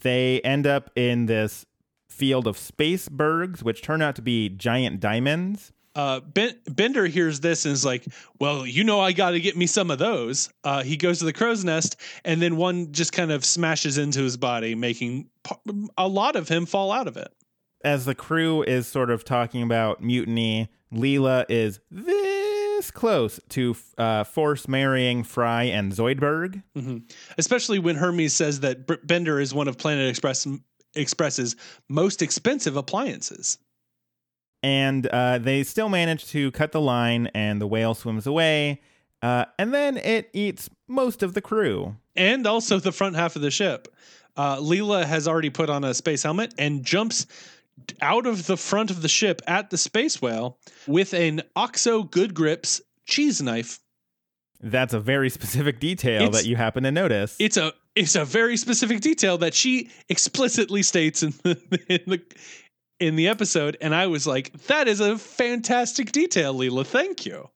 they 0.00 0.40
end 0.42 0.66
up 0.66 0.90
in 0.96 1.26
this 1.26 1.64
field 2.08 2.46
of 2.46 2.58
space 2.58 3.08
bergs, 3.08 3.62
which 3.62 3.82
turn 3.82 4.02
out 4.02 4.16
to 4.16 4.22
be 4.22 4.48
giant 4.48 5.00
diamonds. 5.00 5.72
Uh, 5.94 6.20
ben- 6.20 6.54
Bender 6.68 7.06
hears 7.06 7.40
this 7.40 7.64
and 7.64 7.72
is 7.72 7.84
like, 7.84 8.04
"Well, 8.38 8.64
you 8.66 8.84
know, 8.84 9.00
I 9.00 9.12
got 9.12 9.30
to 9.30 9.40
get 9.40 9.56
me 9.56 9.66
some 9.66 9.90
of 9.90 9.98
those." 9.98 10.48
Uh, 10.62 10.82
he 10.84 10.96
goes 10.96 11.18
to 11.18 11.24
the 11.24 11.32
crow's 11.32 11.64
nest, 11.64 11.96
and 12.24 12.40
then 12.40 12.56
one 12.56 12.92
just 12.92 13.12
kind 13.12 13.32
of 13.32 13.44
smashes 13.44 13.98
into 13.98 14.20
his 14.22 14.36
body, 14.36 14.74
making 14.76 15.28
a 15.96 16.06
lot 16.06 16.36
of 16.36 16.48
him 16.48 16.66
fall 16.66 16.92
out 16.92 17.08
of 17.08 17.16
it. 17.16 17.32
As 17.84 18.04
the 18.04 18.14
crew 18.14 18.62
is 18.62 18.86
sort 18.86 19.10
of 19.10 19.24
talking 19.24 19.62
about 19.62 20.02
mutiny, 20.02 20.68
Leela 20.92 21.44
is 21.48 21.80
this 21.90 22.37
close 22.90 23.40
to 23.50 23.76
uh, 23.98 24.24
force 24.24 24.66
marrying 24.68 25.24
Fry 25.24 25.64
and 25.64 25.92
Zoidberg. 25.92 26.62
Especially 27.36 27.78
when 27.78 27.96
Hermes 27.96 28.32
says 28.34 28.60
that 28.60 29.06
Bender 29.06 29.40
is 29.40 29.52
one 29.54 29.68
of 29.68 29.76
Planet 29.78 30.08
Express 30.08 30.46
Express's 30.94 31.54
most 31.88 32.22
expensive 32.22 32.76
appliances. 32.76 33.58
and 34.62 35.06
uh, 35.06 35.38
they 35.38 35.62
still 35.62 35.88
manage 35.88 36.26
to 36.28 36.50
cut 36.52 36.72
the 36.72 36.80
line, 36.80 37.28
and 37.34 37.60
the 37.60 37.66
whale 37.66 37.94
swims 37.94 38.26
away, 38.26 38.80
uh, 39.22 39.44
and 39.58 39.72
then 39.72 39.96
it 39.98 40.30
eats 40.32 40.68
most 40.88 41.22
of 41.22 41.34
the 41.34 41.40
crew. 41.40 41.94
and 42.16 42.46
also 42.46 42.78
the 42.80 42.90
front 42.92 43.14
half 43.16 43.36
of 43.36 43.42
the 43.42 43.50
ship. 43.50 43.88
Uh, 44.36 44.56
Leela 44.58 45.04
has 45.04 45.26
already 45.28 45.50
put 45.50 45.68
on 45.68 45.84
a 45.84 45.92
space 45.92 46.22
helmet 46.22 46.54
and 46.58 46.84
jumps 46.84 47.26
out 48.00 48.26
of 48.26 48.46
the 48.46 48.56
front 48.56 48.90
of 48.90 49.02
the 49.02 49.08
ship 49.08 49.40
at 49.46 49.70
the 49.70 49.78
space 49.78 50.20
whale 50.22 50.58
with 50.86 51.12
an 51.14 51.42
Oxo 51.56 52.02
Good 52.02 52.34
Grips 52.34 52.80
cheese 53.06 53.40
knife. 53.42 53.80
That's 54.60 54.92
a 54.94 55.00
very 55.00 55.30
specific 55.30 55.78
detail 55.80 56.22
It's- 56.22 56.42
that 56.42 56.48
you 56.48 56.56
happen 56.56 56.82
to 56.84 56.90
notice. 56.90 57.36
It's 57.38 57.56
a 57.56 57.72
it's 57.94 58.14
a 58.14 58.24
very 58.24 58.56
specific 58.56 59.00
detail 59.00 59.38
that 59.38 59.54
she 59.54 59.90
explicitly 60.08 60.82
states 60.82 61.22
in 61.22 61.30
the 61.42 61.58
in 61.88 62.00
the 62.06 62.22
in 63.00 63.16
the 63.16 63.28
episode, 63.28 63.76
and 63.80 63.94
I 63.94 64.08
was 64.08 64.26
like, 64.26 64.52
that 64.66 64.88
is 64.88 64.98
a 65.00 65.16
fantastic 65.18 66.10
detail, 66.10 66.52
Leela. 66.54 66.84
Thank 66.84 67.24
you. 67.26 67.48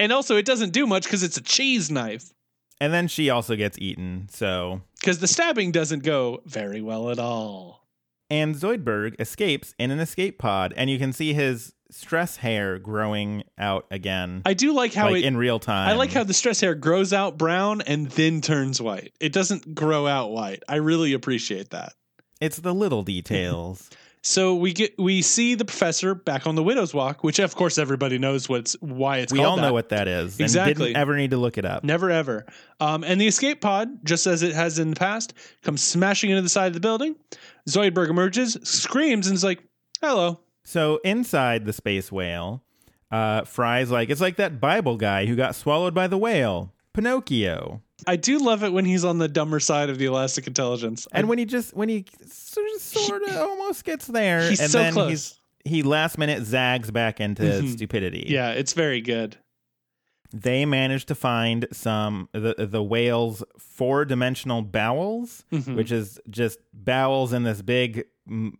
And 0.00 0.12
also, 0.12 0.36
it 0.36 0.44
doesn't 0.44 0.72
do 0.72 0.86
much 0.88 1.04
because 1.04 1.22
it's 1.22 1.36
a 1.36 1.40
cheese 1.42 1.88
knife. 1.90 2.32
and 2.80 2.92
then 2.92 3.06
she 3.08 3.30
also 3.30 3.54
gets 3.56 3.78
eaten. 3.78 4.28
So, 4.30 4.82
Because 5.00 5.18
the 5.20 5.26
stabbing 5.28 5.70
doesn't 5.72 6.02
go 6.04 6.42
very 6.46 6.80
well 6.80 7.10
at 7.10 7.18
all. 7.20 7.77
And 8.30 8.54
Zoidberg 8.54 9.20
escapes 9.20 9.74
in 9.78 9.90
an 9.90 10.00
escape 10.00 10.38
pod, 10.38 10.74
and 10.76 10.90
you 10.90 10.98
can 10.98 11.12
see 11.12 11.32
his 11.32 11.72
stress 11.90 12.36
hair 12.36 12.78
growing 12.78 13.44
out 13.56 13.86
again, 13.90 14.42
I 14.44 14.52
do 14.54 14.74
like 14.74 14.92
how 14.92 15.06
like 15.10 15.22
it, 15.22 15.26
in 15.26 15.36
real 15.36 15.58
time. 15.58 15.88
I 15.88 15.94
like 15.94 16.12
how 16.12 16.22
the 16.24 16.34
stress 16.34 16.60
hair 16.60 16.74
grows 16.74 17.12
out 17.14 17.38
brown 17.38 17.80
and 17.82 18.08
then 18.10 18.40
turns 18.42 18.80
white. 18.80 19.14
It 19.20 19.32
doesn't 19.32 19.74
grow 19.74 20.06
out 20.06 20.30
white. 20.30 20.62
I 20.68 20.76
really 20.76 21.14
appreciate 21.14 21.70
that. 21.70 21.94
it's 22.40 22.58
the 22.58 22.74
little 22.74 23.02
details. 23.02 23.88
So 24.22 24.54
we 24.56 24.72
get 24.72 24.98
we 24.98 25.22
see 25.22 25.54
the 25.54 25.64
professor 25.64 26.14
back 26.14 26.46
on 26.46 26.54
the 26.54 26.62
widow's 26.62 26.92
walk, 26.92 27.22
which 27.22 27.38
of 27.38 27.54
course 27.54 27.78
everybody 27.78 28.18
knows 28.18 28.48
what's 28.48 28.74
why 28.80 29.18
it's 29.18 29.32
we 29.32 29.44
all 29.44 29.56
that. 29.56 29.62
know 29.62 29.72
what 29.72 29.90
that 29.90 30.08
is. 30.08 30.38
Exactly. 30.40 30.70
And 30.72 30.78
didn't 30.78 30.96
ever 30.96 31.16
need 31.16 31.30
to 31.30 31.36
look 31.36 31.56
it 31.58 31.64
up. 31.64 31.84
Never 31.84 32.10
ever. 32.10 32.46
Um, 32.80 33.04
and 33.04 33.20
the 33.20 33.26
escape 33.26 33.60
pod, 33.60 34.04
just 34.04 34.26
as 34.26 34.42
it 34.42 34.54
has 34.54 34.78
in 34.78 34.90
the 34.90 34.96
past, 34.96 35.34
comes 35.62 35.82
smashing 35.82 36.30
into 36.30 36.42
the 36.42 36.48
side 36.48 36.68
of 36.68 36.74
the 36.74 36.80
building. 36.80 37.16
Zoidberg 37.68 38.10
emerges, 38.10 38.58
screams, 38.62 39.26
and 39.26 39.34
is 39.36 39.44
like, 39.44 39.62
"Hello." 40.00 40.40
So 40.64 41.00
inside 41.04 41.64
the 41.64 41.72
space 41.72 42.12
whale, 42.12 42.62
uh, 43.10 43.44
Fry's 43.44 43.90
like, 43.90 44.10
it's 44.10 44.20
like 44.20 44.36
that 44.36 44.60
Bible 44.60 44.96
guy 44.96 45.26
who 45.26 45.34
got 45.36 45.54
swallowed 45.54 45.94
by 45.94 46.06
the 46.06 46.18
whale, 46.18 46.74
Pinocchio. 46.92 47.82
I 48.06 48.16
do 48.16 48.38
love 48.38 48.62
it 48.62 48.72
when 48.72 48.84
he's 48.84 49.04
on 49.04 49.18
the 49.18 49.28
dumber 49.28 49.58
side 49.60 49.90
of 49.90 49.98
the 49.98 50.04
elastic 50.06 50.46
intelligence. 50.46 51.08
And 51.12 51.28
when 51.28 51.38
he 51.38 51.44
just 51.44 51.74
when 51.74 51.88
he 51.88 52.04
sort 52.28 53.22
of 53.24 53.36
almost 53.36 53.84
gets 53.84 54.06
there, 54.06 54.48
He's 54.48 54.60
and 54.60 54.70
so 54.70 54.78
then 54.78 54.92
close. 54.92 55.10
he's 55.10 55.34
he 55.64 55.82
last 55.82 56.16
minute 56.18 56.44
zags 56.44 56.90
back 56.90 57.20
into 57.20 57.42
Mhm. 57.42 57.72
stupidity. 57.72 58.26
yeah, 58.28 58.50
it's 58.52 58.72
very 58.72 59.00
good. 59.00 59.36
they 60.30 60.66
manage 60.66 61.06
to 61.06 61.14
find 61.14 61.66
some 61.72 62.28
the 62.32 62.54
the 62.58 62.82
whale's 62.82 63.42
four 63.58 64.04
dimensional 64.04 64.60
bowels, 64.60 65.42
Mhm. 65.50 65.74
which 65.74 65.90
is 65.90 66.20
just 66.28 66.58
bowels 66.74 67.32
in 67.32 67.44
this 67.44 67.62
big 67.62 68.04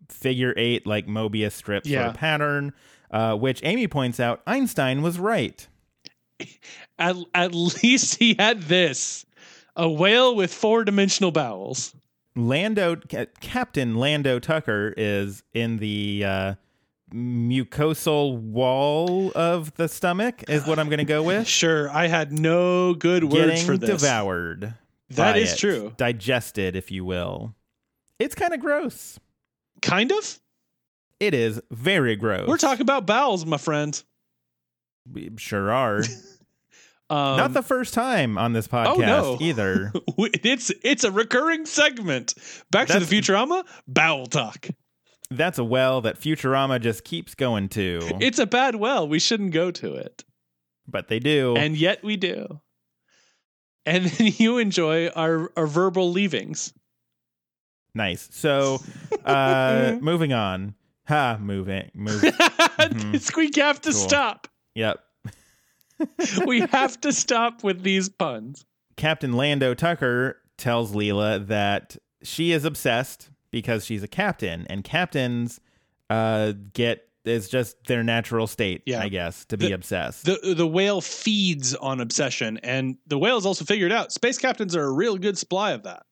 figure 0.08 0.54
eight 0.56 0.86
like 0.86 1.06
Mobius 1.06 1.52
strip 1.52 1.86
sort 1.86 2.06
of 2.06 2.14
pattern. 2.14 2.72
Uh, 3.10 3.34
which 3.36 3.60
Amy 3.64 3.86
points 3.86 4.18
out 4.18 4.42
Einstein 4.46 5.02
was 5.02 5.18
right. 5.18 5.66
At, 6.98 7.16
at 7.34 7.54
least 7.54 8.16
he 8.18 8.34
had 8.38 8.62
this 8.62 9.24
a 9.78 9.88
whale 9.88 10.34
with 10.36 10.52
four 10.52 10.84
dimensional 10.84 11.30
bowels. 11.32 11.94
Lando 12.36 12.96
Ca- 12.96 13.26
Captain 13.40 13.96
Lando 13.96 14.38
Tucker 14.38 14.92
is 14.96 15.42
in 15.54 15.78
the 15.78 16.24
uh, 16.26 16.54
mucosal 17.12 18.36
wall 18.38 19.32
of 19.34 19.74
the 19.74 19.88
stomach 19.88 20.44
is 20.48 20.66
what 20.66 20.78
I'm 20.78 20.88
going 20.88 20.98
to 20.98 21.04
go 21.04 21.22
with. 21.22 21.46
Sure, 21.58 21.90
I 21.90 22.06
had 22.08 22.32
no 22.32 22.94
good 22.94 23.24
words 23.24 23.34
Getting 23.62 23.66
for 23.66 23.76
this. 23.76 24.02
devoured. 24.02 24.74
That 25.10 25.36
is 25.38 25.54
it. 25.54 25.58
true. 25.58 25.94
Digested, 25.96 26.76
if 26.76 26.90
you 26.90 27.04
will. 27.04 27.54
It's 28.18 28.34
kind 28.34 28.52
of 28.52 28.60
gross. 28.60 29.18
Kind 29.80 30.12
of. 30.12 30.38
It 31.18 31.34
is 31.34 31.60
very 31.70 32.14
gross. 32.14 32.46
We're 32.46 32.58
talking 32.58 32.82
about 32.82 33.06
bowels, 33.06 33.46
my 33.46 33.56
friend. 33.56 34.00
We 35.10 35.30
sure 35.38 35.70
are. 35.72 36.02
Um, 37.10 37.36
Not 37.38 37.52
the 37.54 37.62
first 37.62 37.94
time 37.94 38.36
on 38.36 38.52
this 38.52 38.68
podcast 38.68 38.96
Oh, 38.96 39.00
no. 39.00 39.38
either. 39.40 39.92
it's 40.18 40.70
it's 40.84 41.04
a 41.04 41.10
recurring 41.10 41.64
segment. 41.66 42.34
Back 42.70 42.88
to 42.88 42.92
That's- 42.94 43.08
the 43.08 43.16
Futurama 43.20 43.64
bowel 43.86 44.26
talk. 44.26 44.68
That's 45.30 45.58
a 45.58 45.64
well 45.64 46.00
that 46.02 46.18
Futurama 46.20 46.80
just 46.80 47.04
keeps 47.04 47.34
going 47.34 47.68
to. 47.70 48.00
It's 48.20 48.38
a 48.38 48.46
bad 48.46 48.74
well. 48.76 49.06
We 49.08 49.18
shouldn't 49.18 49.52
go 49.52 49.70
to 49.70 49.94
it, 49.94 50.24
but 50.86 51.08
they 51.08 51.18
do. 51.18 51.54
and 51.56 51.76
yet 51.76 52.02
we 52.02 52.16
do. 52.16 52.60
And 53.86 54.06
then 54.06 54.32
you 54.38 54.58
enjoy 54.58 55.08
our 55.08 55.50
our 55.56 55.66
verbal 55.66 56.10
leavings. 56.10 56.72
nice. 57.94 58.28
So, 58.32 58.78
uh, 59.24 59.96
moving 60.00 60.32
on. 60.32 60.74
Ha, 61.08 61.38
moving. 61.40 61.90
Move. 61.94 62.22
we 62.22 62.30
have 63.56 63.80
to 63.82 63.90
Cool. 63.90 63.92
stop. 63.92 64.48
yep. 64.74 64.98
We 66.46 66.60
have 66.60 67.00
to 67.02 67.12
stop 67.12 67.64
with 67.64 67.82
these 67.82 68.08
puns. 68.08 68.64
Captain 68.96 69.32
Lando 69.34 69.74
Tucker 69.74 70.36
tells 70.56 70.92
Leela 70.92 71.46
that 71.48 71.96
she 72.22 72.52
is 72.52 72.64
obsessed 72.64 73.30
because 73.50 73.84
she's 73.84 74.02
a 74.02 74.08
captain, 74.08 74.66
and 74.68 74.82
captains 74.84 75.60
uh, 76.10 76.52
get 76.72 77.04
it's 77.24 77.48
just 77.48 77.76
their 77.86 78.02
natural 78.02 78.46
state, 78.46 78.82
Yeah. 78.86 79.00
I 79.02 79.08
guess, 79.10 79.44
to 79.46 79.56
be 79.58 79.66
The- 79.68 79.72
obsessed. 79.74 80.24
The 80.24 80.54
the 80.56 80.66
whale 80.66 81.00
feeds 81.00 81.74
on 81.74 82.00
obsession, 82.00 82.58
and 82.62 82.96
the 83.06 83.18
whales 83.18 83.44
also 83.44 83.64
figured 83.64 83.92
out 83.92 84.12
space 84.12 84.38
captains 84.38 84.74
are 84.76 84.84
a 84.84 84.92
real 84.92 85.16
good 85.16 85.36
supply 85.36 85.72
of 85.72 85.82
that. 85.82 86.04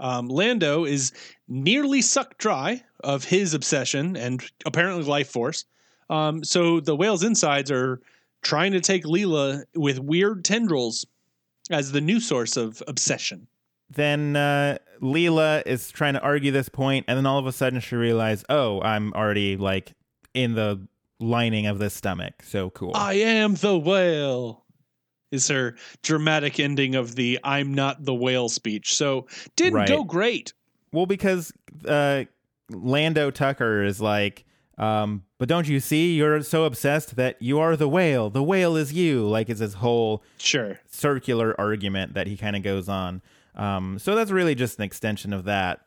Um, 0.00 0.28
Lando 0.28 0.84
is 0.84 1.12
nearly 1.48 2.02
sucked 2.02 2.38
dry 2.38 2.82
of 3.02 3.24
his 3.24 3.52
obsession 3.54 4.16
and 4.16 4.44
apparently 4.64 5.04
life 5.04 5.28
force. 5.28 5.64
Um, 6.10 6.44
so 6.44 6.78
the 6.80 6.94
whale's 6.94 7.24
insides 7.24 7.70
are 7.70 8.00
trying 8.42 8.72
to 8.72 8.80
take 8.80 9.04
Leela 9.04 9.64
with 9.74 9.98
weird 9.98 10.44
tendrils 10.44 11.06
as 11.70 11.92
the 11.92 12.00
new 12.00 12.20
source 12.20 12.56
of 12.56 12.82
obsession. 12.88 13.46
then 13.90 14.36
uh, 14.36 14.76
Leela 15.00 15.62
is 15.66 15.90
trying 15.90 16.14
to 16.14 16.20
argue 16.20 16.50
this 16.52 16.68
point, 16.68 17.04
and 17.08 17.16
then 17.16 17.24
all 17.26 17.38
of 17.38 17.46
a 17.46 17.52
sudden 17.52 17.80
she 17.80 17.96
realizes, 17.96 18.44
oh, 18.48 18.80
I'm 18.82 19.12
already 19.14 19.56
like 19.56 19.92
in 20.34 20.54
the 20.54 20.86
lining 21.20 21.66
of 21.66 21.78
this 21.78 21.94
stomach. 21.94 22.42
So 22.42 22.70
cool. 22.70 22.92
I 22.94 23.14
am 23.14 23.54
the 23.54 23.78
whale 23.78 24.64
is 25.30 25.48
her 25.48 25.74
dramatic 26.02 26.58
ending 26.60 26.94
of 26.94 27.14
the 27.14 27.38
I'm 27.44 27.74
not 27.74 28.04
the 28.04 28.14
whale 28.14 28.48
speech. 28.48 28.94
So 28.96 29.26
didn't 29.56 29.74
Right. 29.74 29.88
go 29.88 30.04
great. 30.04 30.52
Well, 30.92 31.06
because 31.06 31.52
uh, 31.86 32.24
Lando 32.70 33.30
Tucker 33.30 33.82
is 33.82 34.00
like, 34.00 34.44
um, 34.78 35.24
but 35.38 35.48
don't 35.48 35.68
you 35.68 35.80
see? 35.80 36.14
You're 36.14 36.42
so 36.42 36.64
obsessed 36.64 37.16
that 37.16 37.36
you 37.40 37.58
are 37.60 37.76
the 37.76 37.88
whale. 37.88 38.30
The 38.30 38.42
whale 38.42 38.76
is 38.76 38.92
you. 38.92 39.26
Like 39.28 39.48
it's 39.50 39.60
this 39.60 39.74
whole 39.74 40.22
Sure. 40.38 40.78
circular 40.90 41.54
argument 41.60 42.14
that 42.14 42.26
he 42.26 42.36
kind 42.36 42.56
of 42.56 42.62
goes 42.62 42.88
on. 42.88 43.20
Um, 43.54 43.98
so 43.98 44.14
that's 44.14 44.30
really 44.30 44.54
just 44.54 44.78
an 44.78 44.84
extension 44.84 45.32
of 45.32 45.44
that. 45.44 45.80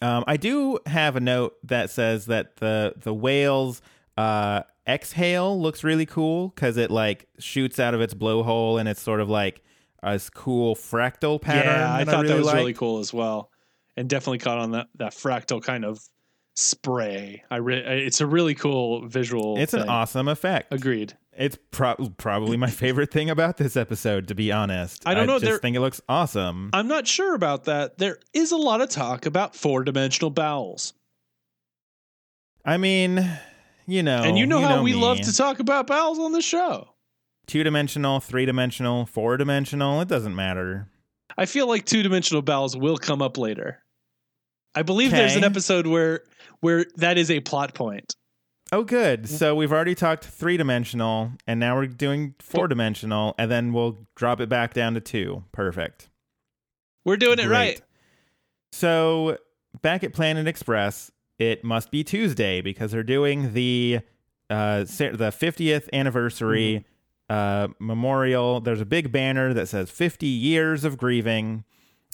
Um, 0.00 0.24
I 0.26 0.36
do 0.38 0.78
have 0.86 1.16
a 1.16 1.20
note 1.20 1.54
that 1.64 1.90
says 1.90 2.26
that 2.26 2.56
the 2.56 2.94
the 2.96 3.12
whale's 3.14 3.82
uh, 4.16 4.62
exhale 4.88 5.60
looks 5.60 5.84
really 5.84 6.06
cool 6.06 6.48
because 6.48 6.76
it 6.76 6.90
like 6.90 7.28
shoots 7.38 7.78
out 7.78 7.94
of 7.94 8.00
its 8.00 8.14
blowhole 8.14 8.80
and 8.80 8.88
it's 8.88 9.02
sort 9.02 9.20
of 9.20 9.28
like 9.28 9.62
a 10.02 10.20
cool 10.34 10.74
fractal 10.74 11.40
pattern. 11.40 11.66
Yeah, 11.66 11.94
I 11.94 12.04
thought 12.04 12.22
really 12.22 12.34
that 12.38 12.44
was 12.44 12.54
really 12.54 12.72
cool 12.74 12.98
as 13.00 13.12
well, 13.12 13.50
and 13.96 14.08
definitely 14.08 14.38
caught 14.38 14.58
on 14.58 14.72
that 14.72 14.88
that 14.96 15.12
fractal 15.12 15.62
kind 15.62 15.84
of 15.84 16.00
spray. 16.54 17.42
I 17.50 17.56
re- 17.56 18.04
it's 18.06 18.20
a 18.20 18.26
really 18.26 18.54
cool 18.54 19.06
visual. 19.08 19.58
It's 19.58 19.74
an 19.74 19.88
awesome 19.88 20.28
effect. 20.28 20.72
Agreed. 20.72 21.16
It's 21.36 21.56
pro- 21.70 21.96
probably 22.18 22.56
my 22.58 22.68
favorite 22.70 23.10
thing 23.10 23.30
about 23.30 23.56
this 23.56 23.76
episode, 23.76 24.28
to 24.28 24.34
be 24.34 24.52
honest. 24.52 25.02
I 25.06 25.14
don't 25.14 25.26
know, 25.26 25.36
I 25.36 25.38
there- 25.38 25.50
just 25.52 25.62
think 25.62 25.76
it 25.76 25.80
looks 25.80 26.00
awesome. 26.08 26.70
I'm 26.74 26.88
not 26.88 27.06
sure 27.06 27.34
about 27.34 27.64
that. 27.64 27.96
There 27.98 28.18
is 28.34 28.52
a 28.52 28.56
lot 28.58 28.80
of 28.82 28.90
talk 28.90 29.24
about 29.24 29.56
four 29.56 29.82
dimensional 29.84 30.30
bowels. 30.30 30.92
I 32.64 32.76
mean, 32.76 33.28
you 33.86 34.02
know, 34.02 34.22
and 34.22 34.38
you 34.38 34.46
know 34.46 34.60
how 34.60 34.82
we 34.82 34.92
me. 34.92 34.98
love 35.00 35.20
to 35.22 35.34
talk 35.34 35.58
about 35.58 35.86
bowels 35.86 36.18
on 36.18 36.32
the 36.32 36.42
show. 36.42 36.88
two 37.46 37.64
dimensional, 37.64 38.20
three 38.20 38.46
dimensional, 38.46 39.04
four 39.06 39.36
dimensional. 39.36 40.00
It 40.00 40.08
doesn't 40.08 40.36
matter. 40.36 40.88
I 41.36 41.46
feel 41.46 41.66
like 41.66 41.86
two 41.86 42.02
dimensional 42.02 42.42
bowels 42.42 42.76
will 42.76 42.98
come 42.98 43.22
up 43.22 43.36
later. 43.38 43.82
I 44.74 44.82
believe 44.82 45.10
there's 45.10 45.36
an 45.36 45.44
episode 45.44 45.86
where 45.86 46.22
where 46.60 46.86
that 46.96 47.18
is 47.18 47.30
a 47.30 47.40
plot 47.40 47.74
point. 47.74 48.14
Oh, 48.72 48.84
good. 48.84 49.28
So 49.28 49.54
we've 49.54 49.70
already 49.72 49.94
talked 49.94 50.24
three 50.24 50.56
dimensional, 50.56 51.32
and 51.46 51.60
now 51.60 51.76
we're 51.76 51.86
doing 51.86 52.34
four 52.40 52.68
dimensional, 52.68 53.34
and 53.36 53.50
then 53.50 53.74
we'll 53.74 54.06
drop 54.16 54.40
it 54.40 54.48
back 54.48 54.72
down 54.72 54.94
to 54.94 55.00
two. 55.00 55.44
Perfect. 55.52 56.08
We're 57.04 57.18
doing 57.18 57.38
it 57.38 57.46
Great. 57.46 57.50
right. 57.50 57.82
So 58.72 59.36
back 59.82 60.02
at 60.04 60.14
Planet 60.14 60.46
Express, 60.46 61.10
it 61.38 61.62
must 61.64 61.90
be 61.90 62.02
Tuesday 62.02 62.62
because 62.62 62.92
they're 62.92 63.02
doing 63.02 63.52
the 63.52 64.00
uh 64.48 64.80
the 64.80 65.32
50th 65.36 65.88
anniversary 65.92 66.86
uh 67.28 67.68
memorial. 67.78 68.60
There's 68.60 68.80
a 68.80 68.86
big 68.86 69.12
banner 69.12 69.52
that 69.52 69.68
says 69.68 69.90
50 69.90 70.26
years 70.26 70.84
of 70.84 70.96
grieving. 70.96 71.64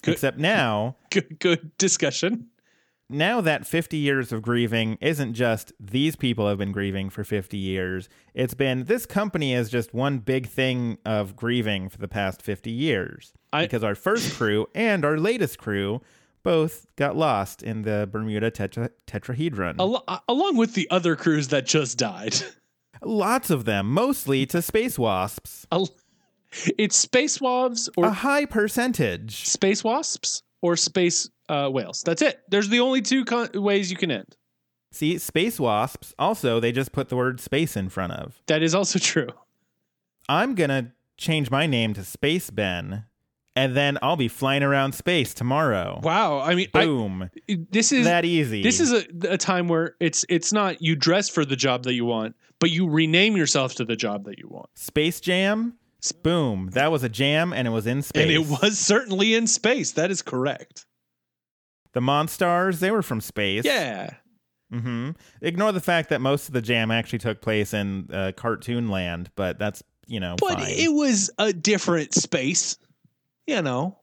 Good. 0.03 0.13
Except 0.15 0.39
now, 0.39 0.97
Good 1.11 1.39
good 1.41 1.77
discussion. 1.79 2.49
now 3.11 3.41
that 3.41 3.67
50 3.67 3.97
years 3.97 4.33
of 4.33 4.43
grieving 4.43 4.97
isn't 5.01 5.35
just 5.35 5.73
these 5.81 6.15
people 6.17 6.49
have 6.49 6.59
been 6.59 6.73
grieving 6.73 7.11
for 7.11 7.25
50 7.25 7.57
years. 7.57 8.09
It's 8.35 8.55
been 8.55 8.85
this 8.85 9.07
company 9.07 9.55
is 9.55 9.71
just 9.71 9.93
one 9.95 10.19
big 10.19 10.47
thing 10.49 10.99
of 11.05 11.35
grieving 11.37 11.89
for 11.89 11.99
the 11.99 12.09
past 12.09 12.43
50 12.43 12.71
years. 12.71 13.33
I- 13.53 13.63
because 13.65 13.83
our 13.83 13.95
first 13.95 14.35
crew 14.39 14.67
and 14.75 15.05
our 15.05 15.19
latest 15.19 15.59
crew 15.59 16.01
both 16.45 16.87
got 16.97 17.17
lost 17.17 17.63
in 17.63 17.83
the 17.83 18.09
Bermuda 18.11 18.51
tetra- 18.51 18.91
tetrahedron. 19.07 19.77
Al- 19.81 20.05
uh, 20.07 20.19
along 20.29 20.57
with 20.57 20.75
the 20.75 20.89
other 20.91 21.17
crews 21.17 21.49
that 21.49 21.67
just 21.67 21.99
died. 21.99 22.35
Lots 23.03 23.51
of 23.51 23.65
them, 23.65 23.87
mostly 23.91 24.45
to 24.47 24.61
space 24.63 24.99
wasps. 24.99 25.67
Al- 25.73 25.89
it's 26.79 26.97
space 26.97 27.41
wasps 27.41 27.89
or 27.97 28.07
A 28.07 28.11
high 28.11 28.45
percentage. 28.47 29.47
space 29.49 29.85
wasps 29.85 30.43
or 30.63 30.77
space 30.77 31.29
uh, 31.49 31.69
whales. 31.69 32.03
That's 32.05 32.23
it. 32.23 32.41
There's 32.51 32.69
the 32.69 32.81
only 32.81 33.03
two 33.03 33.25
con- 33.25 33.51
ways 33.55 33.91
you 33.91 33.97
can 33.97 34.11
end. 34.11 34.37
See, 34.91 35.19
space 35.19 35.61
wasps, 35.61 36.15
also, 36.19 36.61
they 36.61 36.73
just 36.73 36.93
put 36.93 37.11
the 37.11 37.17
word 37.17 37.41
space 37.41 37.77
in 37.77 37.91
front 37.91 38.13
of. 38.15 38.41
That 38.47 38.63
is 38.63 38.75
also 38.75 38.99
true. 39.13 39.29
I'm 40.29 40.55
going 40.55 40.71
to 40.71 40.93
change 41.19 41.51
my 41.51 41.67
name 41.67 41.93
to 41.95 42.05
Space 42.05 42.49
Ben, 42.51 43.05
and 43.55 43.77
then 43.77 43.99
I'll 44.03 44.17
be 44.17 44.29
flying 44.29 44.63
around 44.63 44.93
space 44.93 45.35
tomorrow. 45.35 46.01
Wow. 46.03 46.41
I 46.41 46.55
mean, 46.55 46.69
I, 46.75 46.85
Boom. 46.87 47.31
this 47.71 47.93
is 47.93 48.05
that 48.07 48.25
easy. 48.25 48.63
this 48.63 48.81
is 48.81 48.93
a, 48.93 49.05
a 49.33 49.37
time 49.39 49.69
where 49.69 49.95
it's 50.01 50.25
it's 50.29 50.53
not 50.53 50.81
you 50.81 50.97
dress 50.97 51.29
for 51.29 51.45
the 51.45 51.57
job 51.57 51.83
that 51.85 51.95
you 51.95 52.05
want, 52.05 52.35
but 52.59 52.71
you 52.71 52.89
rename 52.89 53.37
yourself 53.37 53.75
to 53.77 53.85
the 53.85 53.97
job 53.97 54.25
that 54.25 54.39
you 54.39 54.49
want. 54.49 54.69
Space 54.75 55.21
Jam. 55.21 55.75
Boom. 56.13 56.71
That 56.73 56.91
was 56.91 57.03
a 57.03 57.09
jam, 57.09 57.53
and 57.53 57.67
it 57.69 57.71
was 57.71 57.87
in 57.87 58.03
space. 58.03 58.23
And 58.23 58.31
it 58.31 58.47
was 58.63 58.79
certainly 58.79 59.35
in 59.35 59.47
space. 59.47 59.93
That 59.93 60.11
is 60.11 60.23
correct. 60.23 60.87
The 61.93 62.01
Monstars, 62.01 62.79
they 62.81 62.91
were 62.91 63.03
from 63.03 63.21
space. 63.21 63.65
Yeah. 63.65 64.11
Mm-hmm. 64.73 65.13
Ignore 65.41 65.73
the 65.73 65.81
fact 65.81 66.11
that 66.11 66.21
most 66.21 66.49
of 66.49 66.55
the 66.55 66.61
jam 66.63 66.91
actually 66.91 67.21
took 67.21 67.41
place 67.41 67.73
in 67.73 68.09
uh, 68.13 68.33
cartoon 68.37 68.89
land, 68.89 69.31
but 69.35 69.59
that's, 69.59 69.83
you 70.07 70.21
know, 70.21 70.37
But 70.39 70.59
fine. 70.59 70.67
it 70.69 70.93
was 70.93 71.31
a 71.39 71.53
different 71.53 72.13
space. 72.15 72.77
You 73.47 73.63
know. 73.63 73.99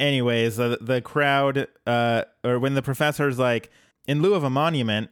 anyways, 0.00 0.56
the, 0.56 0.78
the 0.80 1.02
crowd, 1.02 1.68
uh, 1.86 2.22
or 2.42 2.58
when 2.58 2.74
the 2.74 2.82
professor's 2.82 3.38
like, 3.38 3.70
in 4.06 4.22
lieu 4.22 4.34
of 4.34 4.44
a 4.44 4.50
monument, 4.50 5.10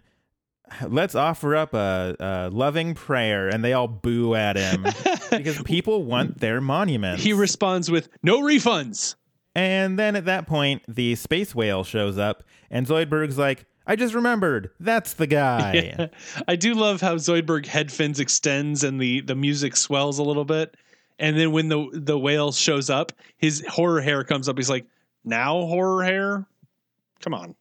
let's 0.89 1.15
offer 1.15 1.57
up 1.57 1.75
a, 1.75 2.17
a 2.19 2.51
loving 2.51 2.95
prayer, 2.95 3.49
and 3.49 3.65
they 3.65 3.73
all 3.73 3.89
boo 3.89 4.35
at 4.35 4.57
him 4.57 4.87
because 5.31 5.61
people 5.63 6.05
want 6.05 6.39
their 6.41 6.61
monuments. 6.61 7.23
He 7.23 7.33
responds 7.33 7.91
with 7.91 8.09
no 8.23 8.41
refunds. 8.41 9.17
and 9.55 9.99
then 9.99 10.17
at 10.17 10.27
that 10.27 10.47
point, 10.47 10.83
the 10.89 11.15
space 11.15 11.55
whale 11.55 11.85
shows 11.85 12.19
up, 12.19 12.45
and 12.71 12.87
Zoidberg's 12.87 13.39
like, 13.39 13.67
I 13.87 13.97
just 13.97 14.15
remembered, 14.15 14.71
that's 14.79 15.15
the 15.15 15.27
guy. 15.27 16.11
I 16.49 16.55
do 16.55 16.75
love 16.75 17.01
how 17.01 17.17
Zoidberg 17.17 17.67
head 17.67 17.91
fins 17.91 18.21
extends 18.21 18.85
and 18.85 19.01
the 19.01 19.21
the 19.23 19.35
music 19.35 19.77
swells 19.77 20.19
a 20.19 20.23
little 20.23 20.45
bit. 20.45 20.77
And 21.19 21.37
then 21.37 21.51
when 21.51 21.69
the 21.69 21.89
the 21.93 22.19
whale 22.19 22.53
shows 22.53 22.89
up, 22.89 23.11
his 23.37 23.65
horror 23.67 24.01
hair 24.01 24.23
comes 24.23 24.49
up. 24.49 24.57
He's 24.57 24.71
like, 24.71 24.87
"Now 25.25 25.63
horror 25.67 26.05
hair? 26.05 26.47
Come 27.21 27.35
on." 27.35 27.57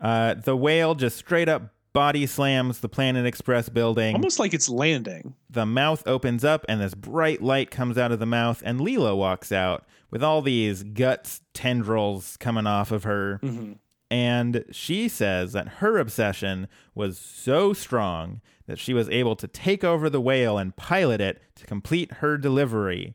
Uh, 0.00 0.34
the 0.34 0.56
whale 0.56 0.94
just 0.94 1.18
straight 1.18 1.48
up 1.48 1.73
body 1.94 2.26
slams 2.26 2.80
the 2.80 2.88
Planet 2.88 3.24
Express 3.24 3.70
building. 3.70 4.14
Almost 4.14 4.38
like 4.38 4.52
it's 4.52 4.68
landing. 4.68 5.34
the 5.48 5.64
mouth 5.64 6.06
opens 6.06 6.44
up 6.44 6.66
and 6.68 6.80
this 6.80 6.94
bright 6.94 7.42
light 7.42 7.70
comes 7.70 7.96
out 7.96 8.12
of 8.12 8.18
the 8.18 8.26
mouth 8.26 8.62
and 8.66 8.80
Leela 8.80 9.16
walks 9.16 9.50
out 9.50 9.86
with 10.10 10.22
all 10.22 10.42
these 10.42 10.82
guts 10.82 11.40
tendrils 11.54 12.36
coming 12.36 12.66
off 12.66 12.90
of 12.90 13.04
her 13.04 13.40
mm-hmm. 13.42 13.72
and 14.10 14.64
she 14.70 15.08
says 15.08 15.52
that 15.52 15.68
her 15.78 15.98
obsession 15.98 16.68
was 16.94 17.16
so 17.16 17.72
strong 17.72 18.40
that 18.66 18.78
she 18.78 18.92
was 18.92 19.08
able 19.08 19.36
to 19.36 19.46
take 19.46 19.84
over 19.84 20.10
the 20.10 20.20
whale 20.20 20.58
and 20.58 20.76
pilot 20.76 21.20
it 21.20 21.40
to 21.54 21.64
complete 21.64 22.12
her 22.14 22.36
delivery 22.36 23.14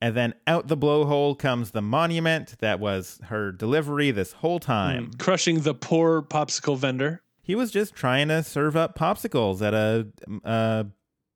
and 0.00 0.14
then 0.16 0.34
out 0.46 0.68
the 0.68 0.76
blowhole 0.76 1.38
comes 1.38 1.70
the 1.70 1.82
monument 1.82 2.56
that 2.60 2.78
was 2.78 3.18
her 3.24 3.50
delivery 3.50 4.10
this 4.10 4.32
whole 4.32 4.60
time 4.60 5.06
mm, 5.06 5.18
Crushing 5.18 5.60
the 5.60 5.74
poor 5.74 6.22
popsicle 6.22 6.76
vendor. 6.76 7.22
He 7.44 7.54
was 7.54 7.70
just 7.70 7.94
trying 7.94 8.28
to 8.28 8.42
serve 8.42 8.74
up 8.74 8.98
popsicles 8.98 9.60
at 9.62 9.74
a, 9.74 10.06
a 10.44 10.86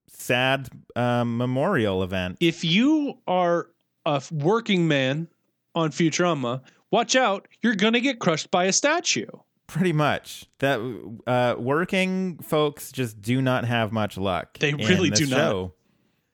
sad 0.08 0.68
um, 0.96 1.36
memorial 1.36 2.02
event. 2.02 2.38
If 2.40 2.64
you 2.64 3.18
are 3.28 3.68
a 4.06 4.22
working 4.32 4.88
man 4.88 5.28
on 5.74 5.90
Futurama, 5.90 6.62
watch 6.90 7.14
out. 7.14 7.46
You're 7.62 7.74
going 7.76 7.92
to 7.92 8.00
get 8.00 8.18
crushed 8.18 8.50
by 8.50 8.64
a 8.64 8.72
statue. 8.72 9.26
Pretty 9.66 9.92
much 9.92 10.46
that 10.60 10.80
uh, 11.26 11.54
working 11.58 12.38
folks 12.38 12.90
just 12.90 13.20
do 13.20 13.42
not 13.42 13.66
have 13.66 13.92
much 13.92 14.16
luck. 14.16 14.58
They 14.58 14.72
really 14.72 15.10
do 15.10 15.26
not. 15.26 15.72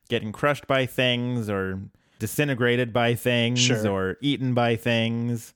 Getting 0.09 0.31
crushed 0.31 0.69
by 0.69 0.87
things 0.87 1.51
or 1.51 1.81
disintegrated 2.21 2.93
by 2.93 3.17
things 3.17 3.59
Sure. 3.61 3.89
or 3.89 4.17
eaten 4.21 4.55
by 4.55 4.77
things. 4.77 5.53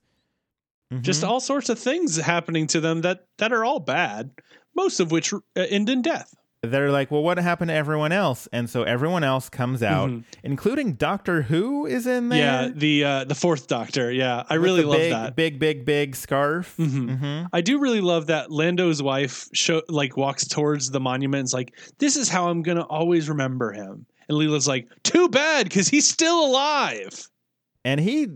Just 1.01 1.21
Mm-hmm. 1.23 1.31
all 1.31 1.41
sorts 1.41 1.69
of 1.69 1.79
things 1.79 2.17
happening 2.17 2.67
to 2.69 2.81
them 2.81 3.03
that 3.03 3.27
that 3.39 3.53
are 3.53 3.65
all 3.65 3.79
bad, 3.81 4.31
most 4.75 5.01
of 5.01 5.11
which 5.11 5.33
uh, 5.35 5.39
end 5.57 5.89
in 5.91 6.01
death. 6.03 6.35
They're 6.63 6.91
like, 6.91 7.13
well, 7.13 7.23
what 7.23 7.39
happened 7.39 7.69
to 7.69 7.75
everyone 7.75 8.11
else? 8.11 8.49
And 8.53 8.69
so 8.69 8.83
everyone 8.83 9.23
else 9.23 9.49
comes 9.49 9.81
out, 9.81 10.11
including 10.43 10.95
Doctor 10.95 11.43
Who 11.43 11.87
is 11.87 12.07
in 12.09 12.31
there. 12.31 12.63
Mm-hmm. 12.63 12.73
Yeah, 12.75 12.81
the 12.81 13.05
uh, 13.05 13.25
the 13.25 13.35
fourth 13.37 13.69
Doctor. 13.69 14.11
Yeah, 14.11 14.43
I 14.49 14.55
with 14.57 14.65
really 14.65 14.83
love 14.83 14.97
big, 14.99 15.13
that. 15.13 15.37
Big, 15.37 15.59
big, 15.61 15.85
big 15.85 16.17
scarf. 16.17 16.75
Mm-hmm. 16.77 17.47
I 17.53 17.61
do 17.61 17.79
really 17.79 18.01
love 18.01 18.27
that 18.27 18.51
Lando's 18.51 19.01
wife 19.01 19.49
show 19.55 19.83
like 19.89 20.17
walks 20.17 20.49
towards 20.49 20.91
the 20.91 20.99
monument 21.01 21.41
and's 21.41 21.55
like, 21.55 21.75
"This 21.99 22.17
is 22.17 22.29
how 22.29 22.49
I'm 22.49 22.63
gonna 22.63 22.83
always 22.87 23.29
remember 23.29 23.71
him." 23.73 24.05
And 24.29 24.37
Leela's 24.37 24.67
like, 24.67 24.89
"Too 25.05 25.29
bad, 25.29 25.65
because 25.69 25.87
he's 25.89 26.09
still 26.11 26.45
alive. 26.45 27.29
And 27.85 28.01
he 28.01 28.29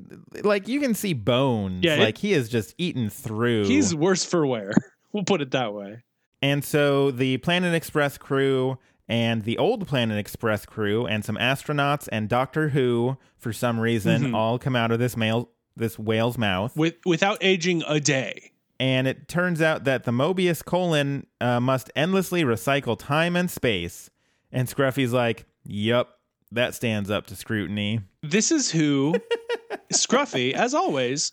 like 0.42 0.68
you 0.68 0.80
can 0.80 0.94
see 0.94 1.12
bones 1.12 1.84
Yeah, 1.84 1.96
it- 1.96 2.00
like 2.00 2.18
he 2.18 2.32
is 2.32 2.48
just 2.48 2.74
eaten 2.78 3.10
through 3.10 3.64
He's 3.66 3.94
worse 3.94 4.24
for 4.24 4.46
wear." 4.46 4.72
We'll 5.12 5.24
put 5.24 5.42
it 5.42 5.50
that 5.50 5.74
way. 5.74 6.02
and 6.40 6.64
so 6.64 7.10
the 7.10 7.36
planet 7.38 7.74
express 7.74 8.16
crew 8.16 8.78
and 9.08 9.42
the 9.42 9.58
old 9.58 9.86
planet 9.86 10.16
express 10.16 10.64
crew 10.64 11.06
and 11.06 11.22
some 11.22 11.36
astronauts 11.36 12.08
and 12.10 12.28
doctor 12.30 12.70
who 12.70 13.18
for 13.36 13.52
some 13.52 13.78
reason 13.78 14.22
Mm-hmm. 14.22 14.34
all 14.34 14.58
come 14.58 14.74
out 14.74 14.90
of 14.90 14.98
this 14.98 15.14
male 15.16 15.50
this 15.76 15.98
whale's 15.98 16.38
mouth 16.38 16.74
With 16.76 16.94
without 17.04 17.38
aging 17.42 17.82
a 17.86 18.00
day. 18.00 18.52
and 18.80 19.06
it 19.06 19.28
turns 19.28 19.60
out 19.60 19.84
that 19.84 20.04
the 20.04 20.12
mobius 20.12 20.64
colon 20.64 21.26
uh, 21.42 21.60
must 21.60 21.90
endlessly 21.94 22.42
recycle 22.42 22.98
time 22.98 23.36
and 23.36 23.50
space 23.50 24.08
and 24.50 24.66
scruffy's 24.68 25.12
like 25.12 25.44
yup 25.64 26.18
that 26.54 26.74
stands 26.74 27.10
up 27.10 27.26
to 27.26 27.36
scrutiny 27.36 28.00
This 28.22 28.50
is 28.52 28.70
who 28.70 29.14
Scruffy, 29.92 30.52
as 30.52 30.74
always, 30.74 31.32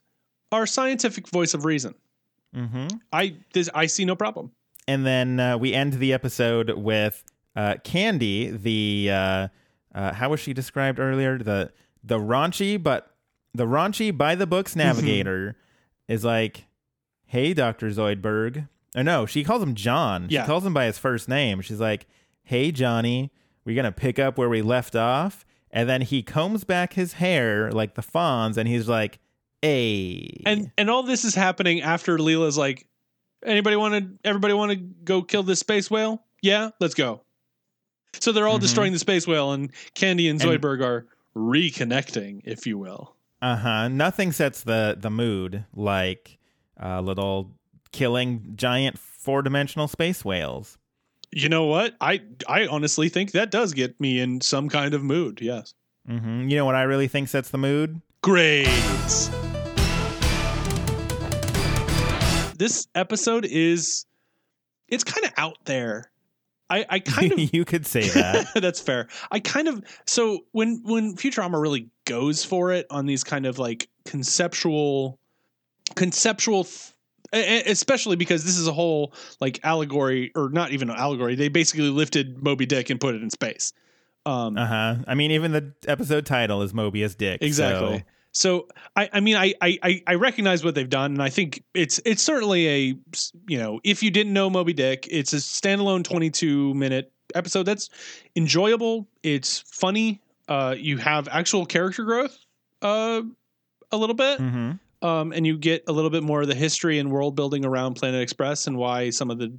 our 0.51 0.65
scientific 0.65 1.27
voice 1.29 1.53
of 1.53 1.65
reason. 1.65 1.93
mm-hmm. 2.55 2.87
I 3.13 3.37
this 3.53 3.69
I 3.73 3.85
see 3.85 4.05
no 4.05 4.15
problem. 4.15 4.51
and 4.87 5.05
then 5.05 5.39
uh, 5.39 5.57
we 5.57 5.73
end 5.73 5.93
the 5.93 6.13
episode 6.13 6.71
with 6.71 7.23
uh, 7.55 7.75
Candy, 7.83 8.49
the 8.49 9.09
uh, 9.11 9.47
uh, 9.93 10.13
how 10.13 10.29
was 10.29 10.39
she 10.39 10.53
described 10.53 10.99
earlier? 10.99 11.37
The 11.37 11.71
the 12.03 12.17
raunchy, 12.19 12.81
but 12.81 13.11
the 13.53 13.65
raunchy 13.65 14.15
by 14.15 14.35
the 14.35 14.47
books 14.47 14.71
Mm-hmm. 14.71 14.79
navigator 14.87 15.55
is 16.07 16.23
like, 16.23 16.65
"Hey, 17.25 17.53
Doctor 17.53 17.89
Zoidberg." 17.89 18.67
Or 18.95 19.03
no, 19.03 19.25
she 19.27 19.43
calls 19.43 19.61
him 19.61 19.75
John. 19.75 20.27
Yeah. 20.29 20.41
She 20.43 20.47
calls 20.47 20.65
him 20.65 20.73
by 20.73 20.85
his 20.85 20.97
first 20.97 21.29
name. 21.29 21.61
She's 21.61 21.79
like, 21.79 22.07
"Hey, 22.43 22.71
Johnny, 22.71 23.31
we're 23.65 23.75
gonna 23.75 23.91
pick 23.91 24.19
up 24.19 24.37
where 24.37 24.49
we 24.49 24.61
left 24.61 24.95
off. 24.95 25.45
And 25.71 25.87
then 25.87 26.01
he 26.01 26.23
combs 26.23 26.63
back 26.63 26.93
his 26.93 27.13
hair 27.13 27.71
like 27.71 27.93
the 27.93 28.01
Fonz, 28.01 28.57
and 28.57 28.67
he's 28.67 28.89
like, 28.89 29.19
"Hey." 29.61 30.41
And 30.45 30.71
and 30.79 30.89
all 30.89 31.03
this 31.03 31.23
is 31.23 31.35
happening 31.35 31.81
after 31.81 32.17
Leela's 32.17 32.57
like, 32.57 32.87
anybody 33.45 33.75
want 33.75 33.93
to? 33.93 34.27
Everybody 34.27 34.53
want 34.55 34.71
to 34.71 34.77
go 34.77 35.21
kill 35.21 35.43
this 35.43 35.59
space 35.59 35.91
whale? 35.91 36.23
Yeah, 36.41 36.71
let's 36.79 36.95
go. 36.95 37.21
So 38.19 38.31
they're 38.31 38.47
all 38.47 38.57
Mhm. 38.57 38.61
destroying 38.61 38.93
the 38.93 38.99
space 38.99 39.27
whale, 39.27 39.51
and 39.53 39.71
Candy 39.93 40.27
and 40.27 40.41
And- 40.41 40.49
Zoidberg 40.49 40.81
are 40.83 41.05
reconnecting, 41.35 42.41
if 42.45 42.65
you 42.65 42.77
will. 42.79 43.15
Uh 43.41 43.55
huh. 43.57 43.87
Nothing 43.89 44.31
sets 44.31 44.63
the 44.63 44.97
the 44.99 45.11
mood 45.11 45.65
like 45.75 46.39
uh, 46.83 46.99
little 47.01 47.51
killing 47.91 48.53
giant 48.55 48.97
four 48.97 49.43
dimensional 49.43 49.87
space 49.87 50.25
whales. 50.25 50.78
You 51.31 51.47
know 51.49 51.65
what? 51.65 51.95
I 52.01 52.21
I 52.47 52.67
honestly 52.67 53.09
think 53.09 53.31
that 53.33 53.51
does 53.51 53.73
get 53.73 53.99
me 53.99 54.19
in 54.19 54.41
some 54.41 54.69
kind 54.69 54.93
of 54.93 55.03
mood. 55.03 55.39
Yes. 55.41 55.73
hmm 56.07 56.47
You 56.49 56.57
know 56.57 56.65
what 56.65 56.75
I 56.75 56.83
really 56.83 57.07
think 57.07 57.27
sets 57.29 57.49
the 57.49 57.57
mood? 57.57 58.01
Grades. 58.21 59.29
This 62.57 62.87
episode 62.93 63.45
is 63.45 64.05
it's 64.89 65.03
kind 65.03 65.25
of 65.25 65.31
out 65.37 65.57
there. 65.65 66.11
I 66.69 66.85
I 66.89 66.99
kind 66.99 67.31
of 67.31 67.39
you 67.53 67.63
could 67.63 67.85
say 67.85 68.09
that. 68.09 68.47
That's 68.61 68.81
fair. 68.81 69.07
I 69.31 69.39
kind 69.39 69.67
of 69.67 69.83
so 70.07 70.39
when 70.51 70.81
when 70.83 71.15
Futurama 71.15 71.61
really 71.61 71.89
goes 72.05 72.43
for 72.43 72.71
it 72.71 72.87
on 72.89 73.05
these 73.05 73.23
kind 73.23 73.45
of 73.45 73.59
like 73.59 73.87
conceptual 74.05 75.19
conceptual 75.95 76.63
th- 76.65 76.93
especially 77.33 78.15
because 78.15 78.43
this 78.43 78.57
is 78.57 78.67
a 78.67 78.73
whole 78.73 79.13
like 79.39 79.59
allegory 79.63 80.31
or 80.35 80.49
not 80.49 80.71
even 80.71 80.89
an 80.89 80.95
allegory 80.97 81.35
they 81.35 81.47
basically 81.49 81.89
lifted 81.89 82.41
Moby 82.43 82.65
Dick 82.65 82.89
and 82.89 82.99
put 82.99 83.15
it 83.15 83.21
in 83.21 83.29
space. 83.29 83.73
Um 84.25 84.57
Uh 84.57 84.65
huh. 84.65 84.95
I 85.07 85.15
mean, 85.15 85.31
even 85.31 85.51
the 85.51 85.73
episode 85.87 86.25
title 86.25 86.61
is 86.61 86.73
Mobius 86.73 87.15
Dick. 87.17 87.41
exactly. 87.41 87.99
so- 87.99 88.03
So 88.31 88.67
I, 88.95 89.09
I 89.13 89.19
mean 89.21 89.35
I, 89.37 89.53
I 89.61 90.03
I 90.05 90.13
recognize 90.15 90.63
what 90.63 90.75
they've 90.75 90.89
done 90.89 91.13
and 91.13 91.21
I 91.23 91.29
think 91.29 91.63
it's 91.73 91.99
it's 92.05 92.21
certainly 92.21 92.67
a 92.67 92.79
you 93.47 93.57
know 93.57 93.79
if 93.83 94.03
you 94.03 94.11
didn't 94.11 94.33
know 94.33 94.49
Moby 94.51 94.73
Dick 94.73 95.07
it's 95.09 95.33
a 95.33 95.37
standalone 95.37 96.03
22 96.03 96.73
minute 96.75 97.11
episode 97.33 97.63
that's 97.63 97.89
enjoyable 98.35 99.07
it's 99.23 99.59
funny 99.59 100.21
uh 100.47 100.75
you 100.77 100.97
have 100.97 101.27
actual 101.27 101.65
character 101.65 102.03
growth 102.03 102.37
uh 102.83 103.21
a 103.91 103.97
little 103.97 104.15
bit 104.15 104.39
Mhm. 104.39 104.79
Um 105.01 105.31
and 105.31 105.45
you 105.45 105.57
get 105.57 105.83
a 105.87 105.91
little 105.91 106.09
bit 106.09 106.23
more 106.23 106.41
of 106.41 106.47
the 106.47 106.55
history 106.55 106.99
and 106.99 107.11
world 107.11 107.35
building 107.35 107.65
around 107.65 107.95
Planet 107.95 108.21
Express 108.21 108.67
and 108.67 108.77
why 108.77 109.09
some 109.09 109.31
of 109.31 109.37
the 109.37 109.53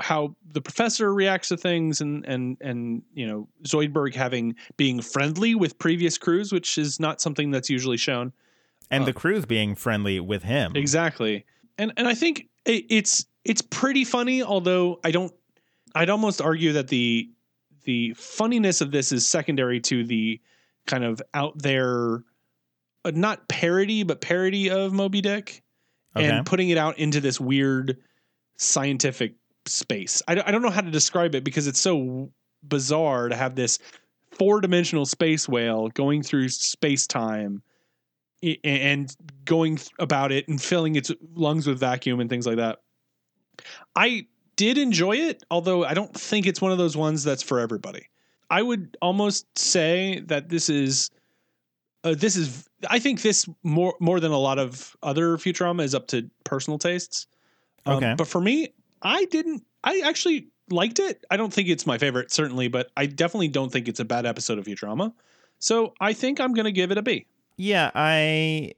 how 0.00 0.36
the 0.52 0.60
professor 0.60 1.12
reacts 1.12 1.48
to 1.48 1.56
things 1.56 2.00
and 2.00 2.24
and 2.26 2.56
and 2.60 3.02
you 3.14 3.26
know 3.26 3.48
Zoidberg 3.64 4.14
having 4.14 4.54
being 4.76 5.00
friendly 5.00 5.54
with 5.54 5.78
previous 5.78 6.16
crews 6.18 6.52
which 6.52 6.78
is 6.78 7.00
not 7.00 7.20
something 7.20 7.50
that's 7.50 7.68
usually 7.68 7.96
shown 7.96 8.32
And 8.90 9.04
the 9.06 9.12
crew's 9.12 9.44
being 9.46 9.74
friendly 9.74 10.20
with 10.20 10.44
him. 10.44 10.72
exactly 10.76 11.44
and 11.76 11.92
and 11.96 12.06
I 12.06 12.14
think 12.14 12.48
it, 12.64 12.84
it's 12.88 13.26
it's 13.44 13.62
pretty 13.62 14.04
funny 14.04 14.42
although 14.42 15.00
I 15.04 15.10
don't 15.10 15.32
I'd 15.94 16.10
almost 16.10 16.40
argue 16.40 16.72
that 16.74 16.88
the 16.88 17.28
the 17.84 18.12
funniness 18.14 18.80
of 18.80 18.90
this 18.92 19.10
is 19.10 19.28
secondary 19.28 19.80
to 19.80 20.04
the 20.04 20.40
kind 20.86 21.04
of 21.04 21.22
out 21.34 21.58
there 21.60 22.22
Uh, 23.08 23.12
not 23.14 23.48
parody 23.48 24.02
but 24.02 24.20
parody 24.20 24.70
of 24.70 24.92
Moby 24.92 25.20
Dick 25.20 25.62
Okay. 26.16 26.26
and 26.28 26.46
putting 26.46 26.70
it 26.70 26.78
out 26.78 26.98
into 26.98 27.20
this 27.20 27.40
weird 27.40 27.98
scientific 28.56 29.34
space. 29.66 30.22
I, 30.26 30.34
don't- 30.34 30.48
I 30.48 30.50
don't 30.50 30.62
know 30.62 30.70
how 30.70 30.80
to 30.80 30.90
describe 30.90 31.34
it 31.34 31.44
because 31.44 31.66
it's 31.66 31.78
so 31.80 32.30
bizarre 32.62 33.28
to 33.28 33.36
have 33.36 33.54
this 33.54 33.78
four 34.32 34.60
dimensional 34.60 35.06
space 35.06 35.48
whale 35.48 35.88
going 35.88 36.22
through 36.22 36.48
space 36.48 37.06
time 37.06 37.62
and 38.64 39.14
going 39.44 39.78
about 39.98 40.32
it 40.32 40.48
and 40.48 40.60
filling 40.60 40.96
its 40.96 41.10
lungs 41.34 41.66
with 41.66 41.78
vacuum 41.78 42.20
and 42.20 42.30
things 42.30 42.46
like 42.46 42.56
that. 42.56 42.78
I 43.96 44.26
did 44.56 44.78
enjoy 44.78 45.16
it, 45.16 45.42
although 45.50 45.84
I 45.84 45.94
don't 45.94 46.12
think 46.14 46.46
it's 46.46 46.60
one 46.60 46.72
of 46.72 46.78
those 46.78 46.96
ones 46.96 47.22
that's 47.24 47.42
for 47.42 47.58
everybody. 47.60 48.06
I 48.50 48.62
would 48.62 48.96
almost 49.02 49.46
say 49.58 50.20
that 50.26 50.48
this 50.48 50.68
is 50.70 51.10
uh, 52.04 52.14
this 52.16 52.36
is 52.36 52.68
I 52.88 52.98
think 52.98 53.22
this 53.22 53.46
more 53.62 53.94
more 54.00 54.20
than 54.20 54.32
a 54.32 54.38
lot 54.38 54.58
of 54.58 54.96
other 55.02 55.36
Futurama 55.36 55.82
is 55.82 55.94
up 55.94 56.06
to 56.08 56.28
personal 56.44 56.78
tastes. 56.78 57.26
Um, 57.86 57.96
Okay. 57.96 58.14
but 58.16 58.28
for 58.28 58.40
me, 58.40 58.68
I 59.02 59.24
didn't. 59.26 59.64
I 59.84 60.00
actually 60.04 60.48
liked 60.70 60.98
it. 60.98 61.24
I 61.30 61.36
don't 61.36 61.52
think 61.52 61.68
it's 61.68 61.86
my 61.86 61.96
favorite, 61.98 62.30
certainly, 62.30 62.68
but 62.68 62.90
I 62.96 63.06
definitely 63.06 63.48
don't 63.48 63.72
think 63.72 63.88
it's 63.88 64.00
a 64.00 64.04
bad 64.04 64.26
episode 64.26 64.58
of 64.58 64.66
Futurama. 64.66 65.12
So 65.60 65.94
I 66.00 66.12
think 66.12 66.40
I'm 66.40 66.52
going 66.54 66.66
to 66.66 66.72
give 66.72 66.90
it 66.90 66.98
a 66.98 67.02
B. 67.02 67.26
Yeah, 67.56 67.90
I 67.94 68.72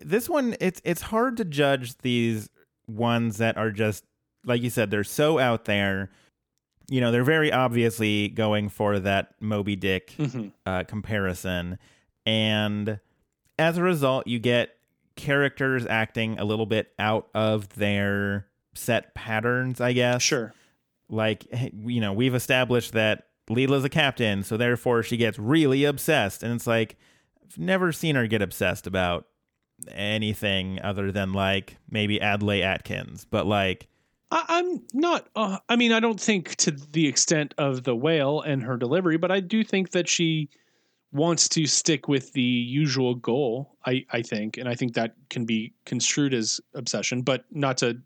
this 0.00 0.28
one 0.28 0.56
it's 0.60 0.80
it's 0.84 1.02
hard 1.02 1.36
to 1.38 1.44
judge 1.44 1.98
these 1.98 2.48
ones 2.86 3.38
that 3.38 3.56
are 3.56 3.70
just 3.70 4.04
like 4.44 4.62
you 4.62 4.70
said 4.70 4.90
they're 4.90 5.02
so 5.04 5.38
out 5.38 5.64
there. 5.64 6.10
You 6.88 7.00
know, 7.00 7.10
they're 7.10 7.24
very 7.24 7.50
obviously 7.52 8.28
going 8.28 8.68
for 8.68 9.00
that 9.00 9.34
Moby 9.40 9.74
Dick 9.74 10.14
Mm-hmm. 10.18 10.48
uh, 10.64 10.84
comparison, 10.84 11.78
and 12.26 13.00
as 13.58 13.78
a 13.78 13.82
result, 13.82 14.26
you 14.26 14.38
get 14.38 14.76
characters 15.14 15.86
acting 15.86 16.38
a 16.38 16.44
little 16.44 16.66
bit 16.66 16.92
out 16.98 17.28
of 17.34 17.68
their 17.70 18.46
set 18.74 19.14
patterns. 19.14 19.80
I 19.80 19.94
guess 19.94 20.20
Sure. 20.22 20.52
like 21.08 21.46
you 21.72 22.00
know 22.00 22.12
we've 22.12 22.34
established 22.34 22.92
that 22.92 23.28
Leela's 23.48 23.84
a 23.84 23.88
captain, 23.88 24.42
so 24.42 24.56
therefore 24.56 25.02
she 25.02 25.16
gets 25.16 25.38
really 25.38 25.84
obsessed, 25.84 26.42
and 26.42 26.52
it's 26.52 26.66
like 26.66 26.96
I've 27.42 27.56
never 27.58 27.92
seen 27.92 28.16
her 28.16 28.26
get 28.26 28.42
obsessed 28.42 28.86
about 28.86 29.26
anything 29.92 30.80
other 30.82 31.12
than 31.12 31.32
like 31.32 31.76
maybe 31.90 32.20
Adlai 32.20 32.60
Atkins, 32.60 33.24
but 33.24 33.46
like 33.46 33.88
I, 34.30 34.44
I'm 34.48 34.82
not. 34.92 35.28
Uh, 35.36 35.58
I 35.68 35.76
mean, 35.76 35.92
I 35.92 36.00
don't 36.00 36.20
think 36.20 36.56
to 36.56 36.72
the 36.72 37.06
extent 37.06 37.54
of 37.58 37.84
the 37.84 37.94
whale 37.94 38.40
and 38.40 38.62
her 38.64 38.76
delivery, 38.76 39.16
but 39.16 39.30
I 39.30 39.40
do 39.40 39.62
think 39.62 39.90
that 39.92 40.08
she 40.08 40.50
wants 41.12 41.48
to 41.50 41.66
stick 41.66 42.08
with 42.08 42.32
the 42.32 42.42
usual 42.42 43.14
goal. 43.14 43.76
I 43.84 44.04
I 44.10 44.22
think, 44.22 44.56
and 44.56 44.68
I 44.68 44.74
think 44.74 44.94
that 44.94 45.14
can 45.30 45.44
be 45.44 45.72
construed 45.84 46.34
as 46.34 46.60
obsession, 46.74 47.22
but 47.22 47.44
not 47.50 47.78
to 47.78 47.98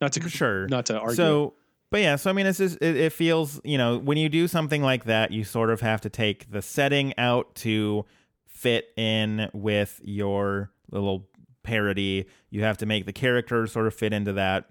not 0.00 0.12
to 0.12 0.28
sure. 0.28 0.66
not 0.68 0.86
to 0.86 0.98
argue. 0.98 1.16
So, 1.16 1.54
but 1.90 2.00
yeah, 2.00 2.16
so 2.16 2.30
I 2.30 2.32
mean, 2.32 2.46
it's 2.46 2.58
just 2.58 2.78
it, 2.80 2.96
it 2.96 3.12
feels 3.12 3.60
you 3.64 3.78
know 3.78 3.98
when 3.98 4.18
you 4.18 4.28
do 4.28 4.48
something 4.48 4.82
like 4.82 5.04
that, 5.04 5.30
you 5.30 5.44
sort 5.44 5.70
of 5.70 5.80
have 5.80 6.00
to 6.02 6.10
take 6.10 6.50
the 6.50 6.62
setting 6.62 7.12
out 7.18 7.54
to 7.56 8.04
fit 8.46 8.86
in 8.96 9.50
with 9.52 10.00
your 10.04 10.70
little 10.90 11.28
parody. 11.62 12.26
You 12.50 12.62
have 12.62 12.78
to 12.78 12.86
make 12.86 13.06
the 13.06 13.12
character 13.12 13.66
sort 13.66 13.86
of 13.86 13.94
fit 13.94 14.12
into 14.12 14.34
that. 14.34 14.66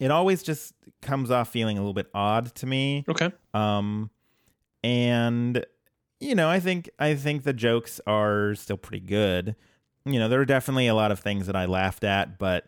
It 0.00 0.10
always 0.10 0.42
just 0.42 0.74
comes 1.02 1.30
off 1.30 1.50
feeling 1.50 1.76
a 1.76 1.80
little 1.80 1.94
bit 1.94 2.08
odd 2.14 2.54
to 2.56 2.66
me. 2.66 3.04
okay, 3.08 3.32
Um, 3.52 4.10
and 4.84 5.64
you 6.20 6.34
know, 6.34 6.48
I 6.48 6.60
think 6.60 6.88
I 6.98 7.14
think 7.14 7.44
the 7.44 7.52
jokes 7.52 8.00
are 8.06 8.54
still 8.54 8.76
pretty 8.76 9.04
good. 9.04 9.54
You 10.04 10.18
know, 10.18 10.28
there 10.28 10.40
are 10.40 10.44
definitely 10.46 10.86
a 10.86 10.94
lot 10.94 11.10
of 11.12 11.20
things 11.20 11.46
that 11.46 11.56
I 11.56 11.66
laughed 11.66 12.04
at, 12.04 12.38
but 12.38 12.66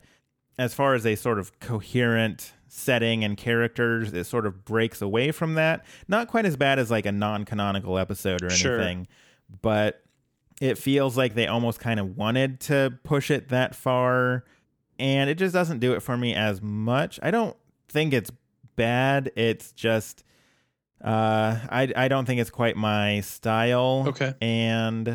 as 0.58 0.74
far 0.74 0.94
as 0.94 1.06
a 1.06 1.14
sort 1.14 1.38
of 1.38 1.58
coherent 1.58 2.52
setting 2.68 3.24
and 3.24 3.36
characters, 3.36 4.12
it 4.12 4.24
sort 4.24 4.46
of 4.46 4.64
breaks 4.64 5.00
away 5.00 5.32
from 5.32 5.54
that. 5.54 5.84
Not 6.06 6.28
quite 6.28 6.44
as 6.44 6.56
bad 6.56 6.78
as 6.78 6.90
like 6.90 7.06
a 7.06 7.12
non-canonical 7.12 7.98
episode 7.98 8.42
or 8.42 8.50
Sure. 8.50 8.78
anything, 8.78 9.08
but 9.62 10.02
it 10.60 10.76
feels 10.76 11.16
like 11.16 11.34
they 11.34 11.46
almost 11.46 11.80
kind 11.80 11.98
of 11.98 12.16
wanted 12.18 12.60
to 12.60 12.92
push 13.04 13.30
it 13.30 13.48
that 13.48 13.74
far 13.74 14.44
and 14.98 15.30
it 15.30 15.36
just 15.36 15.54
doesn't 15.54 15.78
do 15.78 15.94
it 15.94 16.00
for 16.00 16.16
me 16.18 16.34
as 16.34 16.60
much. 16.60 17.18
I 17.22 17.30
don't 17.30 17.56
think 17.88 18.12
it's 18.12 18.30
bad. 18.76 19.32
It's 19.34 19.72
just 19.72 20.22
uh 21.04 21.56
I 21.70 21.92
I 21.96 22.08
don't 22.08 22.26
think 22.26 22.40
it's 22.40 22.50
quite 22.50 22.76
my 22.76 23.20
style. 23.20 24.04
Okay. 24.08 24.34
And 24.40 25.08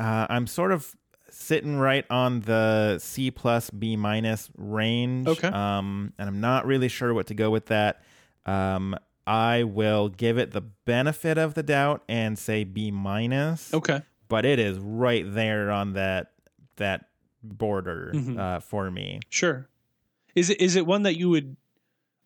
uh 0.00 0.26
I'm 0.28 0.46
sort 0.46 0.72
of 0.72 0.94
sitting 1.30 1.76
right 1.76 2.04
on 2.10 2.40
the 2.40 2.98
C 2.98 3.30
plus 3.30 3.70
B 3.70 3.96
minus 3.96 4.50
range. 4.56 5.28
Okay. 5.28 5.48
Um 5.48 6.12
and 6.18 6.28
I'm 6.28 6.40
not 6.40 6.66
really 6.66 6.88
sure 6.88 7.12
what 7.14 7.26
to 7.28 7.34
go 7.34 7.50
with 7.50 7.66
that. 7.66 8.02
Um 8.46 8.96
I 9.26 9.64
will 9.64 10.08
give 10.08 10.38
it 10.38 10.52
the 10.52 10.60
benefit 10.60 11.36
of 11.38 11.54
the 11.54 11.62
doubt 11.62 12.02
and 12.08 12.38
say 12.38 12.64
B 12.64 12.90
minus 12.90 13.72
okay, 13.74 14.02
but 14.28 14.44
it 14.44 14.58
is 14.58 14.78
right 14.78 15.24
there 15.26 15.70
on 15.70 15.92
that 15.94 16.32
that 16.76 17.06
border 17.42 18.12
Mhm. 18.14 18.38
uh, 18.38 18.60
for 18.60 18.90
me. 18.90 19.20
sure. 19.30 19.68
Is 20.34 20.50
it 20.50 20.60
is 20.60 20.76
it 20.76 20.86
one 20.86 21.02
that 21.04 21.16
you 21.16 21.28
would? 21.30 21.56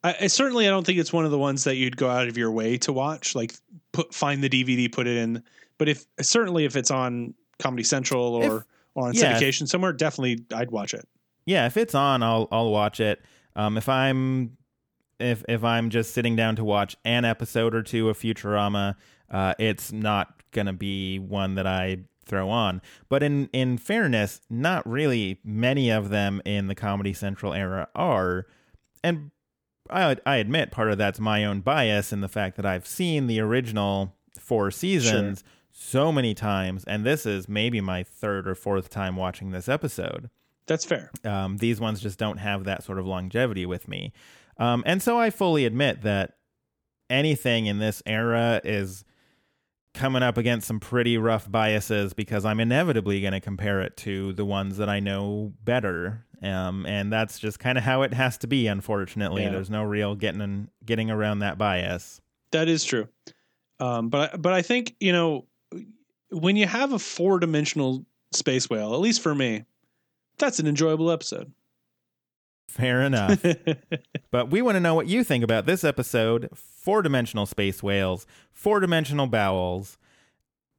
I, 0.02 0.16
I 0.22 0.26
certainly 0.28 0.66
I 0.66 0.70
don't 0.70 0.84
think 0.84 0.98
it's 0.98 1.12
one 1.12 1.24
of 1.24 1.30
the 1.30 1.38
ones 1.38 1.64
that 1.64 1.76
you'd 1.76 1.96
go 1.96 2.08
out 2.08 2.28
of 2.28 2.36
your 2.38 2.50
way 2.50 2.78
to 2.78 2.92
watch. 2.92 3.34
Like 3.34 3.54
put 3.92 4.14
find 4.14 4.42
the 4.42 4.48
DVD, 4.48 4.90
put 4.92 5.06
it 5.06 5.16
in. 5.16 5.42
But 5.78 5.88
if 5.88 6.04
certainly 6.20 6.64
if 6.64 6.76
it's 6.76 6.90
on 6.90 7.34
Comedy 7.58 7.82
Central 7.84 8.34
or 8.34 8.58
If- 8.58 8.64
or 8.94 9.06
on 9.08 9.14
yeah. 9.14 9.34
syndication 9.38 9.68
somewhere, 9.68 9.92
definitely 9.92 10.44
I'd 10.54 10.70
watch 10.70 10.94
it. 10.94 11.06
Yeah, 11.46 11.66
if 11.66 11.76
it's 11.76 11.94
on, 11.94 12.22
I'll 12.22 12.48
I'll 12.50 12.70
watch 12.70 13.00
it. 13.00 13.22
Um, 13.56 13.76
if 13.76 13.88
I'm 13.88 14.56
if 15.18 15.44
if 15.48 15.62
I'm 15.64 15.90
just 15.90 16.12
sitting 16.14 16.36
down 16.36 16.56
to 16.56 16.64
watch 16.64 16.96
an 17.04 17.24
episode 17.24 17.74
or 17.74 17.82
two 17.82 18.08
of 18.08 18.18
Futurama, 18.18 18.96
uh, 19.30 19.54
it's 19.58 19.92
not 19.92 20.42
gonna 20.52 20.72
be 20.72 21.18
one 21.18 21.54
that 21.54 21.66
I 21.66 21.98
throw 22.24 22.48
on. 22.48 22.82
But 23.08 23.22
in 23.22 23.48
in 23.52 23.78
fairness, 23.78 24.40
not 24.50 24.86
really 24.88 25.40
many 25.44 25.90
of 25.90 26.08
them 26.10 26.40
in 26.44 26.66
the 26.68 26.74
Comedy 26.74 27.12
Central 27.12 27.52
era 27.52 27.88
are, 27.94 28.46
and 29.04 29.30
I 29.92 30.16
I 30.26 30.36
admit 30.36 30.70
part 30.70 30.90
of 30.90 30.98
that's 30.98 31.20
my 31.20 31.44
own 31.44 31.60
bias 31.60 32.12
in 32.12 32.20
the 32.20 32.28
fact 32.28 32.56
that 32.56 32.66
I've 32.66 32.86
seen 32.86 33.26
the 33.26 33.40
original 33.40 34.14
four 34.38 34.70
seasons 34.70 35.44
so 35.72 36.12
many 36.12 36.34
times, 36.34 36.84
and 36.84 37.04
this 37.04 37.26
is 37.26 37.48
maybe 37.48 37.80
my 37.80 38.02
third 38.02 38.48
or 38.48 38.54
fourth 38.54 38.90
time 38.90 39.16
watching 39.16 39.50
this 39.50 39.68
episode. 39.68 40.30
That's 40.66 40.84
fair. 40.84 41.10
Um, 41.24 41.56
these 41.56 41.80
ones 41.80 42.00
just 42.00 42.18
don't 42.18 42.38
have 42.38 42.64
that 42.64 42.84
sort 42.84 42.98
of 42.98 43.06
longevity 43.06 43.66
with 43.66 43.88
me. 43.88 44.12
Um, 44.56 44.82
and 44.86 45.02
so 45.02 45.18
I 45.18 45.30
fully 45.30 45.64
admit 45.64 46.02
that 46.02 46.34
anything 47.08 47.66
in 47.66 47.78
this 47.78 48.02
era 48.06 48.60
is 48.62 49.04
coming 49.94 50.22
up 50.22 50.36
against 50.36 50.68
some 50.68 50.78
pretty 50.78 51.18
rough 51.18 51.50
biases 51.50 52.12
because 52.12 52.44
I'm 52.44 52.60
inevitably 52.60 53.20
going 53.20 53.32
to 53.32 53.40
compare 53.40 53.80
it 53.80 53.96
to 53.98 54.32
the 54.32 54.44
ones 54.44 54.76
that 54.76 54.88
I 54.88 55.00
know 55.00 55.52
better. 55.64 56.24
Um, 56.42 56.86
and 56.86 57.12
that's 57.12 57.38
just 57.38 57.58
kind 57.58 57.76
of 57.76 57.84
how 57.84 58.02
it 58.02 58.14
has 58.14 58.38
to 58.38 58.46
be. 58.46 58.66
Unfortunately, 58.66 59.42
Yeah. 59.42 59.50
there's 59.50 59.68
no 59.70 59.82
real 59.82 60.14
getting 60.14 60.68
getting 60.84 61.10
around 61.10 61.40
that 61.40 61.58
bias. 61.58 62.20
That 62.52 62.68
is 62.68 62.84
true. 62.84 63.08
Um, 63.78 64.08
but 64.08 64.34
I- 64.34 64.36
but 64.36 64.52
I 64.52 64.62
think 64.62 64.96
you 65.00 65.12
know 65.12 65.46
when 66.30 66.56
you 66.56 66.66
have 66.66 66.92
a 66.92 66.98
four 66.98 67.38
dimensional 67.40 68.04
space 68.32 68.70
whale, 68.70 68.94
at 68.94 69.00
least 69.00 69.20
for 69.20 69.34
me, 69.34 69.64
that's 70.38 70.58
an 70.60 70.66
enjoyable 70.66 71.10
episode. 71.10 71.52
Fair 72.68 73.02
enough. 73.02 73.44
but 74.30 74.50
we 74.50 74.62
want 74.62 74.76
to 74.76 74.80
know 74.80 74.94
what 74.94 75.08
you 75.08 75.24
think 75.24 75.42
about 75.44 75.66
this 75.66 75.82
episode: 75.84 76.48
four 76.54 77.02
dimensional 77.02 77.44
space 77.46 77.82
whales, 77.82 78.26
four 78.52 78.80
dimensional 78.80 79.26
bowels. 79.26 79.98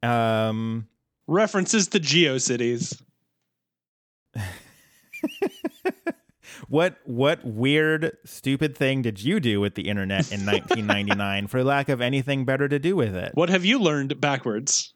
Um, 0.02 0.88
References 1.28 1.86
to 1.88 2.00
GeoCities. 2.00 3.00
What 6.68 6.98
what 7.04 7.44
weird 7.44 8.16
stupid 8.24 8.76
thing 8.76 9.02
did 9.02 9.22
you 9.22 9.40
do 9.40 9.60
with 9.60 9.74
the 9.74 9.88
internet 9.88 10.32
in 10.32 10.44
1999 10.44 11.46
for 11.46 11.64
lack 11.64 11.88
of 11.88 12.00
anything 12.00 12.44
better 12.44 12.68
to 12.68 12.78
do 12.78 12.96
with 12.96 13.14
it? 13.14 13.32
What 13.34 13.48
have 13.48 13.64
you 13.64 13.78
learned 13.78 14.20
backwards? 14.20 14.94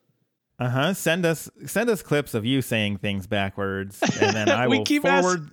Uh 0.59 0.71
huh. 0.71 0.95
Send 0.95 1.27
us 1.27 1.51
send 1.67 1.91
us 1.91 2.03
clips 2.03 2.35
of 2.35 2.45
you 2.45 2.63
saying 2.63 2.99
things 2.99 3.27
backwards, 3.27 4.01
and 4.21 4.35
then 4.35 4.49
I 4.51 4.69
will 4.69 4.85
keep 4.85 5.05
ask- 5.05 5.23
forward. 5.23 5.51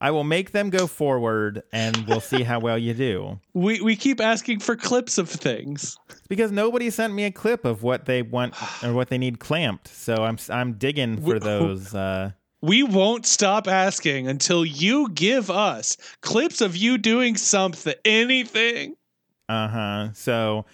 I 0.00 0.10
will 0.10 0.24
make 0.24 0.50
them 0.50 0.68
go 0.68 0.86
forward, 0.86 1.62
and 1.72 2.06
we'll 2.06 2.20
see 2.20 2.42
how 2.42 2.60
well 2.60 2.76
you 2.76 2.92
do. 2.92 3.40
We 3.54 3.80
we 3.80 3.96
keep 3.96 4.20
asking 4.20 4.60
for 4.60 4.76
clips 4.76 5.16
of 5.16 5.30
things. 5.30 5.96
Because 6.28 6.52
nobody 6.52 6.90
sent 6.90 7.14
me 7.14 7.24
a 7.24 7.30
clip 7.30 7.64
of 7.64 7.82
what 7.82 8.04
they 8.04 8.20
want 8.20 8.54
or 8.84 8.92
what 8.92 9.08
they 9.08 9.18
need 9.18 9.38
clamped, 9.38 9.88
so 9.88 10.16
I'm 10.16 10.36
I'm 10.50 10.74
digging 10.74 11.22
for 11.22 11.38
those. 11.38 11.94
Uh, 11.94 12.32
We 12.64 12.82
won't 12.82 13.26
stop 13.26 13.68
asking 13.68 14.26
until 14.26 14.64
you 14.64 15.10
give 15.10 15.50
us 15.50 15.98
clips 16.22 16.62
of 16.62 16.74
you 16.74 16.96
doing 16.96 17.36
something, 17.36 17.92
anything. 18.06 18.96
Uh 19.50 19.68
huh. 19.68 20.12
So, 20.14 20.64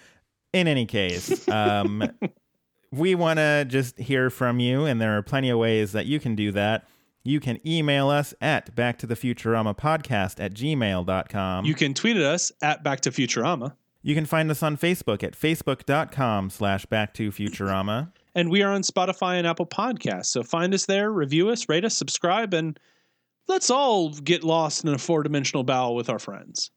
in 0.53 0.69
any 0.69 0.85
case, 0.85 1.45
um, 1.49 2.09
we 2.93 3.13
want 3.13 3.39
to 3.39 3.65
just 3.67 3.99
hear 3.99 4.29
from 4.29 4.61
you, 4.61 4.85
and 4.85 5.01
there 5.01 5.17
are 5.17 5.21
plenty 5.21 5.49
of 5.49 5.59
ways 5.59 5.91
that 5.91 6.05
you 6.05 6.21
can 6.21 6.33
do 6.33 6.53
that. 6.53 6.87
You 7.25 7.41
can 7.41 7.59
email 7.67 8.07
us 8.07 8.33
at 8.39 8.73
back 8.73 8.97
to 8.99 9.05
the 9.05 9.15
futurama 9.15 9.77
podcast 9.77 10.39
at 10.39 10.53
gmail.com. 10.53 11.65
You 11.65 11.75
can 11.75 11.93
tweet 11.93 12.15
at 12.15 12.23
us 12.23 12.53
at 12.61 12.85
Back 12.85 13.01
to 13.01 13.11
Futurama, 13.11 13.73
you 14.01 14.15
can 14.15 14.25
find 14.25 14.49
us 14.49 14.63
on 14.63 14.77
Facebook 14.77 15.23
at 15.23 15.37
facebook.com 15.37 16.49
slash 16.49 16.85
back 16.85 17.13
to 17.15 17.31
futurama. 17.31 18.11
And 18.35 18.49
we 18.49 18.63
are 18.63 18.71
on 18.71 18.81
Spotify 18.81 19.37
and 19.37 19.47
Apple 19.47 19.65
Podcasts. 19.65 20.27
So 20.27 20.43
find 20.43 20.73
us 20.73 20.85
there, 20.85 21.11
review 21.11 21.49
us, 21.49 21.67
rate 21.69 21.85
us, 21.85 21.97
subscribe, 21.97 22.53
and 22.53 22.79
let's 23.47 23.69
all 23.69 24.09
get 24.09 24.43
lost 24.43 24.83
in 24.83 24.93
a 24.93 24.97
four 24.97 25.23
dimensional 25.23 25.63
bowel 25.63 25.95
with 25.95 26.09
our 26.09 26.19
friends. 26.19 26.71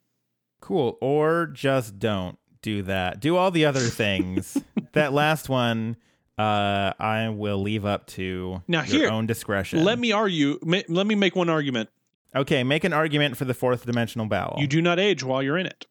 Cool. 0.61 0.99
Or 1.01 1.47
just 1.47 1.99
don't 1.99 2.39
do 2.63 2.83
that. 2.83 3.21
Do 3.21 3.37
all 3.37 3.51
the 3.51 3.67
other 3.67 3.81
things. 3.81 4.57
that 4.93 5.13
last 5.13 5.49
one, 5.49 5.97
uh, 6.39 6.93
I 6.99 7.29
will 7.29 7.59
leave 7.59 7.85
up 7.85 8.07
to 8.09 8.63
Now 8.67 8.83
your 8.83 9.03
here, 9.03 9.11
own 9.11 9.27
discretion. 9.27 9.85
Let 9.85 9.99
me 9.99 10.13
argue. 10.13 10.59
Ma- 10.63 10.81
let 10.89 11.07
me 11.07 11.15
make 11.15 11.37
one 11.37 11.49
argument. 11.49 11.91
Okay, 12.35 12.65
make 12.65 12.83
an 12.83 12.93
argument 12.93 13.37
for 13.37 13.45
the 13.45 13.55
fourth 13.55 13.87
dimensional 13.87 14.27
bowel. 14.27 14.57
You 14.59 14.67
do 14.67 14.83
not 14.83 14.99
age 14.99 15.23
while 15.23 15.43
you're 15.43 15.59
in 15.59 15.67
it. 15.67 15.87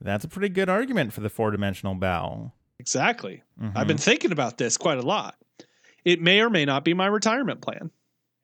That's 0.00 0.24
a 0.24 0.28
pretty 0.28 0.48
good 0.48 0.68
argument 0.68 1.12
for 1.12 1.20
the 1.20 1.30
four 1.30 1.50
dimensional 1.52 1.94
bowel. 1.94 2.54
Exactly. 2.86 3.42
Mm-hmm. 3.60 3.76
I've 3.76 3.88
been 3.88 3.98
thinking 3.98 4.30
about 4.30 4.58
this 4.58 4.76
quite 4.76 4.98
a 4.98 5.02
lot. 5.02 5.34
It 6.04 6.22
may 6.22 6.40
or 6.40 6.48
may 6.48 6.64
not 6.64 6.84
be 6.84 6.94
my 6.94 7.06
retirement 7.08 7.60
plan. 7.60 7.90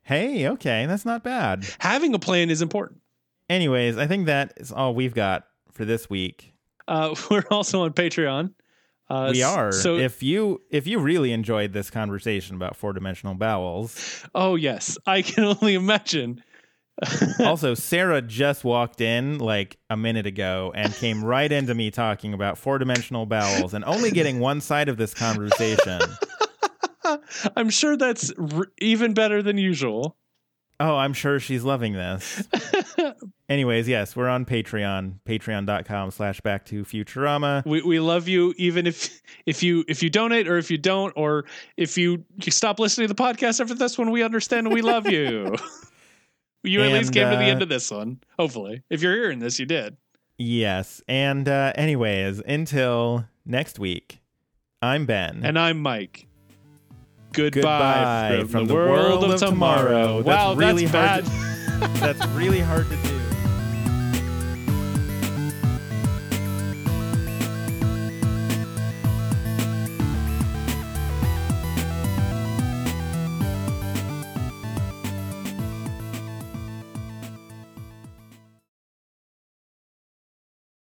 Hey, 0.03 0.49
okay, 0.49 0.85
that's 0.87 1.05
not 1.05 1.23
bad. 1.23 1.65
Having 1.79 2.15
a 2.15 2.19
plan 2.19 2.51
is 2.51 2.61
important. 2.61 3.01
Anyways, 3.49 3.97
I 3.99 4.09
think 4.09 4.27
that 4.27 4.55
is 4.57 4.73
all 4.73 4.97
we've 4.97 5.15
got 5.15 5.47
for 5.71 5.85
this 5.85 6.11
week. 6.11 6.55
Uh, 6.89 7.15
we're 7.31 7.45
also 7.53 7.83
on 7.83 7.93
Patreon. 7.93 8.53
Uh, 9.09 9.29
We 9.33 9.45
are. 9.45 9.71
So, 9.71 9.97
if 9.97 10.25
you 10.25 10.61
if 10.71 10.89
you 10.89 10.99
really 10.99 11.31
enjoyed 11.31 11.73
this 11.73 11.89
conversation 11.89 12.57
about 12.57 12.75
four 12.75 12.93
dimensional 12.93 13.37
bowels, 13.37 14.25
oh 14.35 14.57
yes, 14.57 14.99
I 15.07 15.23
can 15.23 15.45
only 15.61 15.75
imagine. 15.75 16.43
also 17.41 17.75
Sarah 17.75 18.23
just 18.23 18.65
walked 18.65 19.01
in 19.01 19.39
like 19.39 19.79
a 19.91 19.97
minute 19.97 20.27
ago 20.27 20.73
and 20.75 20.95
came 20.95 21.25
right 21.25 21.51
into 21.51 21.75
me 21.75 21.91
talking 21.91 22.35
about 22.35 22.59
four 22.59 22.79
dimensional 22.79 23.27
bowels 23.27 23.75
and 23.75 23.85
only 23.85 24.11
getting 24.11 24.41
one 24.41 24.61
side 24.61 24.89
of 24.89 24.97
this 24.97 25.15
conversation. 25.15 26.01
I'm 27.57 27.71
sure 27.71 27.97
that's 27.97 28.33
r- 28.39 28.69
even 28.79 29.15
better 29.15 29.43
than 29.43 29.59
usual. 29.59 30.17
Oh, 30.81 30.97
I'm 30.97 31.13
sure 31.13 31.39
she's 31.39 31.63
loving 31.63 31.93
this. 31.93 32.43
Anyways, 33.49 33.87
yes, 33.87 34.17
we're 34.17 34.29
on 34.29 34.45
Patreon, 34.45 35.21
patreon.com 35.29 36.11
slash 36.11 36.41
back 36.41 36.65
to 36.67 36.85
Futurama. 36.85 37.65
We 37.65 37.83
we 37.83 38.01
love 38.01 38.27
you 38.27 38.55
even 38.57 38.87
if 38.87 39.21
if 39.47 39.63
you 39.63 39.85
if 39.87 40.03
you 40.03 40.11
donate 40.11 40.49
or 40.49 40.57
if 40.57 40.71
you 40.71 40.79
don't 40.79 41.13
or 41.17 41.45
if 41.77 41.97
you, 41.97 42.25
you 42.43 42.51
stop 42.51 42.81
listening 42.81 43.09
to 43.09 43.15
the 43.15 43.23
podcast 43.23 43.61
after 43.61 43.75
this 43.75 43.97
one, 43.97 44.11
we 44.11 44.23
understand 44.23 44.67
and 44.67 44.75
we 44.75 44.83
love 44.83 45.07
you. 45.09 45.55
You 46.63 46.83
at 46.83 46.93
least 46.93 47.09
And, 47.09 47.15
came 47.15 47.31
to 47.31 47.37
the 47.37 47.45
uh, 47.45 47.49
end 47.49 47.63
of 47.63 47.69
this 47.69 47.91
one. 47.91 48.21
Hopefully, 48.39 48.83
if 48.91 49.03
you're 49.03 49.15
hearing 49.15 49.39
this, 49.39 49.59
you 49.59 49.67
did. 49.67 49.97
Yes. 50.39 51.03
And 51.09 51.49
uh, 51.49 51.73
anyways, 51.77 52.41
until 52.41 53.27
next 53.45 53.79
week, 53.79 54.21
I'm 54.81 55.07
Ben. 55.07 55.43
And 55.45 55.59
I'm 55.59 55.81
Mike. 55.81 56.27
Goodbye, 57.33 57.51
Goodbye 58.41 58.45
from, 58.51 58.67
the, 58.67 58.75
world, 58.75 59.25
of 59.25 59.41
tomorrow. 59.41 60.23
That's 60.23 60.27
Wow, 60.27 60.55
really 60.55 60.87
that's 60.87 61.25
hard 61.25 61.25
bad. 61.25 61.95
to- 61.95 62.01
that's 62.01 62.27
really 62.35 62.61
hard 62.61 62.89
to 62.91 62.97
do. 62.97 63.19